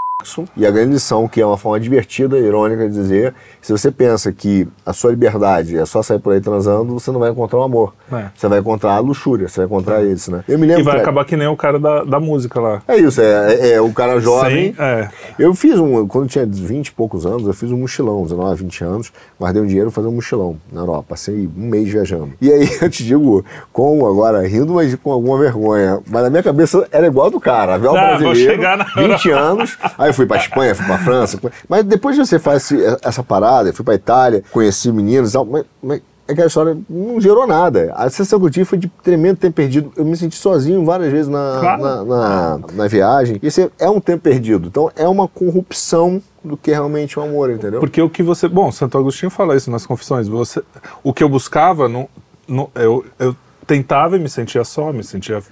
E 0.58 0.66
a 0.66 0.72
grande 0.72 0.94
lição, 0.94 1.28
que 1.28 1.42
é 1.42 1.46
uma 1.46 1.58
forma 1.58 1.80
divertida, 1.80 2.38
irônica 2.38 2.88
de 2.88 2.94
dizer, 2.94 3.34
se 3.62 3.72
você 3.72 3.92
pensa 3.92 4.32
que 4.32 4.68
a 4.86 4.94
sua 4.94 5.12
liberdade 5.12 5.78
é 5.78 5.86
só 5.86 6.02
sair 6.02 6.20
por 6.20 6.34
aí 6.34 6.42
transando, 6.42 6.94
você 7.00 7.12
não 7.12 7.20
vai 7.20 7.30
encontrar 7.32 7.60
o 7.60 7.64
amor. 7.64 7.94
É. 8.12 8.26
Você 8.36 8.48
vai 8.48 8.60
encontrar 8.60 8.94
a 8.94 9.00
luxúria, 9.00 9.48
você 9.48 9.58
vai 9.62 9.66
encontrar 9.66 10.04
isso, 10.04 10.32
né? 10.32 10.44
Eu 10.48 10.58
me 10.60 10.66
lembro 10.68 10.82
E 10.82 10.84
vai 10.84 10.96
que- 10.96 11.02
acabar 11.02 11.26
que 11.26 11.36
nem 11.38 11.48
o 11.48 11.56
cara 11.56 11.80
da, 11.80 12.04
da 12.04 12.20
música 12.20 12.60
lá. 12.60 12.82
É 12.88 12.98
isso, 12.98 13.22
é, 13.22 13.54
é- 13.54 13.72
é 13.74 13.82
o 13.82 13.92
cara 13.94 14.20
jovem. 14.20 14.74
Sim, 14.74 14.76
é. 14.82 15.10
Eu 15.40 15.54
fiz 15.54 15.80
um, 15.80 16.08
quando 16.08 16.28
tinha 16.30 16.46
20 16.46 16.88
e 16.88 16.92
poucos 16.92 17.26
anos, 17.26 17.46
eu 17.48 17.54
fiz 17.54 17.72
um 17.72 17.78
mochilão, 17.78 18.24
19, 18.24 18.64
20 18.64 18.84
anos, 18.84 19.12
guardei 19.40 19.62
um 19.62 19.66
dinheiro 19.66 19.90
pra 19.92 19.96
fazer 19.96 20.08
um 20.08 20.16
mochilão 20.16 20.58
na 20.72 20.82
Europa. 20.82 21.06
Passei 21.10 21.48
um 21.58 21.68
mês 21.70 21.90
viajando. 21.90 22.34
E 22.42 22.52
aí 22.52 22.68
eu 22.82 22.90
te 22.90 23.04
digo, 23.04 23.44
com 23.74 24.06
agora, 24.06 24.46
rindo, 24.48 24.74
mas 24.74 24.94
com 24.96 25.12
alguma 25.12 25.38
vergonha. 25.38 26.00
Mas 26.10 26.24
na 26.24 26.30
minha 26.30 26.44
cabeça 26.44 26.88
era 26.92 27.08
igual 27.08 27.30
do 27.30 27.40
cara. 27.40 27.76
Avião 27.76 27.96
Ah, 27.96 28.12
vou 28.12 28.20
brasileiro, 28.20 28.52
chegar 28.52 28.78
na 28.78 28.84
20 28.86 29.30
anos, 29.32 29.78
aí 29.98 30.14
fui 30.16 30.26
pra 30.26 30.38
Espanha, 30.38 30.74
fui 30.74 30.86
pra 30.86 30.98
França. 30.98 31.40
Mas 31.68 31.84
depois 31.84 32.18
você 32.18 32.40
faz 32.40 32.72
essa 33.04 33.24
parada, 33.24 33.70
eu 33.70 33.74
fui 33.74 33.86
pra 33.86 33.96
Itália, 33.96 34.44
conheci 34.52 34.92
meninos 34.92 35.30
e 35.30 35.34
tal, 35.34 35.46
mas, 35.46 35.66
mas 35.82 36.02
é 36.28 36.34
que 36.34 36.42
a 36.42 36.48
história 36.48 36.76
não 36.90 37.22
gerou 37.22 37.46
nada. 37.46 37.94
A 37.96 38.10
sensação 38.10 38.40
que 38.40 38.46
eu 38.48 38.50
tive 38.50 38.66
foi 38.66 38.78
de 38.78 38.88
tremendo 39.04 39.38
tempo 39.38 39.56
perdido. 39.56 39.94
Eu 39.96 40.04
me 40.04 40.18
senti 40.18 40.36
sozinho 40.36 40.84
várias 40.84 41.12
vezes 41.12 41.28
na, 41.28 41.58
claro. 41.60 41.84
na, 41.84 42.04
na, 42.04 42.60
na, 42.74 42.88
viagem. 42.88 43.40
E 43.42 43.48
esse 43.48 43.70
é 43.78 43.90
um 43.90 44.00
tempo 44.00 44.24
perdido. 44.24 44.68
Então 44.68 44.92
é 44.96 45.08
uma 45.08 45.28
corrupção 45.28 46.22
do 46.44 46.58
que 46.58 46.72
realmente 46.72 47.20
o 47.20 47.22
um 47.22 47.26
amor, 47.26 47.52
entendeu? 47.52 47.80
Porque 47.80 48.02
o 48.02 48.10
que 48.10 48.24
você. 48.24 48.48
Bom, 48.48 48.72
Santo 48.72 48.98
Agostinho 48.98 49.30
fala 49.30 49.56
isso 49.56 49.70
nas 49.70 49.86
confissões. 49.86 50.28
Você, 50.28 50.64
o 51.04 51.14
que 51.14 51.24
eu 51.24 51.30
buscava, 51.30 51.88
não, 51.88 52.10
não, 52.48 52.70
eu, 52.74 53.06
eu 53.20 53.36
tentava 53.68 54.16
e 54.16 54.20
me 54.20 54.30
sentia 54.30 54.64
só, 54.64 54.92
me 54.92 55.04
sentia 55.04 55.44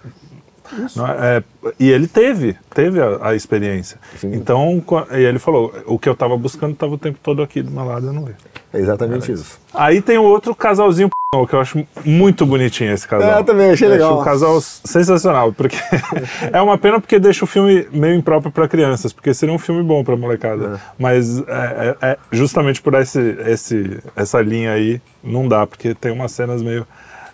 é? 1.20 1.38
é, 1.38 1.44
e 1.80 1.90
ele 1.90 2.08
teve, 2.08 2.58
teve 2.74 3.02
a, 3.02 3.30
a 3.30 3.36
experiência. 3.36 3.98
Sim. 4.18 4.34
Então, 4.34 4.84
e 5.12 5.22
ele 5.22 5.40
falou, 5.40 5.74
o 5.86 5.98
que 5.98 6.10
eu 6.10 6.14
estava 6.14 6.38
buscando 6.38 6.74
estava 6.74 6.94
o 6.94 6.98
tempo 6.98 7.20
todo 7.22 7.42
aqui 7.42 7.62
do 7.62 7.72
meu 7.72 7.86
lado, 7.86 8.08
eu 8.08 8.14
não 8.14 8.26
vi. 8.26 8.34
É 8.74 8.80
exatamente 8.80 9.32
isso. 9.32 9.44
isso. 9.44 9.60
Aí 9.74 10.02
tem 10.02 10.18
o 10.18 10.24
outro 10.24 10.56
casalzinho 10.56 11.10
que 11.48 11.56
eu 11.56 11.60
acho 11.60 11.84
muito 12.06 12.46
bonitinho 12.46 12.94
esse 12.94 13.08
casal. 13.08 13.32
É, 13.32 13.40
eu 13.40 13.44
também 13.44 13.72
achei 13.72 13.88
legal. 13.88 14.12
Acho 14.12 14.22
um 14.22 14.24
casal 14.24 14.62
sensacional, 14.62 15.52
porque 15.52 15.76
é 16.54 16.62
uma 16.62 16.78
pena 16.78 17.00
porque 17.00 17.18
deixa 17.18 17.44
o 17.44 17.48
filme 17.48 17.88
meio 17.92 18.14
impróprio 18.14 18.52
para 18.52 18.68
crianças, 18.68 19.12
porque 19.12 19.34
seria 19.34 19.54
um 19.54 19.58
filme 19.58 19.82
bom 19.82 20.04
para 20.04 20.16
molecada. 20.16 20.76
É. 20.76 20.80
Mas 20.98 21.40
é, 21.40 21.44
é, 21.48 22.08
é, 22.10 22.18
justamente 22.32 22.82
por 22.82 22.94
esse, 22.94 23.20
esse, 23.48 24.00
essa 24.16 24.40
linha 24.42 24.74
aí, 24.74 25.02
não 25.24 25.48
dá, 25.48 25.66
porque 25.66 25.96
tem 25.96 26.12
umas 26.12 26.32
cenas 26.32 26.62
meio. 26.62 26.86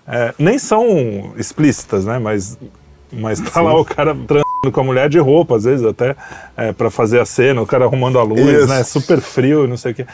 É, 0.07 0.33
nem 0.39 0.57
são 0.57 1.33
explícitas, 1.37 2.05
né? 2.05 2.17
Mas 2.17 2.57
mas 3.11 3.39
tá 3.39 3.59
Sim. 3.59 3.65
lá 3.65 3.79
o 3.79 3.85
cara 3.85 4.15
transando 4.15 4.71
com 4.71 4.81
a 4.81 4.83
mulher 4.83 5.09
de 5.09 5.19
roupa, 5.19 5.55
às 5.55 5.63
vezes 5.63 5.85
até, 5.85 6.15
é, 6.55 6.71
para 6.71 6.89
fazer 6.89 7.19
a 7.19 7.25
cena, 7.25 7.61
o 7.61 7.65
cara 7.65 7.85
arrumando 7.85 8.19
a 8.19 8.23
luz, 8.23 8.41
Isso. 8.41 8.67
né? 8.67 8.83
Super 8.83 9.21
frio, 9.21 9.67
não 9.67 9.77
sei 9.77 9.91
o 9.91 9.95
quê. 9.95 10.05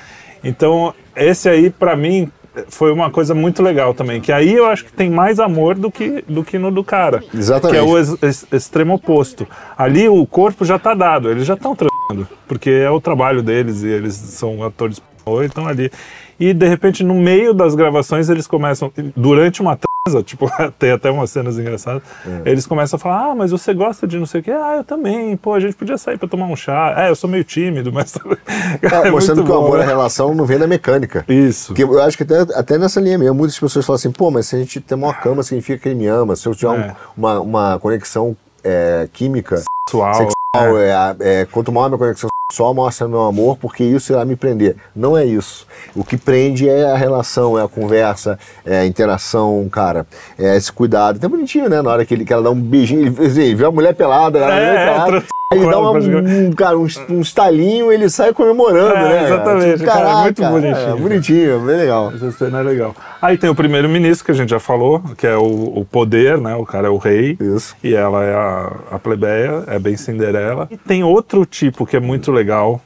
Então, 0.44 0.94
esse 1.16 1.50
aí, 1.50 1.70
para 1.70 1.96
mim, 1.96 2.32
foi 2.70 2.92
uma 2.92 3.10
coisa 3.10 3.34
muito 3.34 3.62
legal 3.62 3.94
também. 3.94 4.22
Que 4.22 4.32
aí 4.32 4.54
eu 4.54 4.66
acho 4.68 4.86
que 4.86 4.94
tem 4.94 5.10
mais 5.10 5.40
amor 5.40 5.76
do 5.76 5.92
que, 5.92 6.24
do 6.28 6.44
que 6.44 6.58
no 6.58 6.72
do 6.72 6.84
cara. 6.84 7.24
Exatamente. 7.34 7.72
Que 7.72 7.78
é 7.78 7.82
o 7.82 7.98
ex, 7.98 8.16
ex, 8.22 8.48
extremo 8.52 8.94
oposto. 8.94 9.48
Ali 9.78 10.08
o 10.08 10.26
corpo 10.26 10.64
já 10.64 10.78
tá 10.78 10.94
dado, 10.94 11.30
eles 11.30 11.46
já 11.46 11.56
estão 11.56 11.76
transando. 11.76 12.28
Porque 12.48 12.70
é 12.70 12.90
o 12.90 13.02
trabalho 13.02 13.42
deles 13.42 13.82
e 13.82 13.88
eles 13.88 14.14
são 14.14 14.64
atores 14.64 15.02
então 15.44 15.68
ali. 15.68 15.92
E 16.40 16.54
de 16.54 16.68
repente, 16.68 17.04
no 17.04 17.16
meio 17.16 17.54
das 17.54 17.74
gravações, 17.74 18.30
eles 18.30 18.46
começam, 18.46 18.92
durante 19.16 19.62
uma 19.62 19.76
tipo, 20.24 20.48
tem 20.78 20.92
até 20.92 21.10
umas 21.10 21.32
cenas 21.32 21.58
engraçadas. 21.58 22.04
É. 22.28 22.52
Eles 22.52 22.68
começam 22.68 22.98
a 22.98 23.00
falar: 23.00 23.32
Ah, 23.32 23.36
mas 23.36 23.50
você 23.50 23.74
gosta 23.74 24.06
de 24.06 24.20
não 24.20 24.28
sei 24.28 24.42
o 24.42 24.44
quê? 24.44 24.52
Ah, 24.52 24.76
eu 24.78 24.84
também. 24.84 25.36
Pô, 25.36 25.54
a 25.54 25.60
gente 25.60 25.76
podia 25.76 25.98
sair 25.98 26.16
pra 26.16 26.30
tomar 26.30 26.46
um 26.46 26.56
chá. 26.56 26.94
É, 26.96 27.10
eu 27.10 27.16
sou 27.16 27.28
meio 27.28 27.44
tímido, 27.44 27.92
mas. 27.92 28.14
é, 28.84 29.10
mostrando 29.10 29.44
que 29.44 29.50
o 29.50 29.56
amor, 29.56 29.80
né? 29.80 29.84
a 29.84 29.88
relação 29.88 30.36
não 30.36 30.46
vem 30.46 30.60
da 30.60 30.68
mecânica. 30.68 31.26
Isso. 31.28 31.68
Porque 31.68 31.84
eu 31.84 32.00
acho 32.04 32.18
que 32.18 32.22
até, 32.24 32.42
até 32.54 32.78
nessa 32.78 33.02
linha 33.02 33.18
mesmo, 33.18 33.34
muitas 33.34 33.58
pessoas 33.58 33.84
falam 33.84 33.96
assim: 33.96 34.12
pô, 34.12 34.30
mas 34.30 34.46
se 34.46 34.56
a 34.56 34.60
gente 34.60 34.80
tem 34.80 34.96
uma 34.96 35.12
cama, 35.12 35.42
significa 35.42 35.80
que 35.80 35.90
ele 35.90 35.96
me 35.96 36.06
ama. 36.06 36.36
Se 36.36 36.48
eu 36.48 36.54
tiver 36.54 36.78
é. 36.78 36.92
um, 36.92 36.94
uma, 37.18 37.40
uma 37.40 37.80
conexão 37.80 38.38
é, 38.64 39.10
química. 39.12 39.64
Sexual. 39.88 40.14
sexual 40.16 40.80
é. 40.80 41.42
é 41.42 41.46
quanto 41.46 41.72
maior 41.72 41.86
a 41.86 41.90
minha 41.90 42.00
conexão 42.00 42.30
só 42.52 42.74
mostra 42.74 43.08
meu 43.08 43.22
amor 43.22 43.58
porque 43.58 43.84
isso 43.84 44.14
irá 44.14 44.24
me 44.24 44.36
prender. 44.36 44.78
Não 44.96 45.18
é 45.18 45.26
isso. 45.26 45.68
O 45.96 46.04
que 46.04 46.16
prende 46.16 46.70
é 46.70 46.86
a 46.86 46.96
relação, 46.96 47.58
é 47.58 47.64
a 47.64 47.68
conversa, 47.68 48.38
é 48.66 48.80
a 48.80 48.86
interação, 48.86 49.68
cara. 49.72 50.06
É 50.38 50.56
esse 50.56 50.72
cuidado. 50.72 51.18
Até 51.18 51.28
bonitinho, 51.28 51.70
né? 51.70 51.82
Na 51.82 51.92
hora 51.92 52.06
que, 52.06 52.14
ele, 52.14 52.24
que 52.24 52.32
ela 52.32 52.44
dá 52.44 52.52
um 52.52 52.60
beijinho, 52.60 53.02
ele, 53.02 53.26
assim, 53.26 53.56
vê 53.56 53.66
a 53.66 53.72
mulher 53.72 53.94
pelada, 53.96 54.44
a 54.44 54.48
mulher 54.48 54.76
é, 54.76 54.86
pelada. 54.86 55.24
Ele 55.52 55.70
dá 55.70 55.80
uma, 55.80 55.92
um, 55.92 56.52
cara, 56.54 56.78
um, 56.78 56.88
um 57.10 57.22
estalinho 57.22 57.92
ele 57.92 58.10
sai 58.10 58.34
comemorando, 58.34 58.96
é, 58.96 59.10
né? 59.10 59.26
Exatamente. 59.26 59.84
Cara, 59.84 60.10
é 60.10 60.24
muito 60.24 60.44
bonitinho. 60.44 60.90
É, 60.90 60.96
bonitinho, 60.96 61.60
bem 61.60 61.78
legal. 61.78 62.12
Essa 62.16 62.32
cena 62.32 62.60
é 62.60 62.64
legal. 62.64 62.96
Aí 63.22 63.38
tem 63.38 63.50
o 63.50 63.56
primeiro-ministro, 63.56 64.26
que 64.26 64.32
a 64.32 64.36
gente 64.36 64.50
já 64.50 64.60
falou, 64.60 65.02
que 65.18 65.26
é 65.26 65.36
o, 65.36 65.80
o, 65.80 65.86
poder, 65.86 66.40
né? 66.40 66.56
O 66.56 66.66
cara 66.66 66.88
é 66.88 66.90
o 66.90 66.98
rei. 66.98 67.38
Isso. 67.40 67.76
E 67.84 67.94
ela 67.94 68.24
é 68.24 68.34
a, 68.34 68.72
a 68.92 69.00
plebeia, 69.00 69.64
é 69.76 69.80
bem 69.80 69.96
Cinderela. 69.98 70.68
E 70.72 70.78
tem 70.78 71.04
outro 71.04 71.46
tipo 71.46 71.86
que 71.86 71.96
é 71.96 72.00
muito 72.00 72.32
legal, 72.32 72.82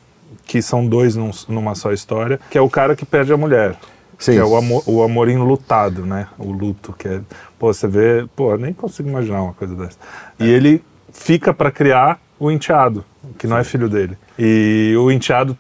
que 0.46 0.62
são 0.62 0.86
dois 0.86 1.16
num, 1.16 1.32
numa 1.48 1.76
só 1.76 1.92
história, 1.92 2.40
que 2.50 2.58
é 2.58 2.62
o 2.62 2.70
cara 2.70 2.96
que 2.96 3.06
perde 3.06 3.32
a 3.32 3.38
mulher. 3.38 3.76
Sim. 4.18 4.34
Que 4.34 4.38
é 4.40 4.44
o 4.44 4.56
amor, 4.56 4.84
o 4.86 5.02
amor 5.02 5.30
enlutado, 5.30 6.06
né? 6.06 6.28
O 6.38 6.52
luto, 6.52 6.94
que 6.98 7.08
é. 7.08 7.22
Pô, 7.58 7.74
você 7.74 7.88
vê. 7.88 8.28
Pô, 8.36 8.56
nem 8.58 8.74
consigo 8.74 9.08
imaginar 9.08 9.42
uma 9.42 9.54
coisa 9.54 9.76
dessa. 9.76 9.98
E 10.38 10.50
ele 10.50 10.84
fica 11.14 11.54
para 11.54 11.72
criar 11.72 12.20
o 12.38 12.52
enteado, 12.52 13.06
que 13.38 13.48
não 13.48 13.58
é 13.58 13.64
filho 13.64 13.88
dele. 13.88 14.18
E 14.38 14.94
o 14.98 15.10
enteado 15.12 15.58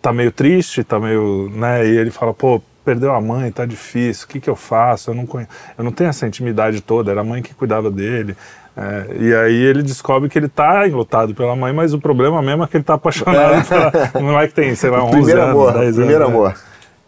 tá 0.00 0.12
meio 0.12 0.32
triste, 0.32 0.82
tá 0.82 0.98
meio, 0.98 1.50
né? 1.54 1.86
E 1.86 1.96
ele 1.96 2.10
fala, 2.10 2.32
pô, 2.32 2.60
perdeu 2.84 3.14
a 3.14 3.20
mãe, 3.20 3.50
tá 3.52 3.66
difícil, 3.66 4.24
o 4.24 4.28
que 4.28 4.40
que 4.40 4.50
eu 4.50 4.56
faço? 4.56 5.10
Eu 5.10 5.14
não, 5.14 5.26
conheço, 5.26 5.50
eu 5.76 5.84
não 5.84 5.92
tenho 5.92 6.10
essa 6.10 6.26
intimidade 6.26 6.80
toda, 6.80 7.10
era 7.10 7.20
a 7.20 7.24
mãe 7.24 7.42
que 7.42 7.54
cuidava 7.54 7.90
dele. 7.90 8.36
É, 8.76 9.16
e 9.18 9.34
aí 9.34 9.62
ele 9.62 9.82
descobre 9.82 10.28
que 10.28 10.38
ele 10.38 10.48
tá 10.48 10.86
enlutado 10.86 11.34
pela 11.34 11.54
mãe, 11.56 11.72
mas 11.72 11.92
o 11.92 11.98
problema 11.98 12.40
mesmo 12.40 12.64
é 12.64 12.66
que 12.66 12.76
ele 12.76 12.84
tá 12.84 12.94
apaixonado 12.94 13.54
é. 13.54 13.62
pela... 14.10 14.22
Não 14.22 14.40
é 14.40 14.46
que 14.46 14.54
tem, 14.54 14.74
sei 14.74 14.90
lá, 14.90 15.02
11 15.04 15.12
primeiro 15.12 15.42
anos, 15.42 15.54
amor, 15.54 15.72
10 15.72 15.96
primeiro 15.96 15.96
anos. 15.96 15.98
Primeiro 15.98 16.24
amor. 16.24 16.54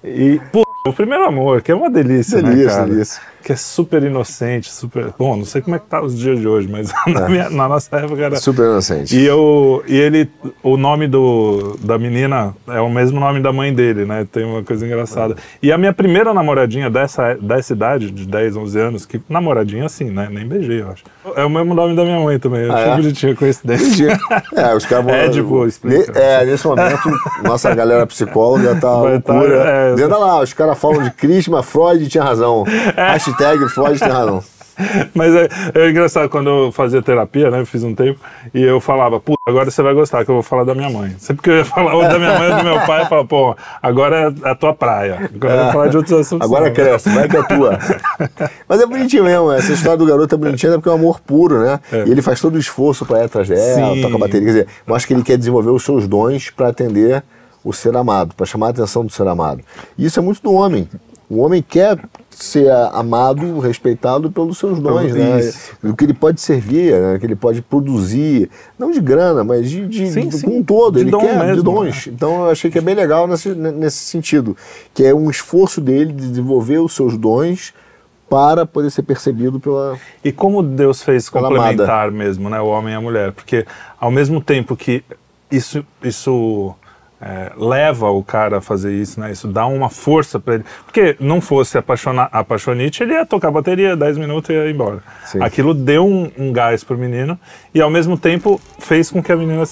E, 0.04 0.40
o 0.86 0.92
primeiro 0.92 1.24
amor, 1.24 1.62
que 1.62 1.70
é 1.70 1.74
uma 1.74 1.88
delícia, 1.88 2.42
delícia 2.42 2.66
né, 2.66 2.72
cara? 2.72 2.86
Delícia 2.86 3.32
que 3.42 3.52
é 3.52 3.56
super 3.56 4.02
inocente, 4.02 4.72
super. 4.72 5.12
Bom, 5.18 5.36
não 5.36 5.44
sei 5.44 5.60
como 5.60 5.76
é 5.76 5.78
que 5.78 5.86
tá 5.86 6.00
os 6.00 6.16
dias 6.16 6.38
de 6.38 6.46
hoje, 6.46 6.68
mas 6.68 6.92
na, 7.06 7.26
é. 7.26 7.28
minha, 7.28 7.50
na 7.50 7.68
nossa 7.68 7.96
época 7.96 8.22
era. 8.22 8.36
Super 8.36 8.62
inocente. 8.66 9.16
E, 9.16 9.26
eu, 9.26 9.82
e 9.86 9.96
ele, 9.96 10.30
o 10.62 10.76
nome 10.76 11.08
do, 11.08 11.76
da 11.82 11.98
menina 11.98 12.54
é 12.68 12.80
o 12.80 12.88
mesmo 12.88 13.18
nome 13.18 13.40
da 13.40 13.52
mãe 13.52 13.74
dele, 13.74 14.04
né? 14.04 14.26
Tem 14.30 14.44
uma 14.44 14.62
coisa 14.62 14.86
engraçada. 14.86 15.36
E 15.62 15.72
a 15.72 15.76
minha 15.76 15.92
primeira 15.92 16.32
namoradinha 16.32 16.88
dessa, 16.88 17.34
dessa 17.34 17.72
idade, 17.72 18.10
de 18.10 18.26
10, 18.26 18.56
11 18.56 18.78
anos, 18.78 19.06
que 19.06 19.20
namoradinha 19.28 19.86
assim, 19.86 20.04
né? 20.04 20.28
Nem 20.30 20.46
beijei, 20.46 20.82
eu 20.82 20.90
acho. 20.90 21.04
É 21.36 21.44
o 21.44 21.50
mesmo 21.50 21.74
nome 21.74 21.96
da 21.96 22.04
minha 22.04 22.20
mãe 22.20 22.38
também. 22.38 22.62
Eu 22.62 22.72
ah, 22.72 22.76
achei 22.76 22.92
é? 22.92 22.96
bonitinho, 22.96 23.36
coincidência. 23.36 24.18
é, 24.54 24.74
os 24.74 24.86
caras 24.86 25.04
vão. 25.04 25.14
É, 25.14 25.28
tipo, 25.28 25.66
explica. 25.66 26.18
É, 26.18 26.44
nesse 26.44 26.66
momento, 26.66 27.10
nossa 27.42 27.74
galera 27.74 28.06
psicóloga 28.06 28.76
tá 28.76 29.00
Vai 29.00 29.20
tá, 29.20 29.32
loucura. 29.32 29.58
Tá, 29.58 29.68
é, 29.68 29.94
Dizendo 29.94 30.20
lá, 30.20 30.40
os 30.40 30.52
caras 30.52 30.71
falam 30.74 31.02
de 31.02 31.10
Crisma, 31.10 31.62
Freud 31.62 32.08
tinha 32.08 32.24
razão. 32.24 32.64
É. 32.96 33.12
Hashtag 33.12 33.68
Freud 33.68 33.98
tinha 33.98 34.12
razão. 34.12 34.42
Mas 35.14 35.34
é, 35.34 35.48
é, 35.74 35.90
engraçado, 35.90 36.28
quando 36.28 36.48
eu 36.48 36.72
fazia 36.72 37.02
terapia, 37.02 37.50
né? 37.50 37.60
Eu 37.60 37.66
fiz 37.66 37.82
um 37.82 37.94
tempo, 37.94 38.20
e 38.54 38.62
eu 38.62 38.80
falava, 38.80 39.20
puta, 39.20 39.40
agora 39.46 39.70
você 39.70 39.82
vai 39.82 39.94
gostar, 39.94 40.24
que 40.24 40.30
eu 40.30 40.36
vou 40.36 40.42
falar 40.42 40.64
da 40.64 40.74
minha 40.74 40.90
mãe. 40.90 41.14
Sempre 41.18 41.42
que 41.42 41.50
eu 41.50 41.56
ia 41.56 41.64
falar 41.64 41.94
ou 41.94 42.02
da 42.02 42.18
minha 42.18 42.38
mãe 42.38 42.50
ou 42.50 42.58
do 42.58 42.64
meu 42.64 42.80
pai, 42.86 43.02
eu 43.02 43.06
falava, 43.06 43.26
pô, 43.26 43.56
agora 43.82 44.34
é 44.44 44.50
a 44.50 44.54
tua 44.54 44.74
praia. 44.74 45.30
Agora 45.34 45.54
é, 45.54 45.58
eu 45.58 45.62
vou 45.64 45.72
falar 45.72 45.88
de 45.88 45.96
outros 45.96 46.20
assuntos. 46.20 46.46
Agora 46.46 46.66
não. 46.66 46.74
cresce, 46.74 47.08
vai 47.10 47.28
que 47.28 47.36
é 47.36 47.42
tua. 47.42 47.78
Mas 48.68 48.80
é 48.80 48.86
bonitinho 48.86 49.24
mesmo, 49.24 49.52
essa 49.52 49.72
história 49.72 49.98
do 49.98 50.06
garoto 50.06 50.34
é 50.34 50.38
bonitinha, 50.38 50.72
porque 50.72 50.88
é 50.88 50.92
um 50.92 50.96
amor 50.96 51.20
puro, 51.20 51.60
né? 51.60 51.80
É. 51.92 52.04
E 52.06 52.10
ele 52.10 52.22
faz 52.22 52.40
todo 52.40 52.54
o 52.54 52.58
esforço 52.58 53.04
para 53.04 53.20
ir 53.20 53.24
atrás 53.24 53.48
dela, 53.48 54.00
toca 54.00 54.18
bateria. 54.18 54.40
Quer 54.40 54.52
dizer, 54.52 54.66
mostra 54.86 55.08
que 55.08 55.14
ele 55.14 55.22
quer 55.22 55.36
desenvolver 55.36 55.70
os 55.70 55.84
seus 55.84 56.08
dons 56.08 56.50
para 56.50 56.68
atender 56.68 57.22
o 57.64 57.72
ser 57.72 57.96
amado, 57.96 58.34
para 58.34 58.46
chamar 58.46 58.68
a 58.68 58.70
atenção 58.70 59.04
do 59.04 59.12
ser 59.12 59.26
amado. 59.26 59.62
E 59.96 60.04
isso 60.04 60.18
é 60.18 60.22
muito 60.22 60.42
do 60.42 60.52
homem. 60.52 60.88
O 61.32 61.38
homem 61.38 61.62
quer 61.62 61.98
ser 62.30 62.70
amado, 62.92 63.58
respeitado 63.58 64.30
pelos 64.30 64.58
seus 64.58 64.78
dons, 64.78 65.14
né? 65.14 65.50
O 65.82 65.94
que 65.94 66.04
ele 66.04 66.12
pode 66.12 66.40
servir, 66.40 66.92
né? 66.92 67.18
que 67.18 67.24
ele 67.24 67.36
pode 67.36 67.62
produzir, 67.62 68.50
não 68.78 68.90
de 68.90 69.00
grana, 69.00 69.42
mas 69.42 69.70
de, 69.70 69.86
de 69.86 70.10
sim, 70.10 70.30
sim. 70.30 70.44
com 70.44 70.58
um 70.58 70.62
todo. 70.62 70.96
De 70.96 71.08
ele 71.08 71.16
quer 71.16 71.38
mesmo, 71.38 71.56
de 71.56 71.62
dons. 71.62 72.06
Né? 72.06 72.12
Então 72.14 72.44
eu 72.44 72.50
achei 72.50 72.70
que 72.70 72.76
é 72.76 72.82
bem 72.82 72.94
legal 72.94 73.26
nesse, 73.26 73.48
nesse 73.54 73.98
sentido, 73.98 74.54
que 74.92 75.04
é 75.04 75.14
um 75.14 75.30
esforço 75.30 75.80
dele 75.80 76.12
de 76.12 76.28
desenvolver 76.28 76.78
os 76.80 76.94
seus 76.94 77.16
dons 77.16 77.72
para 78.28 78.66
poder 78.66 78.90
ser 78.90 79.02
percebido 79.02 79.60
pela 79.60 79.98
e 80.24 80.32
como 80.32 80.62
Deus 80.62 81.02
fez 81.02 81.28
complementar 81.28 82.08
amada. 82.08 82.10
mesmo, 82.10 82.48
né, 82.48 82.60
o 82.60 82.66
homem 82.66 82.94
e 82.94 82.96
a 82.96 83.00
mulher, 83.00 83.32
porque 83.32 83.66
ao 84.00 84.10
mesmo 84.10 84.40
tempo 84.40 84.74
que 84.74 85.04
isso 85.50 85.84
isso 86.02 86.74
é, 87.24 87.52
leva 87.56 88.10
o 88.10 88.22
cara 88.24 88.58
a 88.58 88.60
fazer 88.60 88.92
isso, 88.92 89.20
né? 89.20 89.30
Isso 89.30 89.46
dá 89.46 89.64
uma 89.64 89.88
força 89.88 90.40
para 90.40 90.54
ele. 90.54 90.64
Porque 90.84 91.16
não 91.20 91.40
fosse 91.40 91.78
apaixonar, 91.78 92.28
apaixonite, 92.32 93.04
ele 93.04 93.12
ia 93.12 93.24
tocar 93.24 93.52
bateria 93.52 93.94
10 93.94 94.18
minutos 94.18 94.50
e 94.50 94.54
ia 94.54 94.68
embora. 94.68 95.02
Sim. 95.24 95.40
Aquilo 95.40 95.72
deu 95.72 96.04
um, 96.04 96.30
um 96.36 96.52
gás 96.52 96.82
pro 96.82 96.98
menino 96.98 97.38
e 97.72 97.80
ao 97.80 97.88
mesmo 97.88 98.18
tempo 98.18 98.60
fez 98.80 99.08
com 99.08 99.22
que 99.22 99.30
a 99.30 99.36
menina 99.36 99.62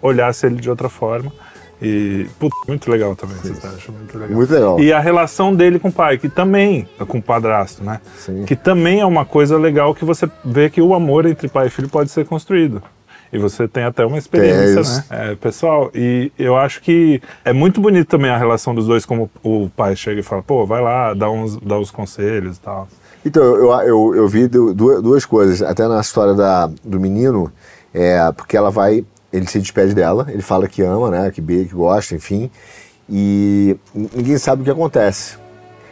olhasse 0.00 0.46
ele 0.46 0.56
de 0.56 0.70
outra 0.70 0.88
forma. 0.88 1.32
E, 1.82 2.26
muito 2.68 2.88
legal 2.88 3.16
também, 3.16 3.36
Sim. 3.38 3.56
Muito 3.90 4.16
legal. 4.16 4.36
Muito 4.36 4.54
legal. 4.54 4.80
E 4.80 4.92
a 4.92 5.00
relação 5.00 5.54
dele 5.54 5.80
com 5.80 5.88
o 5.88 5.92
pai, 5.92 6.16
que 6.16 6.28
também, 6.28 6.88
com 7.08 7.18
o 7.18 7.22
padrasto, 7.22 7.82
né? 7.82 8.00
Sim. 8.16 8.44
Que 8.44 8.54
também 8.54 9.00
é 9.00 9.06
uma 9.06 9.24
coisa 9.24 9.58
legal 9.58 9.94
que 9.94 10.04
você 10.04 10.30
vê 10.44 10.70
que 10.70 10.80
o 10.80 10.94
amor 10.94 11.26
entre 11.26 11.48
pai 11.48 11.66
e 11.66 11.70
filho 11.70 11.88
pode 11.88 12.10
ser 12.10 12.24
construído. 12.24 12.80
E 13.34 13.38
você 13.38 13.66
tem 13.66 13.82
até 13.82 14.06
uma 14.06 14.16
experiência, 14.16 14.82
né? 14.82 15.04
É, 15.10 15.34
pessoal, 15.34 15.90
e 15.92 16.30
eu 16.38 16.56
acho 16.56 16.80
que 16.80 17.20
é 17.44 17.52
muito 17.52 17.80
bonito 17.80 18.06
também 18.06 18.30
a 18.30 18.38
relação 18.38 18.72
dos 18.72 18.86
dois, 18.86 19.04
como 19.04 19.28
o 19.42 19.68
pai 19.76 19.96
chega 19.96 20.20
e 20.20 20.22
fala, 20.22 20.40
pô, 20.40 20.64
vai 20.64 20.80
lá, 20.80 21.12
dá 21.14 21.28
uns, 21.28 21.56
dá 21.56 21.76
uns 21.76 21.90
conselhos 21.90 22.58
e 22.58 22.60
tal. 22.60 22.86
Então, 23.26 23.42
eu, 23.42 23.72
eu, 23.80 24.14
eu 24.14 24.28
vi 24.28 24.46
duas, 24.46 25.02
duas 25.02 25.24
coisas, 25.26 25.62
até 25.62 25.88
na 25.88 26.00
história 26.00 26.34
da, 26.34 26.70
do 26.84 27.00
menino, 27.00 27.50
é, 27.92 28.30
porque 28.32 28.56
ela 28.56 28.70
vai 28.70 29.04
ele 29.32 29.48
se 29.48 29.58
despede 29.58 29.94
dela, 29.94 30.28
ele 30.30 30.42
fala 30.42 30.68
que 30.68 30.80
ama, 30.80 31.10
né? 31.10 31.30
Que 31.32 31.40
beija, 31.40 31.68
que 31.68 31.74
gosta, 31.74 32.14
enfim. 32.14 32.48
E 33.10 33.76
ninguém 33.92 34.38
sabe 34.38 34.62
o 34.62 34.64
que 34.64 34.70
acontece. 34.70 35.36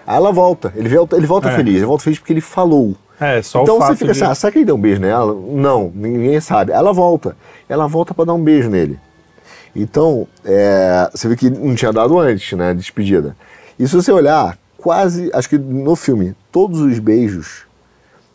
Aí 0.07 0.17
ela 0.17 0.31
volta, 0.31 0.73
ele 0.77 0.89
volta, 0.89 1.17
ele 1.17 1.27
volta 1.27 1.51
É. 1.51 1.57
feliz, 1.57 1.77
ele 1.77 1.87
volta 1.87 2.05
feliz 2.05 2.21
porque 2.21 2.33
ele 2.33 2.41
falou. 2.41 2.95
É, 3.23 3.43
só 3.43 3.63
então 3.63 3.77
o 3.77 3.79
fato 3.79 3.93
você 3.93 3.97
fica 3.97 4.13
de... 4.13 4.23
assim, 4.23 4.31
ah, 4.31 4.35
será 4.35 4.51
que 4.51 4.59
ele 4.59 4.65
deu 4.65 4.75
um 4.75 4.81
beijo 4.81 5.01
nela? 5.01 5.35
Não, 5.35 5.93
ninguém 5.95 6.41
sabe. 6.41 6.73
Ela 6.73 6.93
volta. 6.93 7.37
Ela 7.69 7.87
volta 7.87 8.13
pra 8.13 8.25
dar 8.25 8.35
um 8.35 8.43
beijo 8.43 8.69
nele. 8.69 8.99
Então, 9.75 10.27
é, 10.45 11.09
você 11.13 11.29
vê 11.29 11.37
que 11.37 11.49
não 11.49 11.75
tinha 11.75 11.93
dado 11.93 12.19
antes, 12.19 12.57
né? 12.57 12.75
Despedida. 12.75 13.37
E 13.79 13.89
se 13.89 13.95
você 13.95 14.13
olhar, 14.13 14.59
quase, 14.77 15.31
acho 15.33 15.49
que 15.49 15.59
no 15.59 15.97
filme, 15.97 16.35
todos 16.51 16.81
os 16.81 16.99
beijos 16.99 17.65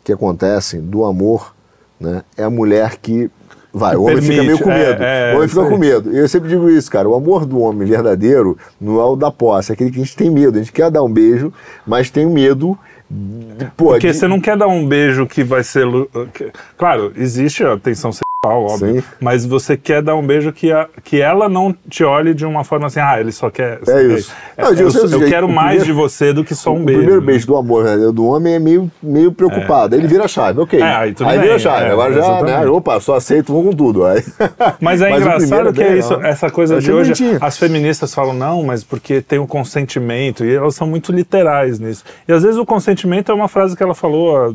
que 0.02 0.12
acontecem 0.12 0.80
do 0.80 1.04
amor, 1.04 1.54
né? 2.00 2.22
É 2.36 2.44
a 2.44 2.50
mulher 2.50 2.96
que. 2.96 3.30
Vai, 3.70 3.94
o 3.96 4.04
homem 4.04 4.22
fica 4.22 4.42
meio 4.42 4.58
permite, 4.58 4.62
com 4.64 4.70
é, 4.70 4.78
medo. 4.78 5.02
é, 5.02 5.32
o 5.32 5.36
homem 5.36 5.48
fica 5.48 5.68
com 5.68 5.76
medo. 5.76 6.16
Eu 6.16 6.26
sempre 6.26 6.48
digo 6.48 6.70
isso, 6.70 6.90
cara. 6.90 7.06
O 7.06 7.14
amor 7.14 7.44
do 7.44 7.60
homem 7.60 7.86
verdadeiro 7.86 8.56
não 8.80 8.98
é 8.98 9.04
o 9.04 9.14
da 9.14 9.30
posse, 9.30 9.70
é 9.70 9.74
aquele 9.74 9.90
que 9.90 10.00
a 10.00 10.02
gente 10.02 10.16
tem 10.16 10.30
medo. 10.30 10.56
A 10.56 10.62
gente 10.62 10.72
quer 10.72 10.90
dar 10.90 11.02
um 11.02 11.12
beijo, 11.12 11.52
mas 11.86 12.10
tem 12.10 12.26
medo. 12.26 12.76
Pô, 13.76 13.86
Porque 13.92 14.08
de- 14.08 14.14
você 14.14 14.28
não 14.28 14.40
quer 14.40 14.56
dar 14.56 14.66
um 14.68 14.86
beijo 14.86 15.26
que 15.26 15.42
vai 15.42 15.64
ser. 15.64 15.86
Claro, 16.76 17.12
existe 17.16 17.64
a 17.64 17.76
tensão 17.78 18.12
sexual, 18.12 18.26
óbvio. 18.54 19.00
Sim. 19.00 19.02
Mas 19.20 19.44
você 19.46 19.76
quer 19.76 20.02
dar 20.02 20.14
um 20.16 20.26
beijo 20.26 20.52
que, 20.52 20.70
a- 20.72 20.88
que 21.04 21.20
ela 21.20 21.48
não 21.48 21.74
te 21.88 22.02
olhe 22.04 22.34
de 22.34 22.44
uma 22.46 22.64
forma 22.64 22.86
assim, 22.86 23.00
ah, 23.00 23.18
ele 23.20 23.32
só 23.32 23.50
quer. 23.50 23.78
É 23.88 24.02
isso. 24.02 24.32
É, 24.56 24.62
Não, 24.62 24.72
eu 24.72 24.78
eu, 24.78 24.86
eu 24.88 25.08
gente, 25.08 25.28
quero 25.28 25.46
o 25.46 25.52
mais 25.52 25.78
primeiro- 25.78 25.84
de 25.84 25.92
você 25.92 26.32
do 26.32 26.44
que 26.44 26.54
só 26.54 26.72
um 26.72 26.82
o 26.82 26.84
beijo. 26.84 26.98
primeiro 27.00 27.20
né? 27.20 27.26
beijo 27.26 27.46
do 27.46 27.56
amor 27.56 27.82
verdadeiro 27.84 28.12
do 28.12 28.26
homem 28.26 28.54
é 28.54 28.58
meio, 28.58 28.90
meio 29.02 29.32
preocupado. 29.32 29.94
Aí 29.94 30.00
ele 30.00 30.08
vira 30.08 30.24
a 30.24 30.28
chave, 30.28 30.60
ok. 30.60 30.80
É, 30.80 30.84
aí 30.84 31.12
vira 31.12 31.38
bem, 31.38 31.52
a 31.52 31.58
chave. 31.58 31.84
é, 31.86 31.90
Agora 31.90 32.12
já, 32.12 32.42
né? 32.42 32.66
Opa, 32.68 33.00
só 33.00 33.14
aceito, 33.16 33.52
vou 33.52 33.64
com 33.64 33.72
tudo. 33.72 34.04
Aí... 34.06 34.22
Mas 34.80 35.00
é 35.02 35.12
o 35.12 35.16
engraçado 35.16 35.38
primeiro 35.48 35.72
que 35.72 35.82
é 35.82 35.96
isso, 35.98 36.14
ó. 36.14 36.22
essa 36.22 36.50
coisa 36.50 36.74
Eu 36.74 36.80
de 36.80 36.92
hoje. 36.92 37.12
bonitinho. 37.14 37.38
As 37.40 37.56
feministas 37.58 38.14
falam, 38.14 38.34
não, 38.34 38.62
mas 38.62 38.82
porque 38.84 39.20
tem 39.22 39.38
o 39.38 39.46
consentimento, 39.46 40.44
e 40.44 40.54
elas 40.54 40.74
são 40.74 40.86
muito 40.86 41.12
literais 41.12 41.78
nisso. 41.78 42.04
E 42.26 42.32
às 42.32 42.42
vezes 42.42 42.58
o 42.58 42.64
consentimento 42.66 43.30
é 43.30 43.34
uma 43.34 43.48
frase 43.48 43.76
que 43.76 43.82
ela 43.82 43.94
falou 43.94 44.54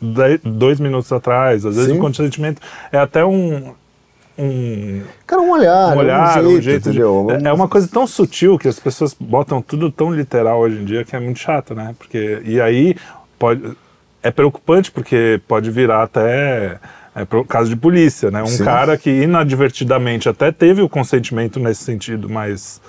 dez- 0.00 0.40
dois 0.42 0.80
minutos 0.80 1.12
atrás, 1.12 1.64
às 1.66 1.76
vezes 1.76 1.90
Sim. 1.92 1.98
o 1.98 2.00
consentimento 2.00 2.60
é 2.92 2.98
até 2.98 3.24
um. 3.24 3.74
um 4.38 5.02
Cara, 5.26 5.42
um 5.42 5.50
olhar, 5.50 5.94
um 5.96 5.98
olhar, 5.98 6.42
um 6.42 6.48
um 6.48 6.60
jeito, 6.60 6.90
jeito, 6.90 6.92
de- 6.92 7.44
é- 7.44 7.48
é 7.48 7.52
uma 7.52 7.68
coisa 7.68 7.88
tão 7.88 8.06
sutil 8.06 8.58
que 8.58 8.68
as 8.68 8.78
pessoas 8.78 9.14
botam 9.18 9.60
tudo 9.60 9.90
tão 9.90 10.12
literal 10.14 10.60
hoje 10.60 10.76
em 10.78 10.84
dia 10.84 11.04
que 11.04 11.14
é 11.14 11.20
muito 11.20 11.38
chato, 11.38 11.74
né? 11.74 11.94
Porque 11.98 12.40
e 12.44 12.60
aí 12.60 12.96
pode 13.38 13.62
é 14.22 14.30
preocupante 14.30 14.90
porque 14.90 15.40
pode 15.48 15.70
virar 15.70 16.02
até 16.02 16.78
é, 17.16 17.26
caso 17.48 17.70
de 17.70 17.76
polícia, 17.76 18.30
né? 18.30 18.42
Um 18.42 18.46
Sim. 18.46 18.64
cara 18.64 18.96
que 18.96 19.10
inadvertidamente 19.10 20.28
até 20.28 20.52
teve 20.52 20.80
o 20.82 20.88
consentimento 20.88 21.58
nesse 21.58 21.82
sentido 21.84 22.28
mais 22.28 22.80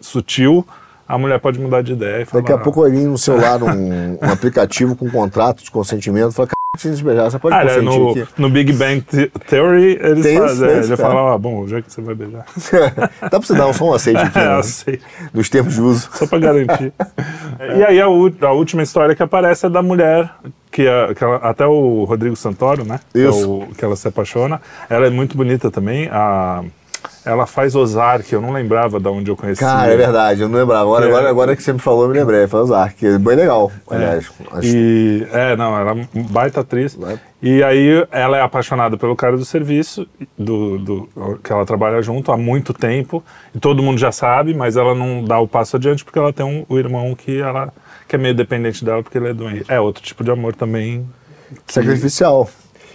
sutil, 0.00 0.66
a 1.08 1.18
mulher 1.18 1.38
pode 1.40 1.58
mudar 1.60 1.82
de 1.82 1.92
ideia 1.92 2.22
e 2.22 2.24
falar. 2.24 2.42
Daqui 2.42 2.52
a 2.52 2.58
pouco 2.58 2.82
vir 2.88 3.06
no 3.06 3.18
celular 3.18 3.62
um, 3.62 4.12
um 4.20 4.30
aplicativo 4.32 4.96
com 4.96 5.08
contrato 5.10 5.62
de 5.62 5.70
consentimento. 5.70 6.32
Fala, 6.32 6.48
cara, 6.48 6.54
se 6.76 6.90
você 7.02 7.38
pode 7.38 7.54
Ah, 7.54 7.60
é, 7.62 7.66
consentir 7.66 7.84
no, 7.98 8.10
aqui. 8.10 8.26
no 8.38 8.50
Big 8.50 8.72
Bang 8.72 9.00
The- 9.02 9.30
Theory, 9.48 9.98
eles 10.02 10.22
Tem 10.24 10.38
fazem. 10.38 10.68
é, 10.68 10.78
ele 10.78 10.96
fala, 10.96 11.34
ah, 11.34 11.38
bom, 11.38 11.68
já 11.68 11.80
que 11.80 11.92
você 11.92 12.00
vai 12.00 12.14
beijar. 12.14 12.44
Dá 13.22 13.28
pra 13.30 13.40
você 13.40 13.54
dar 13.54 13.66
um 13.68 13.72
só 13.72 13.84
um 13.90 13.92
aceite 13.94 14.18
aqui, 14.24 14.38
É, 14.38 14.56
né? 14.56 14.62
sei. 14.62 15.00
Nos 15.32 15.48
termos 15.48 15.74
de 15.74 15.80
uso. 15.80 16.08
Só 16.12 16.26
pra 16.26 16.38
garantir. 16.38 16.92
e 17.78 17.84
aí 17.84 18.00
a, 18.00 18.06
a 18.06 18.52
última 18.52 18.82
história 18.82 19.14
que 19.14 19.22
aparece 19.22 19.66
é 19.66 19.68
da 19.70 19.82
mulher, 19.82 20.28
que, 20.72 20.82
é- 20.86 21.14
que 21.14 21.22
ela- 21.22 21.36
até 21.36 21.64
o 21.66 22.04
Rodrigo 22.04 22.34
Santoro, 22.34 22.84
né? 22.84 22.98
Que, 23.12 23.20
é 23.20 23.28
Isso. 23.28 23.50
o- 23.50 23.68
que 23.76 23.84
ela 23.84 23.94
se 23.94 24.08
apaixona. 24.08 24.60
Ela 24.90 25.06
é 25.06 25.10
muito 25.10 25.36
bonita 25.36 25.70
também. 25.70 26.08
A, 26.10 26.64
ela 27.24 27.46
faz 27.46 27.74
Ozark, 27.74 28.32
eu 28.32 28.40
não 28.40 28.52
lembrava 28.52 28.98
de 29.00 29.08
onde 29.08 29.30
eu 29.30 29.36
conhecia. 29.36 29.66
Cara, 29.66 29.92
é 29.92 29.96
verdade, 29.96 30.42
eu 30.42 30.48
não 30.48 30.58
lembrava. 30.58 30.82
Agora, 30.82 31.04
É. 31.06 31.08
agora, 31.08 31.30
agora 31.30 31.56
que 31.56 31.62
você 31.62 31.72
me 31.72 31.78
falou, 31.78 32.04
eu 32.04 32.08
me 32.10 32.18
lembrei. 32.18 32.46
Foi 32.46 32.60
Ozark, 32.60 32.94
que 32.96 33.06
é 33.06 33.18
bem 33.18 33.36
legal, 33.36 33.70
aliás. 33.90 34.30
Acho- 34.52 34.66
E, 34.66 35.26
é, 35.32 35.56
não, 35.56 35.78
ela 35.78 35.92
é 36.00 36.06
baita 36.30 36.60
atriz. 36.60 36.94
Vai. 36.94 37.18
E 37.42 37.62
aí 37.62 38.06
ela 38.10 38.38
é 38.38 38.40
apaixonada 38.42 38.96
pelo 38.96 39.14
cara 39.14 39.36
do 39.36 39.44
serviço, 39.44 40.06
do, 40.38 40.78
do- 40.78 41.08
que 41.42 41.52
ela 41.52 41.64
trabalha 41.66 42.00
junto 42.02 42.32
há 42.32 42.36
muito 42.36 42.72
tempo. 42.72 43.22
E 43.54 43.58
todo 43.58 43.82
mundo 43.82 43.98
já 43.98 44.10
sabe, 44.12 44.54
mas 44.54 44.76
ela 44.76 44.94
não 44.94 45.22
dá 45.24 45.38
o 45.38 45.46
passo 45.46 45.76
adiante 45.76 46.04
porque 46.04 46.18
ela 46.18 46.32
tem 46.32 46.44
um, 46.46 46.64
o 46.68 46.78
irmão 46.78 47.14
que 47.14 47.40
ela 47.40 47.72
que 48.08 48.16
é 48.16 48.18
meio 48.18 48.34
dependente 48.34 48.84
dela 48.84 49.02
porque 49.02 49.16
ele 49.18 49.28
é 49.28 49.34
doente. 49.34 49.64
É 49.66 49.80
outro 49.80 50.02
tipo 50.02 50.22
de 50.22 50.30
amor 50.30 50.54
também. 50.54 51.06
Sacrificial. 51.66 52.48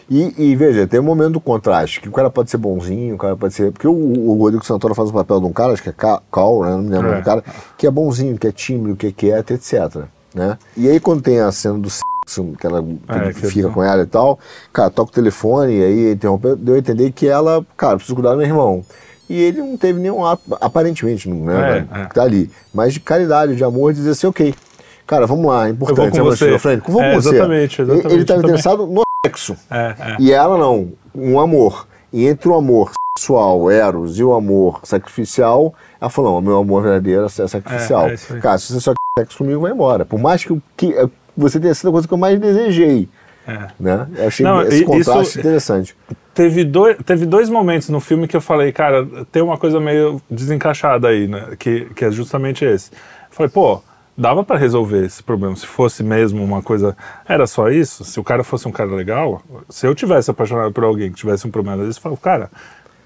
E, 0.09 0.33
e, 0.37 0.55
veja, 0.55 0.87
tem 0.87 0.99
um 0.99 1.03
momento 1.03 1.33
do 1.33 1.39
contraste, 1.39 2.01
que 2.01 2.09
o 2.09 2.11
cara 2.11 2.29
pode 2.31 2.49
ser 2.49 2.57
bonzinho, 2.57 3.13
o 3.13 3.17
cara 3.17 3.35
pode 3.35 3.53
ser. 3.53 3.71
Porque 3.71 3.87
o, 3.87 3.91
o 3.93 4.37
Rodrigo 4.39 4.65
Santoro 4.65 4.95
faz 4.95 5.09
o 5.09 5.13
papel 5.13 5.39
de 5.39 5.45
um 5.45 5.53
cara, 5.53 5.73
acho 5.73 5.83
que 5.83 5.89
é 5.89 5.93
Ca- 5.93 6.21
Cal, 6.31 6.61
né? 6.63 6.71
Não 6.71 6.81
me 6.81 6.89
lembro 6.89 7.11
É. 7.13 7.17
do 7.17 7.23
cara, 7.23 7.43
que 7.77 7.85
é 7.85 7.91
bonzinho, 7.91 8.37
que 8.37 8.47
é 8.47 8.51
tímido, 8.51 8.95
que 8.95 9.07
é 9.07 9.11
quieto, 9.11 9.51
etc. 9.51 10.03
Né? 10.33 10.57
E 10.75 10.89
aí 10.89 10.99
quando 10.99 11.21
tem 11.21 11.39
a 11.39 11.51
cena 11.51 11.77
do 11.77 11.89
sexo, 11.89 12.53
que 12.59 12.65
ela 12.65 12.83
É, 13.07 13.33
que 13.33 13.47
fica 13.47 13.69
com 13.69 13.83
ela 13.83 14.01
e 14.01 14.05
tal, 14.07 14.39
cara, 14.73 14.89
toca 14.89 15.11
o 15.11 15.13
telefone 15.13 15.73
e 15.77 15.83
aí 15.83 16.11
interrompeu, 16.13 16.55
deu 16.55 16.73
a 16.75 16.79
entender 16.79 17.11
que 17.11 17.27
ela, 17.27 17.63
cara, 17.77 17.95
preciso 17.97 18.15
cuidar 18.15 18.31
do 18.31 18.37
meu 18.37 18.45
irmão. 18.47 18.83
E 19.29 19.39
ele 19.39 19.59
não 19.59 19.77
teve 19.77 19.99
nenhum 19.99 20.25
ato, 20.25 20.41
aparentemente, 20.59 21.29
não 21.29 21.45
né? 21.45 21.87
É, 21.93 22.01
é. 22.01 22.05
Que 22.07 22.15
tá 22.15 22.23
ali. 22.23 22.49
Mas 22.73 22.93
de 22.93 22.99
caridade, 22.99 23.55
de 23.55 23.63
amor, 23.63 23.93
de 23.93 23.99
dizer 23.99 24.11
assim, 24.11 24.25
ok. 24.25 24.55
Cara, 25.05 25.27
vamos 25.27 25.45
lá, 25.45 25.67
é 25.67 25.71
importante. 25.71 26.17
Eu 26.17 26.23
vou 26.23 26.31
com 26.33 26.37
você 26.37 26.49
na 26.51 26.59
frente? 26.59 26.83
Vou 26.89 26.99
com 27.01 27.03
É, 27.03 27.15
você. 27.15 27.29
exatamente, 27.29 27.81
Ele- 27.81 27.91
exatamente, 27.91 28.13
Ele 28.13 28.21
estava 28.23 28.39
interessado 28.41 28.87
no 28.87 29.01
sexo. 29.29 29.55
É, 29.69 29.95
é. 29.97 30.17
E 30.19 30.31
ela 30.31 30.57
não. 30.57 30.91
Um 31.13 31.39
amor. 31.39 31.87
E 32.11 32.27
entre 32.27 32.49
o 32.49 32.55
amor 32.55 32.91
sexual, 33.17 33.69
eros, 33.69 34.17
e 34.17 34.23
o 34.23 34.33
amor 34.33 34.81
sacrificial, 34.83 35.73
ela 35.99 36.09
falou: 36.09 36.35
não, 36.35 36.41
meu 36.41 36.57
amor 36.57 36.83
verdadeiro 36.83 37.25
é 37.25 37.29
sacrificial. 37.29 38.09
É, 38.09 38.13
é. 38.13 38.39
Cara, 38.39 38.57
se 38.57 38.73
você 38.73 38.79
só 38.79 38.91
quer 38.93 39.23
sexo 39.23 39.37
comigo, 39.37 39.61
vai 39.61 39.71
embora. 39.71 40.05
Por 40.05 40.19
mais 40.19 40.43
que, 40.43 40.59
que 40.75 40.93
é, 40.93 41.07
você 41.35 41.59
tenha 41.59 41.73
sido 41.73 41.89
a 41.89 41.91
coisa 41.91 42.07
que 42.07 42.13
eu 42.13 42.17
mais 42.17 42.39
desejei. 42.39 43.07
é. 43.47 43.67
Né? 43.79 44.07
Eu 44.15 44.27
achei 44.27 44.45
Não, 44.45 44.61
esse 44.61 44.83
contraste 44.83 45.39
interessante. 45.39 45.95
Teve 46.33 46.63
dois, 46.63 46.97
teve 47.05 47.25
dois 47.25 47.49
momentos 47.49 47.89
no 47.89 47.99
filme 47.99 48.27
que 48.27 48.35
eu 48.35 48.41
falei, 48.41 48.71
cara, 48.71 49.05
tem 49.31 49.41
uma 49.41 49.57
coisa 49.57 49.79
meio 49.79 50.21
desencaixada 50.29 51.09
aí, 51.09 51.27
né? 51.27 51.49
Que, 51.57 51.85
que 51.93 52.05
é 52.05 52.11
justamente 52.11 52.63
esse. 52.63 52.91
Eu 52.91 52.97
falei, 53.31 53.49
pô, 53.49 53.81
dava 54.19 54.43
pra 54.43 54.57
resolver 54.57 55.05
esse 55.05 55.23
problema. 55.23 55.55
Se 55.55 55.65
fosse 55.65 56.03
mesmo 56.03 56.43
uma 56.43 56.61
coisa. 56.61 56.95
Era 57.27 57.47
só 57.47 57.69
isso? 57.69 58.03
Se 58.03 58.19
o 58.19 58.23
cara 58.23 58.43
fosse 58.43 58.67
um 58.67 58.71
cara 58.71 58.91
legal, 58.91 59.41
se 59.69 59.87
eu 59.87 59.95
tivesse 59.95 60.29
apaixonado 60.29 60.71
por 60.71 60.83
alguém 60.83 61.09
que 61.09 61.15
tivesse 61.17 61.47
um 61.47 61.51
problema 61.51 61.83
desse, 61.85 61.97
eu 61.99 62.03
falo, 62.03 62.17
cara, 62.17 62.51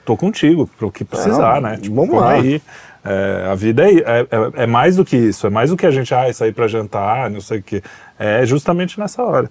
tô 0.04 0.18
contigo, 0.18 0.68
pro 0.78 0.92
que 0.92 1.06
precisar, 1.06 1.62
Não, 1.62 1.70
né? 1.70 1.78
vamos 1.84 2.10
vamos 2.10 2.16
lá. 2.22 2.32
aí. 2.32 2.62
É, 3.06 3.48
a 3.52 3.56
vida 3.56 3.84
é, 3.84 3.96
é, 4.00 4.28
é- 4.32 4.64
é 4.64 4.66
mais 4.66 4.96
do 4.96 5.04
que 5.04 5.18
isso, 5.18 5.46
é 5.46 5.50
mais 5.50 5.70
do 5.70 5.76
que 5.78 5.86
a 5.86 5.92
gente, 5.92 6.14
ah, 6.16 6.32
sair 6.34 6.54
pra 6.54 6.68
jantar, 6.70 7.30
não 7.30 7.42
sei 7.42 7.60
o 7.60 7.64
quê. 7.64 7.84
É 8.18 8.46
justamente 8.46 8.98
nessa 8.98 9.22
hora. 9.22 9.50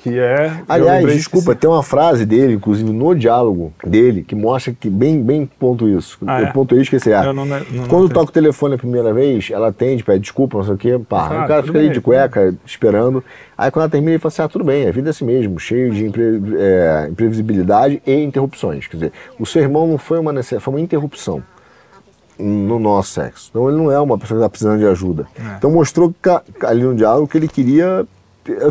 Que 0.00 0.16
é. 0.16 0.62
Aliás, 0.68 1.04
desculpa, 1.12 1.54
que- 1.54 1.60
tem 1.62 1.68
uma 1.68 1.82
frase 1.82 2.24
dele, 2.24 2.54
inclusive 2.54 2.88
no 2.92 3.14
diálogo 3.16 3.72
dele, 3.84 4.22
que 4.22 4.34
mostra 4.34 4.72
que 4.72 4.88
bem, 4.88 5.20
bem 5.20 5.44
ponto 5.58 5.88
isso. 5.88 6.16
Ah, 6.24 6.40
eu 6.40 6.46
é? 6.46 6.52
pontuei 6.52 6.80
e 6.80 6.82
esqueci. 6.84 7.12
Ah, 7.12 7.24
Eu 7.24 7.32
não- 7.32 7.44
não- 7.44 7.58
não 7.70 7.88
Quando 7.88 8.08
toca 8.08 8.30
o 8.30 8.32
telefone 8.32 8.76
a 8.76 8.78
primeira 8.78 9.12
vez, 9.12 9.50
ela 9.50 9.68
atende, 9.68 10.04
pede 10.04 10.20
desculpa, 10.20 10.56
não 10.58 10.64
sei 10.64 10.74
o 10.74 10.78
quê, 10.78 11.00
pá. 11.08 11.28
Ah, 11.28 11.44
o 11.44 11.48
cara 11.48 11.62
fica 11.64 11.78
ali 11.78 11.88
bem. 11.88 11.94
de 11.94 12.00
cueca, 12.00 12.54
esperando. 12.64 13.24
Aí 13.56 13.72
quando 13.72 13.82
ela 13.82 13.90
termina, 13.90 14.12
ele 14.12 14.18
fala 14.20 14.28
assim: 14.32 14.42
ah, 14.42 14.48
tudo 14.48 14.64
bem, 14.64 14.86
a 14.86 14.92
vida 14.92 15.08
é 15.08 15.10
assim 15.10 15.24
mesmo, 15.24 15.58
cheio 15.58 15.92
de 15.92 16.06
impre- 16.06 16.40
é, 16.58 17.08
imprevisibilidade 17.10 18.00
e 18.06 18.14
interrupções. 18.22 18.86
Quer 18.86 18.96
dizer, 18.98 19.12
o 19.36 19.44
seu 19.44 19.62
irmão 19.62 19.84
não 19.88 19.98
foi 19.98 20.20
uma, 20.20 20.32
necess- 20.32 20.62
foi 20.62 20.74
uma 20.74 20.80
interrupção 20.80 21.42
no 22.38 22.78
nosso 22.78 23.10
sexo. 23.14 23.48
Então 23.50 23.68
ele 23.68 23.76
não 23.78 23.90
é 23.90 23.98
uma 23.98 24.16
pessoa 24.16 24.38
que 24.38 24.42
está 24.44 24.48
precisando 24.48 24.78
de 24.78 24.86
ajuda. 24.86 25.26
É. 25.36 25.56
Então 25.58 25.72
mostrou 25.72 26.14
ali 26.64 26.82
no 26.84 26.94
diálogo 26.94 27.26
que 27.26 27.36
ele 27.36 27.48
queria. 27.48 28.06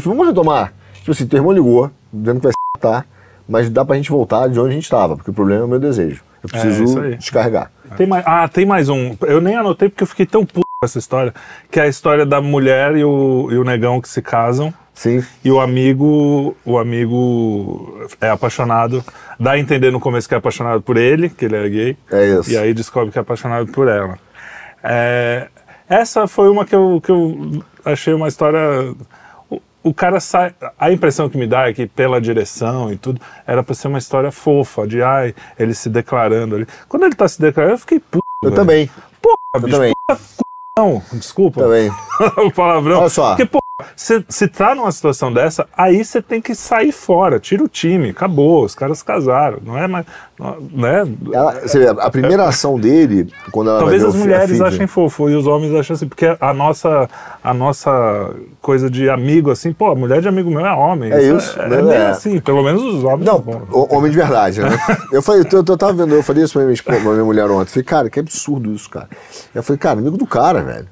Vamos 0.01 0.25
retomar. 0.25 0.73
Tipo 1.07 1.11
assim, 1.13 1.25
teu 1.25 1.37
irmão 1.37 1.53
ligou, 1.53 1.89
dizendo 2.11 2.41
que 2.41 2.47
vai 2.47 2.51
se 2.51 2.81
tá, 2.81 3.05
mas 3.47 3.69
dá 3.69 3.85
pra 3.85 3.95
gente 3.95 4.09
voltar 4.09 4.49
de 4.49 4.59
onde 4.59 4.71
a 4.71 4.73
gente 4.73 4.83
estava, 4.83 5.15
porque 5.15 5.31
o 5.31 5.33
problema 5.33 5.61
é 5.61 5.63
o 5.63 5.67
meu 5.69 5.79
desejo. 5.79 6.21
Eu 6.43 6.49
É, 6.53 6.61
preciso 6.61 6.99
aí. 6.99 7.15
descarregar. 7.15 7.71
Tem 7.95 8.05
mais, 8.05 8.25
ah, 8.27 8.45
tem 8.49 8.65
mais 8.65 8.89
um. 8.89 9.15
Eu 9.21 9.39
nem 9.39 9.55
anotei 9.55 9.87
porque 9.87 10.03
eu 10.03 10.07
fiquei 10.07 10.25
tão 10.25 10.45
puto 10.45 10.67
com 10.67 10.85
essa 10.85 10.99
história. 10.99 11.33
Que 11.71 11.79
é 11.79 11.83
a 11.83 11.87
história 11.87 12.25
da 12.25 12.41
mulher 12.41 12.97
e 12.97 13.05
o, 13.05 13.47
e 13.49 13.57
o 13.57 13.63
negão 13.63 14.01
que 14.01 14.09
se 14.09 14.21
casam. 14.21 14.73
Sim. 14.93 15.23
E 15.45 15.49
o 15.49 15.61
amigo, 15.61 16.57
o 16.65 16.77
amigo 16.77 18.05
é 18.19 18.29
apaixonado, 18.29 19.01
dá 19.39 19.51
a 19.51 19.57
entender 19.59 19.91
no 19.91 20.01
começo 20.01 20.27
que 20.27 20.35
é 20.35 20.37
apaixonado 20.37 20.81
por 20.81 20.97
ele, 20.97 21.29
que 21.29 21.45
ele 21.45 21.55
é 21.55 21.69
gay. 21.69 21.97
É 22.11 22.25
isso. 22.37 22.51
E 22.51 22.57
aí 22.57 22.73
descobre 22.73 23.11
que 23.13 23.17
é 23.17 23.21
apaixonado 23.21 23.71
por 23.71 23.87
ela. 23.87 24.19
É, 24.83 25.47
essa 25.87 26.27
foi 26.27 26.49
uma 26.49 26.65
que 26.65 26.75
eu, 26.75 26.99
que 27.01 27.11
eu 27.11 27.63
achei 27.85 28.13
uma 28.13 28.27
história. 28.27 28.93
O, 29.83 29.93
cara 29.93 30.19
sai. 30.19 30.53
A 30.77 30.91
impressão 30.91 31.29
que 31.29 31.37
me 31.37 31.47
dá 31.47 31.69
é 31.69 31.73
que 31.73 31.87
pela 31.87 32.19
direção 32.19 32.91
e 32.91 32.97
tudo, 32.97 33.21
era 33.45 33.63
pra 33.63 33.73
ser 33.73 33.87
uma 33.87 33.97
história 33.97 34.31
fofa, 34.31 34.85
de 34.87 35.01
ai, 35.01 35.33
ele 35.57 35.73
se 35.73 35.89
declarando 35.89 36.55
ali. 36.55 36.67
Quando 36.89 37.03
ele 37.05 37.15
tá 37.15 37.27
se 37.27 37.39
declarando, 37.39 37.75
eu 37.75 37.79
fiquei 37.79 37.99
puto. 37.99 38.25
Eu 38.43 38.49
velho. 38.49 38.55
também. 38.61 38.89
Porra, 39.21 39.37
Eu 39.55 39.61
bicho, 39.61 39.75
também. 39.75 39.93
não, 40.77 41.01
desculpa 41.13 41.61
Também. 41.61 41.89
o 42.45 42.51
palavrão. 42.51 42.99
Olha 42.99 43.09
só. 43.09 43.29
Porque, 43.29 43.45
pô, 43.45 43.59
Se, 43.95 44.25
se 44.27 44.47
tá 44.47 44.73
numa 44.73 44.91
situação 44.91 45.31
dessa, 45.31 45.67
aí 45.77 46.03
você 46.03 46.19
tem 46.19 46.41
que 46.41 46.55
sair 46.55 46.91
fora, 46.91 47.39
tira 47.39 47.63
o 47.63 47.67
time, 47.67 48.09
acabou, 48.09 48.63
os 48.65 48.73
caras 48.73 49.03
casaram, 49.03 49.59
não 49.63 49.77
é 49.77 49.85
mais. 49.87 50.03
não- 50.39 50.57
Né? 50.71 51.07
Ela- 51.31 51.61
você 51.61 51.77
vê, 51.77 51.87
a 51.87 52.09
primeira 52.09 52.43
ação 52.47 52.79
dele, 52.79 53.31
quando 53.51 53.69
ela 53.69 53.77
Talvez 53.79 54.03
as 54.03 54.15
mulheres 54.15 54.59
achem 54.61 54.87
fofo 54.87 55.29
e 55.29 55.35
os 55.35 55.45
homens 55.45 55.75
acham 55.75 55.93
assim, 55.95 56.07
porque 56.07 56.25
a 56.39 56.53
nossa, 56.55 57.07
a 57.43 57.53
nossa 57.53 58.33
coisa 58.59 58.89
de 58.89 59.11
amigo, 59.11 59.51
assim, 59.51 59.71
pô, 59.71 59.91
a 59.91 59.95
mulher 59.95 60.21
de 60.21 60.27
amigo 60.27 60.49
meu 60.49 60.65
é 60.65 60.73
homem. 60.73 61.11
É 61.11 61.21
isso, 61.21 61.59
É, 61.61 61.69
né? 61.69 61.77
é 61.77 61.81
meio 61.83 61.91
É. 62.01 62.07
assim, 62.07 62.39
pelo 62.39 62.63
menos 62.63 62.81
os 62.83 63.03
homens. 63.03 63.25
Não, 63.27 63.35
são 63.35 63.41
bons. 63.43 63.61
o- 63.71 63.95
homem 63.95 64.09
de 64.09 64.17
verdade, 64.17 64.59
né? 64.59 64.69
Eu 65.13 65.21
falei, 65.21 65.43
eu, 65.51 65.63
eu 65.67 65.77
tava 65.77 65.93
vendo, 65.93 66.15
eu 66.15 66.23
falei 66.23 66.43
isso 66.43 66.53
pra 66.53 66.63
minha, 66.63 66.73
esposa, 66.73 66.99
pra 66.99 67.11
minha 67.11 67.23
mulher 67.23 67.45
ontem. 67.51 67.69
Falei, 67.69 67.83
cara, 67.83 68.09
que 68.09 68.19
absurdo 68.19 68.73
isso, 68.73 68.89
cara. 68.89 69.07
Eu 69.53 69.61
falei, 69.61 69.77
cara, 69.77 69.99
amigo 69.99 70.17
do 70.17 70.25
cara, 70.25 70.61
velho. 70.63 70.87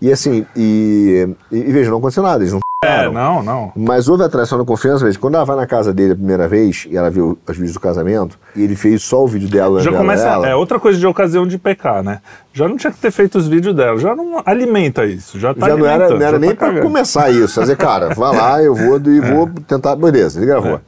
E 0.00 0.10
assim, 0.10 0.46
e, 0.56 1.28
e, 1.52 1.56
e 1.58 1.72
veja, 1.72 1.90
não 1.90 1.98
aconteceu 1.98 2.22
nada, 2.22 2.42
eles 2.42 2.52
não 2.52 2.60
É, 2.82 3.10
não, 3.10 3.42
não. 3.42 3.72
Mas 3.76 4.08
houve 4.08 4.24
atração 4.24 4.56
da 4.58 4.64
confiança, 4.64 5.04
veja, 5.04 5.18
quando 5.18 5.34
ela 5.34 5.44
vai 5.44 5.56
na 5.56 5.66
casa 5.66 5.92
dele 5.92 6.12
a 6.12 6.16
primeira 6.16 6.48
vez 6.48 6.86
e 6.90 6.96
ela 6.96 7.10
viu 7.10 7.38
os 7.46 7.54
vídeos 7.56 7.74
do 7.74 7.80
casamento, 7.80 8.38
e 8.56 8.62
ele 8.62 8.74
fez 8.74 9.02
só 9.02 9.22
o 9.22 9.28
vídeo 9.28 9.48
dela, 9.50 9.80
Já 9.80 9.90
dela, 9.90 10.02
começa. 10.02 10.26
É 10.46 10.54
outra 10.54 10.80
coisa 10.80 10.98
de 10.98 11.06
ocasião 11.06 11.46
de 11.46 11.58
pecar, 11.58 12.02
né? 12.02 12.20
Já 12.54 12.66
não 12.66 12.78
tinha 12.78 12.90
que 12.90 12.98
ter 12.98 13.10
feito 13.10 13.36
os 13.36 13.46
vídeos 13.46 13.74
dela, 13.74 13.98
já 13.98 14.16
não 14.16 14.42
alimenta 14.46 15.04
isso. 15.04 15.38
Já, 15.38 15.52
tá 15.52 15.68
já 15.68 15.76
não 15.76 15.84
era, 15.86 16.08
não 16.08 16.16
era 16.16 16.30
já 16.32 16.38
nem 16.38 16.50
tá 16.50 16.56
pra 16.56 16.68
cagando. 16.68 16.86
começar 16.86 17.30
isso. 17.30 17.60
Dizer, 17.60 17.76
cara, 17.76 18.14
vai 18.14 18.34
lá, 18.34 18.62
eu 18.62 18.74
vou 18.74 18.96
e 18.98 19.20
vou 19.20 19.50
tentar. 19.68 19.94
Beleza, 19.96 20.38
ele 20.38 20.46
gravou. 20.46 20.76
É. 20.76 20.80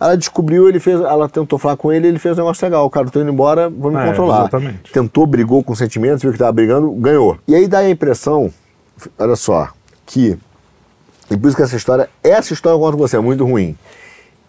Ela 0.00 0.16
descobriu, 0.16 0.66
ele 0.68 0.80
fez, 0.80 0.98
ela 0.98 1.28
tentou 1.28 1.58
falar 1.58 1.76
com 1.76 1.92
ele, 1.92 2.08
ele 2.08 2.18
fez 2.18 2.34
um 2.38 2.40
negócio 2.40 2.64
legal. 2.64 2.88
Cara, 2.88 3.06
eu 3.06 3.10
tô 3.10 3.20
indo 3.20 3.30
embora, 3.30 3.68
vou 3.68 3.90
me 3.90 3.98
É, 3.98 4.06
controlar. 4.06 4.40
exatamente. 4.40 4.90
Tentou, 4.92 5.26
brigou 5.26 5.62
com 5.62 5.74
sentimentos, 5.74 6.22
viu 6.22 6.32
que 6.32 6.38
tava 6.38 6.52
brigando, 6.52 6.90
ganhou. 6.92 7.36
E 7.46 7.54
aí 7.54 7.68
dá 7.68 7.80
a 7.80 7.90
impressão, 7.90 8.50
olha 9.18 9.36
só, 9.36 9.68
que. 10.06 10.38
E 11.30 11.36
por 11.36 11.48
isso 11.48 11.56
que 11.56 11.62
essa 11.62 11.76
história, 11.76 12.08
essa 12.24 12.52
história 12.54 12.74
eu 12.76 12.80
conto 12.80 12.96
com 12.96 13.06
você, 13.06 13.16
é 13.16 13.20
muito 13.20 13.44
ruim. 13.44 13.76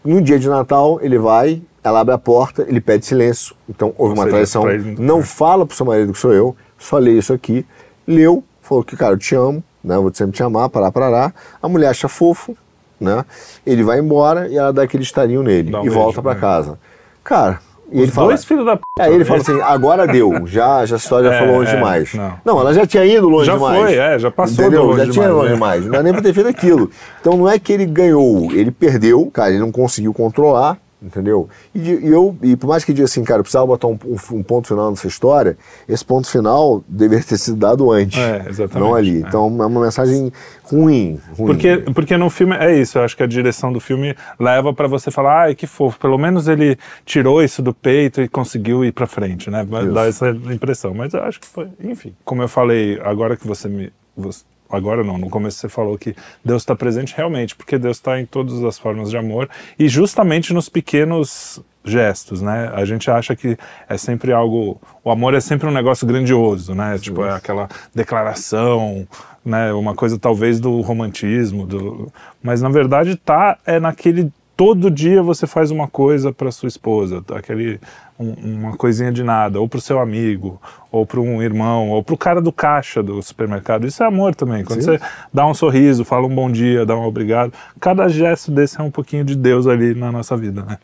No 0.06 0.22
dia 0.22 0.40
de 0.40 0.48
Natal, 0.48 1.00
ele 1.02 1.20
vai, 1.20 1.62
ela 1.84 2.00
abre 2.00 2.14
a 2.14 2.18
porta, 2.18 2.66
ele 2.68 2.80
pede 2.80 3.06
silêncio. 3.06 3.54
Então 3.70 3.94
houve 3.98 4.14
Ou 4.18 4.20
uma 4.24 4.28
traição. 4.30 4.64
não- 4.66 5.18
Não 5.18 5.22
fala 5.22 5.66
pro 5.66 5.76
seu 5.76 5.86
marido 5.86 6.14
que 6.14 6.18
sou 6.20 6.34
eu, 6.34 6.56
só 6.80 6.98
lê 6.98 7.12
isso 7.18 7.34
aqui. 7.34 7.66
Leu, 8.08 8.44
falou 8.62 8.84
que, 8.84 8.96
cara, 8.96 9.14
eu 9.14 9.18
te 9.18 9.36
amo, 9.36 9.62
né? 9.84 9.96
Vou 9.98 10.12
sempre 10.14 10.36
te 10.36 10.42
amar, 10.42 10.70
pará, 10.70 10.92
parará. 10.92 11.34
A 11.62 11.68
mulher 11.70 11.90
acha 11.90 12.08
fofo, 12.08 12.56
né? 13.02 13.26
Ele 13.66 13.84
vai 13.84 14.00
embora 14.00 14.48
e 14.48 14.58
ela 14.58 14.72
dá 14.72 14.84
aquele 14.84 15.04
estarinho 15.04 15.44
nele 15.44 15.76
um 15.76 15.84
e 15.86 15.90
volta 15.90 16.22
pra 16.22 16.34
né? 16.36 16.40
casa. 16.40 16.80
Cara, 17.24 17.60
e 17.92 17.98
ele 18.00 18.08
Os 18.08 18.14
fala. 18.14 18.28
dois 18.28 18.46
filhos 18.46 18.66
da 18.66 18.78
p. 18.78 18.82
Aí 19.00 19.14
ele 19.14 19.26
fala 19.26 19.42
assim, 19.42 19.60
agora 19.62 20.08
deu, 20.08 20.46
já, 20.48 20.86
já 20.86 20.96
a 20.96 20.98
história 20.98 21.30
já 21.30 21.36
É, 21.36 21.40
foi 21.40 21.48
longe 21.52 21.72
é, 21.72 21.76
demais. 21.76 22.14
não. 22.46 22.60
ela 22.60 22.74
já 22.74 22.86
tinha 22.86 23.04
ido 23.06 23.28
longe 23.28 23.46
Já 23.48 23.54
demais. 23.56 23.82
foi, 23.84 23.96
é, 23.96 24.20
já 24.20 24.32
passou 24.32 24.54
Entendeu? 24.54 24.82
do 24.84 24.88
longe 24.88 25.06
já 25.08 25.12
tinha 25.12 25.26
demais, 25.28 25.34
longe 25.36 25.48
né? 25.50 25.54
demais. 25.56 25.84
Não 25.86 25.92
dá 25.92 26.04
nem 26.04 26.14
pra 26.14 26.22
ter 26.22 26.34
feito 26.34 26.48
aquilo. 26.50 26.90
Então 27.20 27.36
não 27.36 27.50
é 27.50 27.60
que 27.60 27.74
ele 27.74 27.86
ganhou, 27.86 28.50
ele 28.54 28.72
perdeu, 28.72 29.30
cara, 29.34 29.50
ele 29.50 29.60
não 29.60 29.72
conseguiu 29.72 30.14
controlar, 30.14 30.78
entendeu? 31.02 31.50
E, 31.74 31.80
e 31.80 32.08
eu, 32.08 32.36
e 32.42 32.56
por 32.56 32.68
mais 32.68 32.84
que 32.86 32.94
diga 32.94 33.06
assim, 33.06 33.24
cara, 33.24 33.40
eu 33.40 33.44
precisava 33.44 33.66
botar 33.66 33.88
um, 33.88 33.98
um- 34.32 34.44
ponto 34.44 34.68
final 34.68 34.90
nessa 34.92 35.08
história, 35.08 35.58
esse 35.88 36.04
ponto 36.06 36.30
final 36.30 36.84
deveria 36.88 37.24
ter 37.24 37.38
sido 37.38 37.58
dado 37.58 37.92
antes. 37.92 38.18
É, 38.20 38.46
exatamente, 38.50 38.80
Não 38.88 38.96
ali. 38.96 39.18
é. 39.18 39.28
Então 39.28 39.46
é 39.62 39.66
uma 39.66 39.82
mensagem 39.82 40.32
ruim. 40.64 41.20
ruim. 41.38 41.48
Porque, 41.48 41.78
porque 41.94 42.18
no 42.18 42.30
filme 42.30 42.56
é 42.56 42.76
isso, 42.78 42.98
eu 42.98 43.04
acho 43.04 43.16
que 43.18 43.24
a 43.24 43.28
direção 43.28 43.72
do 43.74 43.80
filme 43.80 44.16
leva 44.40 44.74
pra 44.74 44.88
você 44.88 45.10
falar, 45.10 45.42
ai 45.44 45.56
que 45.56 45.66
fofo, 45.68 46.00
pelo 46.00 46.18
menos 46.18 46.48
ele 46.48 46.78
tirou 47.06 47.42
isso 47.44 47.62
do 47.62 47.74
peito 47.74 48.22
e 48.22 48.28
conseguiu 48.28 48.84
ir 48.86 48.92
pra 48.92 49.08
frente, 49.08 49.50
né? 49.50 49.64
Vai 49.68 49.84
Isso. 49.86 49.94
Dá 49.94 50.06
essa 50.08 50.30
impressão. 50.30 50.94
Mas 50.94 51.14
eu 51.14 51.24
acho 51.24 51.40
que 51.40 51.48
foi, 51.48 51.68
enfim. 51.84 52.14
Como 52.24 52.42
eu 52.42 52.48
falei, 52.48 53.00
agora 53.04 53.36
que 53.36 53.48
você 53.48 53.68
me. 53.68 53.92
você- 54.16 54.44
agora 54.72 55.04
não, 55.04 55.18
no 55.18 55.30
começo 55.30 55.58
você 55.58 55.70
falou 55.70 55.98
que 55.98 56.16
Deus 56.44 56.62
está 56.62 56.76
presente 56.76 57.14
realmente, 57.16 57.56
porque 57.56 57.78
Deus 57.78 57.98
está 57.98 58.20
em 58.20 58.26
todas 58.26 58.64
as 58.64 58.78
formas 58.78 59.10
de 59.10 59.18
amor 59.18 59.50
e 59.78 59.88
justamente 59.88 60.54
nos 60.54 60.70
pequenos 60.70 61.62
gestos, 61.84 62.42
né? 62.42 62.72
A 62.74 62.86
gente 62.86 63.10
acha 63.10 63.36
que 63.36 63.58
é 63.90 63.98
sempre 63.98 64.32
algo, 64.32 64.80
o 65.04 65.10
amor 65.10 65.34
é 65.34 65.40
sempre 65.40 65.68
um 65.68 65.72
negócio 65.72 66.06
grandioso, 66.08 66.76
né? 66.76 66.98
Tipo, 67.00 67.24
é 67.26 67.32
aquela 67.32 67.68
declaração, 67.94 69.08
né? 69.44 69.74
Uma 69.74 69.96
coisa 69.96 70.20
talvez 70.20 70.60
do 70.60 70.82
romantismo, 70.82 71.66
do... 71.66 72.12
mas 72.44 72.62
na 72.62 72.70
verdade 72.70 73.16
tá 73.16 73.58
é 73.66 73.80
naquele 73.80 74.32
todo 74.56 74.92
dia 74.92 75.24
você 75.24 75.48
faz 75.48 75.72
uma 75.72 75.88
coisa 75.88 76.32
para 76.32 76.52
sua 76.52 76.68
esposa, 76.68 77.24
aquele 77.34 77.80
um- 77.80 77.80
uma 78.22 78.78
coisinha 78.78 79.12
de 79.12 79.24
nada, 79.24 79.60
ou 79.60 79.68
para 79.68 79.78
o 79.80 79.82
seu 79.82 80.00
amigo, 80.00 80.62
ou 80.92 81.06
para 81.06 81.20
um 81.20 81.42
irmão, 81.42 81.90
ou 81.90 82.04
para 82.04 82.14
o 82.14 82.18
cara 82.18 82.42
do 82.42 82.52
caixa 82.52 83.02
do 83.02 83.22
supermercado. 83.22 83.86
Isso 83.86 84.04
é 84.04 84.06
amor 84.06 84.36
também. 84.36 84.64
Quando 84.64 84.82
Sim. 84.82 84.98
você 84.98 85.00
dá 85.34 85.46
um 85.46 85.54
sorriso, 85.54 86.06
fala 86.06 86.28
um 86.28 86.36
bom 86.36 86.50
dia, 86.52 86.86
dá 86.86 86.96
um 86.96 87.04
obrigado, 87.04 87.54
cada 87.80 88.08
gesto 88.08 88.52
desse 88.52 88.80
é 88.80 88.84
um 88.84 88.92
pouquinho 88.92 89.24
de 89.24 89.36
Deus 89.36 89.68
ali 89.68 89.94
na 89.94 90.12
nossa 90.12 90.38
vida, 90.38 90.64
né? 90.64 90.78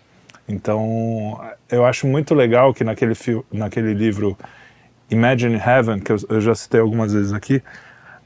Então, 0.47 1.39
eu 1.69 1.85
acho 1.85 2.07
muito 2.07 2.33
legal 2.33 2.73
que 2.73 2.83
naquele, 2.83 3.13
naquele 3.51 3.93
livro 3.93 4.37
Imagine 5.09 5.55
Heaven, 5.55 5.99
que 5.99 6.11
eu, 6.11 6.17
eu 6.29 6.41
já 6.41 6.55
citei 6.55 6.79
algumas 6.79 7.13
vezes 7.13 7.33
aqui, 7.33 7.61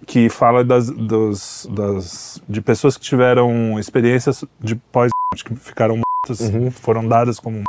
que 0.05 0.29
fala 0.29 0.63
das, 0.63 0.89
dos, 0.89 1.67
das, 1.71 2.41
de 2.47 2.61
pessoas 2.61 2.97
que 2.97 3.03
tiveram 3.03 3.79
experiências 3.79 4.43
de 4.59 4.75
pós 4.75 5.11
que 5.45 5.55
ficaram 5.55 5.99
mortas, 6.31 6.51
foram 6.79 7.07
dadas 7.07 7.39
como 7.39 7.63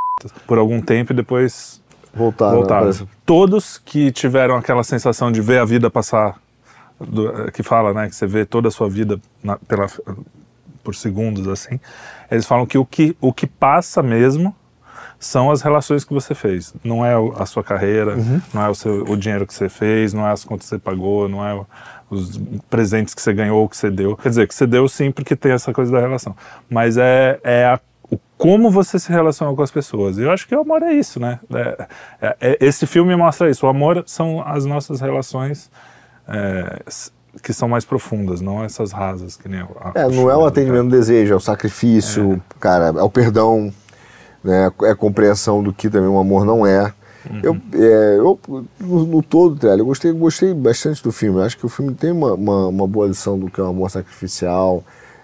por 0.46 0.58
algum 0.58 0.80
tempo 0.80 1.12
e 1.12 1.16
depois 1.16 1.82
voltaram. 2.14 2.56
voltaram. 2.58 2.80
parece- 2.82 3.08
Todos 3.24 3.78
que 3.78 4.12
tiveram 4.12 4.56
aquela 4.56 4.84
sensação 4.84 5.32
de 5.32 5.40
ver 5.40 5.58
a 5.58 5.64
vida 5.64 5.90
passar, 5.90 6.38
do- 7.00 7.50
que 7.52 7.62
fala, 7.62 7.92
né, 7.94 8.08
que 8.08 8.14
você 8.14 8.26
vê 8.26 8.44
toda 8.44 8.68
a 8.68 8.70
sua 8.70 8.88
vida 8.88 9.18
na- 9.42 9.56
pela, 9.56 9.86
por 10.84 10.94
segundos 10.94 11.48
assim, 11.48 11.80
eles 12.30 12.46
falam 12.46 12.66
que 12.66 12.76
o 12.78 12.84
que, 12.84 13.16
o 13.20 13.32
que 13.32 13.46
passa 13.46 14.02
mesmo 14.02 14.54
são 15.18 15.50
as 15.50 15.62
relações 15.62 16.04
que 16.04 16.12
você 16.12 16.34
fez. 16.34 16.74
Não 16.84 17.04
é 17.06 17.14
a 17.38 17.46
sua 17.46 17.62
carreira, 17.64 18.16
não 18.52 18.62
é 18.62 18.68
o, 18.68 18.74
seu, 18.74 19.04
o 19.04 19.16
dinheiro 19.16 19.46
que 19.46 19.54
você 19.54 19.68
fez, 19.68 20.12
não 20.12 20.26
é 20.26 20.32
as 20.32 20.44
contas 20.44 20.66
que 20.66 20.70
você 20.70 20.78
pagou, 20.78 21.28
não 21.28 21.46
é 21.46 21.58
os 22.10 22.38
presentes 22.68 23.14
que 23.14 23.22
você 23.22 23.32
ganhou, 23.32 23.66
que 23.68 23.76
você 23.76 23.88
deu. 23.90 24.16
Quer 24.16 24.28
dizer, 24.28 24.46
que 24.48 24.54
você 24.54 24.66
deu 24.66 24.86
sim 24.88 25.10
porque 25.10 25.34
tem 25.34 25.52
essa 25.52 25.72
coisa 25.72 25.90
da 25.92 26.00
relação. 26.00 26.36
Mas 26.68 26.96
é, 26.98 27.40
é 27.42 27.64
a- 27.66 27.80
o 28.12 28.18
como 28.36 28.70
você 28.70 28.98
se 28.98 29.10
relaciona 29.10 29.54
com 29.54 29.62
as 29.62 29.70
pessoas. 29.70 30.18
E 30.18 30.22
eu 30.22 30.30
acho 30.30 30.46
que 30.48 30.54
o 30.54 30.60
amor 30.60 30.82
é 30.82 30.92
isso, 30.92 31.20
né? 31.20 31.38
É- 31.54 31.86
é- 32.20 32.36
é- 32.40 32.58
esse 32.60 32.86
filme 32.86 33.14
mostra 33.16 33.48
isso. 33.48 33.64
O 33.66 33.68
amor 33.68 34.02
são 34.06 34.42
as 34.44 34.64
nossas 34.64 35.00
relações 35.00 35.70
é, 36.28 36.82
que 37.42 37.52
são 37.52 37.68
mais 37.68 37.84
profundas, 37.84 38.40
não 38.40 38.62
essas 38.62 38.92
rasas 38.92 39.36
que 39.36 39.48
nem 39.48 39.60
a, 39.60 39.92
É, 39.94 40.08
não 40.08 40.30
é 40.30 40.36
o 40.36 40.44
atendimento 40.44 40.84
do 40.84 40.90
desejo, 40.90 41.32
é 41.32 41.36
o 41.36 41.40
sacrifício, 41.40 42.42
cara, 42.60 42.86
é 42.98 43.02
o 43.02 43.10
perdão, 43.10 43.72
né? 44.44 44.70
É 44.82 44.90
a 44.90 44.96
compreensão 44.96 45.62
do 45.62 45.72
que 45.72 45.88
também 45.88 46.08
o 46.08 46.18
amor 46.18 46.44
não 46.44 46.66
é. 46.66 46.92
Eu, 47.42 47.56
é, 47.74 48.16
eu, 48.18 48.38
no, 48.80 49.06
no 49.06 49.22
todo, 49.22 49.64
eu 49.66 49.84
gostei, 49.84 50.10
gostei 50.12 50.52
bastante 50.52 51.02
do 51.02 51.12
filme. 51.12 51.38
Eu 51.38 51.44
acho 51.44 51.56
que 51.56 51.64
o 51.64 51.68
filme 51.68 51.94
tem 51.94 52.10
uma, 52.10 52.34
uma, 52.34 52.66
uma 52.66 52.86
boa 52.86 53.06
lição 53.06 53.38
do 53.38 53.48
que 53.48 53.60
é 53.60 53.62
o 53.62 53.68
amor 53.68 53.90
sacrificial, 53.90 54.82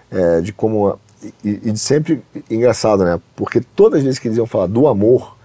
é, 0.09 0.39
de 0.41 0.53
como. 0.53 0.97
E, 1.43 1.59
e 1.63 1.77
sempre. 1.77 2.21
Engraçado, 2.49 3.03
né? 3.03 3.19
Porque 3.35 3.61
todas 3.75 3.99
as 3.99 4.03
vezes 4.05 4.19
que 4.19 4.27
eles 4.27 4.37
iam 4.37 4.47
falar 4.47 4.67
do 4.67 4.87
amor 4.87 5.35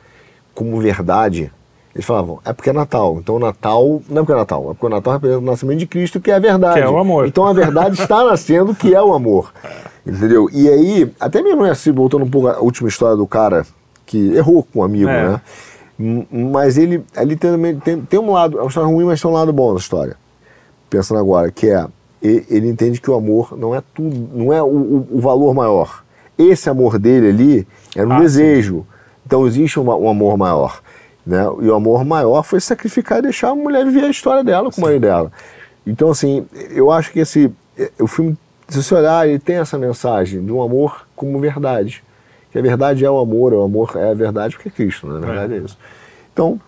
como 0.55 0.81
verdade, 0.81 1.51
eles 1.95 2.07
falavam, 2.07 2.39
é 2.45 2.53
porque 2.53 2.71
é 2.71 2.73
Natal. 2.73 3.17
Então 3.21 3.37
o 3.37 3.39
Natal. 3.39 4.03
Não 4.09 4.19
é 4.19 4.25
porque 4.25 4.33
é 4.33 4.37
Natal, 4.37 4.63
é 4.63 4.67
porque 4.75 4.87
o 4.87 4.89
Natal 4.89 5.13
representa 5.15 5.41
o 5.41 5.45
nascimento 5.45 5.79
de 5.81 5.87
Cristo, 5.87 6.21
que 6.21 6.31
é 6.31 6.35
a 6.35 6.39
verdade. 6.39 6.75
Que 6.75 6.81
é 6.81 6.89
o 6.89 6.99
amor. 6.99 7.27
Então 7.27 7.45
a 7.45 7.53
verdade 7.53 8.01
está 8.01 8.25
nascendo, 8.25 8.75
que 8.75 8.95
é 8.95 9.03
o 9.03 9.13
amor. 9.13 9.53
Entendeu? 10.07 10.49
E 10.53 10.69
aí, 10.69 11.11
até 11.19 11.43
mesmo 11.43 11.65
assim, 11.65 11.91
voltando 11.91 12.25
um 12.25 12.31
pouco 12.31 12.49
à 12.49 12.59
última 12.61 12.89
história 12.89 13.17
do 13.17 13.27
cara 13.27 13.67
que 14.07 14.35
errou 14.35 14.63
com 14.63 14.81
um 14.81 14.83
amigo, 14.85 15.09
É. 15.09 15.29
né? 15.31 15.41
Mas 16.31 16.77
ele, 16.77 17.05
ali 17.17 17.37
tem, 17.37 17.51
também- 17.53 17.79
tem, 17.79 18.01
tem 18.01 18.21
um 18.21 18.33
lado, 18.33 18.59
é 18.59 18.61
uma 18.63 18.69
história 18.69 18.89
ruim, 18.89 19.05
mas 19.05 19.21
tem 19.23 19.31
um 19.31 19.35
lado 19.35 19.53
bom 19.53 19.73
da 19.73 19.79
história. 19.81 20.17
Pensando 20.91 21.19
agora, 21.21 21.51
que 21.51 21.69
é, 21.71 21.87
ele 22.27 22.69
entende 22.69 23.01
que 23.01 23.11
o 23.11 23.15
amor 23.15 23.57
não 23.57 23.75
é 23.75 23.83
tudo, 23.95 24.29
não 24.33 24.53
é 24.53 24.63
o, 24.63 25.07
o- 25.11 25.21
valor 25.21 25.53
maior. 25.55 26.03
Esse 26.39 26.69
amor 26.71 26.99
dele 26.99 27.29
ali 27.29 27.69
era 27.95 28.07
um 28.09 28.13
Ah, 28.13 28.17
sim. 28.17 28.23
desejo. 28.23 28.87
Então 29.27 29.47
existe 29.47 29.79
um, 29.79 29.85
um 29.89 30.09
amor 30.09 30.37
maior. 30.37 30.81
Né? 31.27 31.43
E 31.63 31.69
o 31.69 31.75
amor 31.75 32.05
maior 32.05 32.43
foi 32.43 32.61
sacrificar 32.61 33.19
e 33.19 33.23
deixar 33.23 33.51
a 33.51 33.55
mulher 33.55 33.85
viver 33.85 34.05
a 34.05 34.11
história 34.11 34.43
dela 34.45 34.71
com 34.71 34.81
o 34.81 34.85
marido 34.85 35.03
dela. 35.03 35.33
Então, 35.87 36.11
assim, 36.11 36.47
eu 36.71 36.91
acho 36.91 37.13
que 37.13 37.21
esse, 37.21 37.53
eh, 37.79 37.91
o 38.01 38.07
filme, 38.07 38.37
se 38.69 38.83
você 38.83 38.95
olhar, 38.95 39.29
ele 39.29 39.39
tem 39.39 39.57
essa 39.57 39.79
mensagem 39.79 40.45
de 40.45 40.51
um 40.53 40.63
amor 40.63 41.07
como 41.15 41.39
verdade. 41.39 42.03
Que 42.51 42.59
a 42.59 42.63
verdade 42.63 43.05
é 43.05 43.11
o 43.11 43.19
amor, 43.19 43.53
o 43.53 43.63
amor 43.63 43.93
é 43.97 44.11
a 44.11 44.15
verdade 44.15 44.55
porque 44.57 44.69
é 44.69 44.73
Cristo, 44.73 45.07
né? 45.07 45.19
na 45.21 45.27
verdade 45.27 45.55
é, 45.55 45.57
isso. 45.59 45.77
Então, 46.33 46.61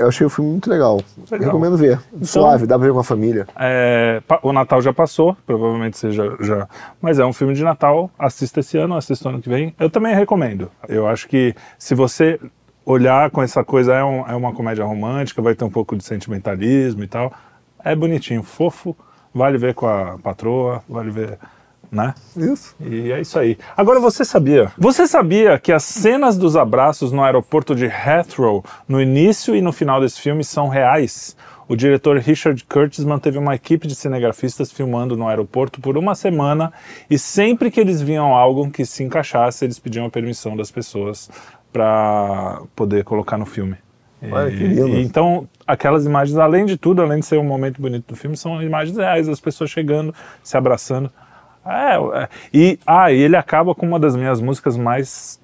eu 0.00 0.08
achei 0.08 0.26
o 0.26 0.30
filme 0.30 0.50
muito 0.52 0.68
legal. 0.70 1.00
Legal. 1.30 1.46
Recomendo 1.48 1.76
ver. 1.76 2.00
Suave, 2.22 2.66
dá 2.66 2.78
pra 2.78 2.86
ver 2.86 2.92
com 2.92 3.00
a 3.00 3.04
família. 3.04 3.46
É, 3.58 4.22
o 4.42 4.52
Natal 4.52 4.80
já 4.82 4.92
passou, 4.92 5.36
provavelmente 5.46 5.98
seja 5.98 6.36
já. 6.40 6.68
Mas 7.00 7.18
é 7.18 7.24
um 7.24 7.32
filme 7.32 7.54
de 7.54 7.62
Natal. 7.62 8.10
Assista 8.18 8.60
esse 8.60 8.76
ano, 8.78 8.96
assista 8.96 9.28
ano 9.28 9.40
que 9.40 9.48
vem. 9.48 9.74
Eu 9.78 9.88
também 9.90 10.14
recomendo. 10.14 10.70
Eu 10.88 11.06
acho 11.06 11.28
que 11.28 11.54
se 11.78 11.94
você 11.94 12.40
olhar 12.84 13.30
com 13.30 13.42
essa 13.42 13.64
coisa, 13.64 13.94
é, 13.94 14.04
um- 14.04 14.26
é 14.26 14.34
uma 14.34 14.52
comédia 14.52 14.84
romântica, 14.84 15.42
vai 15.42 15.54
ter 15.54 15.64
um 15.64 15.70
pouco 15.70 15.96
de 15.96 16.04
sentimentalismo 16.04 17.02
e 17.02 17.08
tal. 17.08 17.32
É 17.84 17.94
bonitinho, 17.96 18.42
fofo. 18.42 18.96
Vale 19.34 19.58
ver 19.58 19.74
com 19.74 19.86
a 19.86 20.16
patroa, 20.22 20.82
vale 20.88 21.10
ver 21.10 21.38
né? 21.90 22.14
Isso. 22.36 22.74
E 22.80 23.12
é 23.12 23.20
isso 23.20 23.38
aí. 23.38 23.56
Agora 23.76 23.98
você 24.00 24.24
sabia? 24.24 24.72
Você 24.78 25.06
sabia 25.06 25.58
que 25.58 25.72
as 25.72 25.84
cenas 25.84 26.36
dos 26.36 26.56
abraços 26.56 27.12
no 27.12 27.22
aeroporto 27.22 27.74
de 27.74 27.86
Heathrow, 27.86 28.64
no 28.88 29.00
início 29.00 29.54
e 29.54 29.60
no 29.62 29.72
final 29.72 30.00
desse 30.00 30.20
filme, 30.20 30.42
são 30.44 30.68
reais? 30.68 31.36
O 31.68 31.74
diretor 31.74 32.16
Richard 32.18 32.62
Curtis 32.64 33.04
manteve 33.04 33.38
uma 33.38 33.54
equipe 33.54 33.88
de 33.88 33.94
cinegrafistas 33.96 34.70
filmando 34.70 35.16
no 35.16 35.26
aeroporto 35.26 35.80
por 35.80 35.98
uma 35.98 36.14
semana 36.14 36.72
e 37.10 37.18
sempre 37.18 37.72
que 37.72 37.80
eles 37.80 38.00
viam 38.00 38.32
algo 38.34 38.70
que 38.70 38.86
se 38.86 39.02
encaixasse, 39.02 39.64
eles 39.64 39.78
pediam 39.78 40.06
a 40.06 40.10
permissão 40.10 40.56
das 40.56 40.70
pessoas 40.70 41.28
para 41.72 42.62
poder 42.74 43.04
colocar 43.04 43.36
no 43.36 43.44
filme. 43.46 43.76
Olha, 44.30 44.48
E- 44.48 44.56
que 44.56 44.64
lindo. 44.64 44.96
então, 44.98 45.46
aquelas 45.66 46.06
imagens, 46.06 46.38
além 46.38 46.64
de 46.64 46.76
tudo, 46.76 47.02
além 47.02 47.20
de 47.20 47.26
ser 47.26 47.38
um 47.38 47.44
momento 47.44 47.82
bonito 47.82 48.06
do 48.08 48.16
filme, 48.16 48.36
são 48.36 48.62
imagens 48.62 48.96
reais, 48.96 49.28
as 49.28 49.40
pessoas 49.40 49.68
chegando, 49.68 50.14
se 50.42 50.56
abraçando. 50.56 51.10
É, 51.66 52.22
é. 52.22 52.28
e, 52.52 52.78
ah, 52.86 53.10
e 53.12 53.18
ele 53.20 53.36
acaba 53.36 53.74
com 53.74 53.86
uma 53.86 53.98
das 53.98 54.14
minhas 54.16 54.40
músicas 54.40 54.76
mais. 54.76 55.40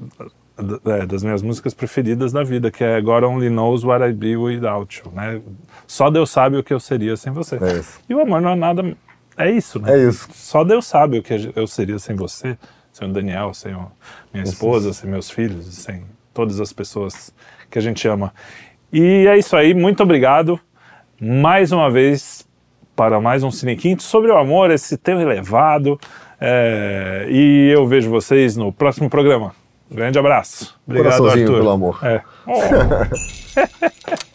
é, 0.85 1.07
das 1.07 1.23
minhas 1.23 1.43
músicas 1.43 1.75
preferidas 1.75 2.33
da 2.33 2.45
vida, 2.45 2.71
que 2.71 2.85
é 2.85 3.01
God 3.01 3.25
Only 3.25 3.49
Knows 3.51 3.85
What 3.85 4.05
I'd 4.05 4.15
Be 4.15 4.37
Without 4.37 5.03
You, 5.05 5.13
né? 5.13 5.41
Só 5.87 6.11
Deus 6.11 6.31
sabe 6.31 6.57
o 6.57 6.63
que 6.63 6.73
eu 6.73 6.79
seria 6.81 7.17
sem 7.17 7.33
você. 7.33 7.57
É. 7.57 7.83
E 8.09 8.15
o 8.15 8.21
amor 8.21 8.41
não 8.41 8.51
é 8.51 8.55
nada. 8.55 8.97
É 9.37 9.51
isso, 9.51 9.79
né? 9.81 9.95
É 9.99 10.09
isso. 10.09 10.29
Só 10.33 10.63
Deus 10.63 10.87
sabe 10.87 11.19
o 11.19 11.23
que 11.23 11.53
eu 11.57 11.67
seria 11.67 11.99
sem 11.99 12.15
você, 12.15 12.57
sem 12.93 13.09
o 13.09 13.13
Daniel, 13.13 13.55
sem 13.55 13.75
o- 13.75 13.91
minha 14.33 14.45
esposa, 14.45 14.93
sem 14.93 15.11
meus 15.11 15.31
filhos, 15.31 15.65
sem 15.75 16.05
todas 16.35 16.61
as 16.61 16.73
pessoas 16.73 17.33
que 17.71 17.79
a 17.79 17.83
gente 17.83 18.07
ama. 18.07 18.33
E 18.93 19.27
é 19.27 19.39
isso 19.39 19.57
aí, 19.57 19.73
muito 19.73 20.03
obrigado 20.03 20.61
mais 21.19 21.73
uma 21.73 21.91
vez 21.91 22.47
para 22.95 23.21
mais 23.21 23.43
um 23.43 23.51
Cine 23.51 23.77
Quinto 23.77 24.03
sobre 24.03 24.31
o 24.31 24.37
amor, 24.37 24.71
esse 24.71 24.97
tema 24.97 25.23
elevado. 25.23 25.99
é, 26.41 27.27
e 27.29 27.71
eu 27.73 27.87
vejo 27.87 28.11
vocês 28.11 28.57
no 28.57 28.73
próximo 28.73 29.09
programa. 29.09 29.55
Grande 29.91 30.19
abraço. 30.19 30.75
Obrigado, 30.87 31.29
Arthur. 31.29 31.55
pelo 31.57 31.71
amor. 31.71 31.99
É. 32.03 32.23
Oh. 32.45 34.23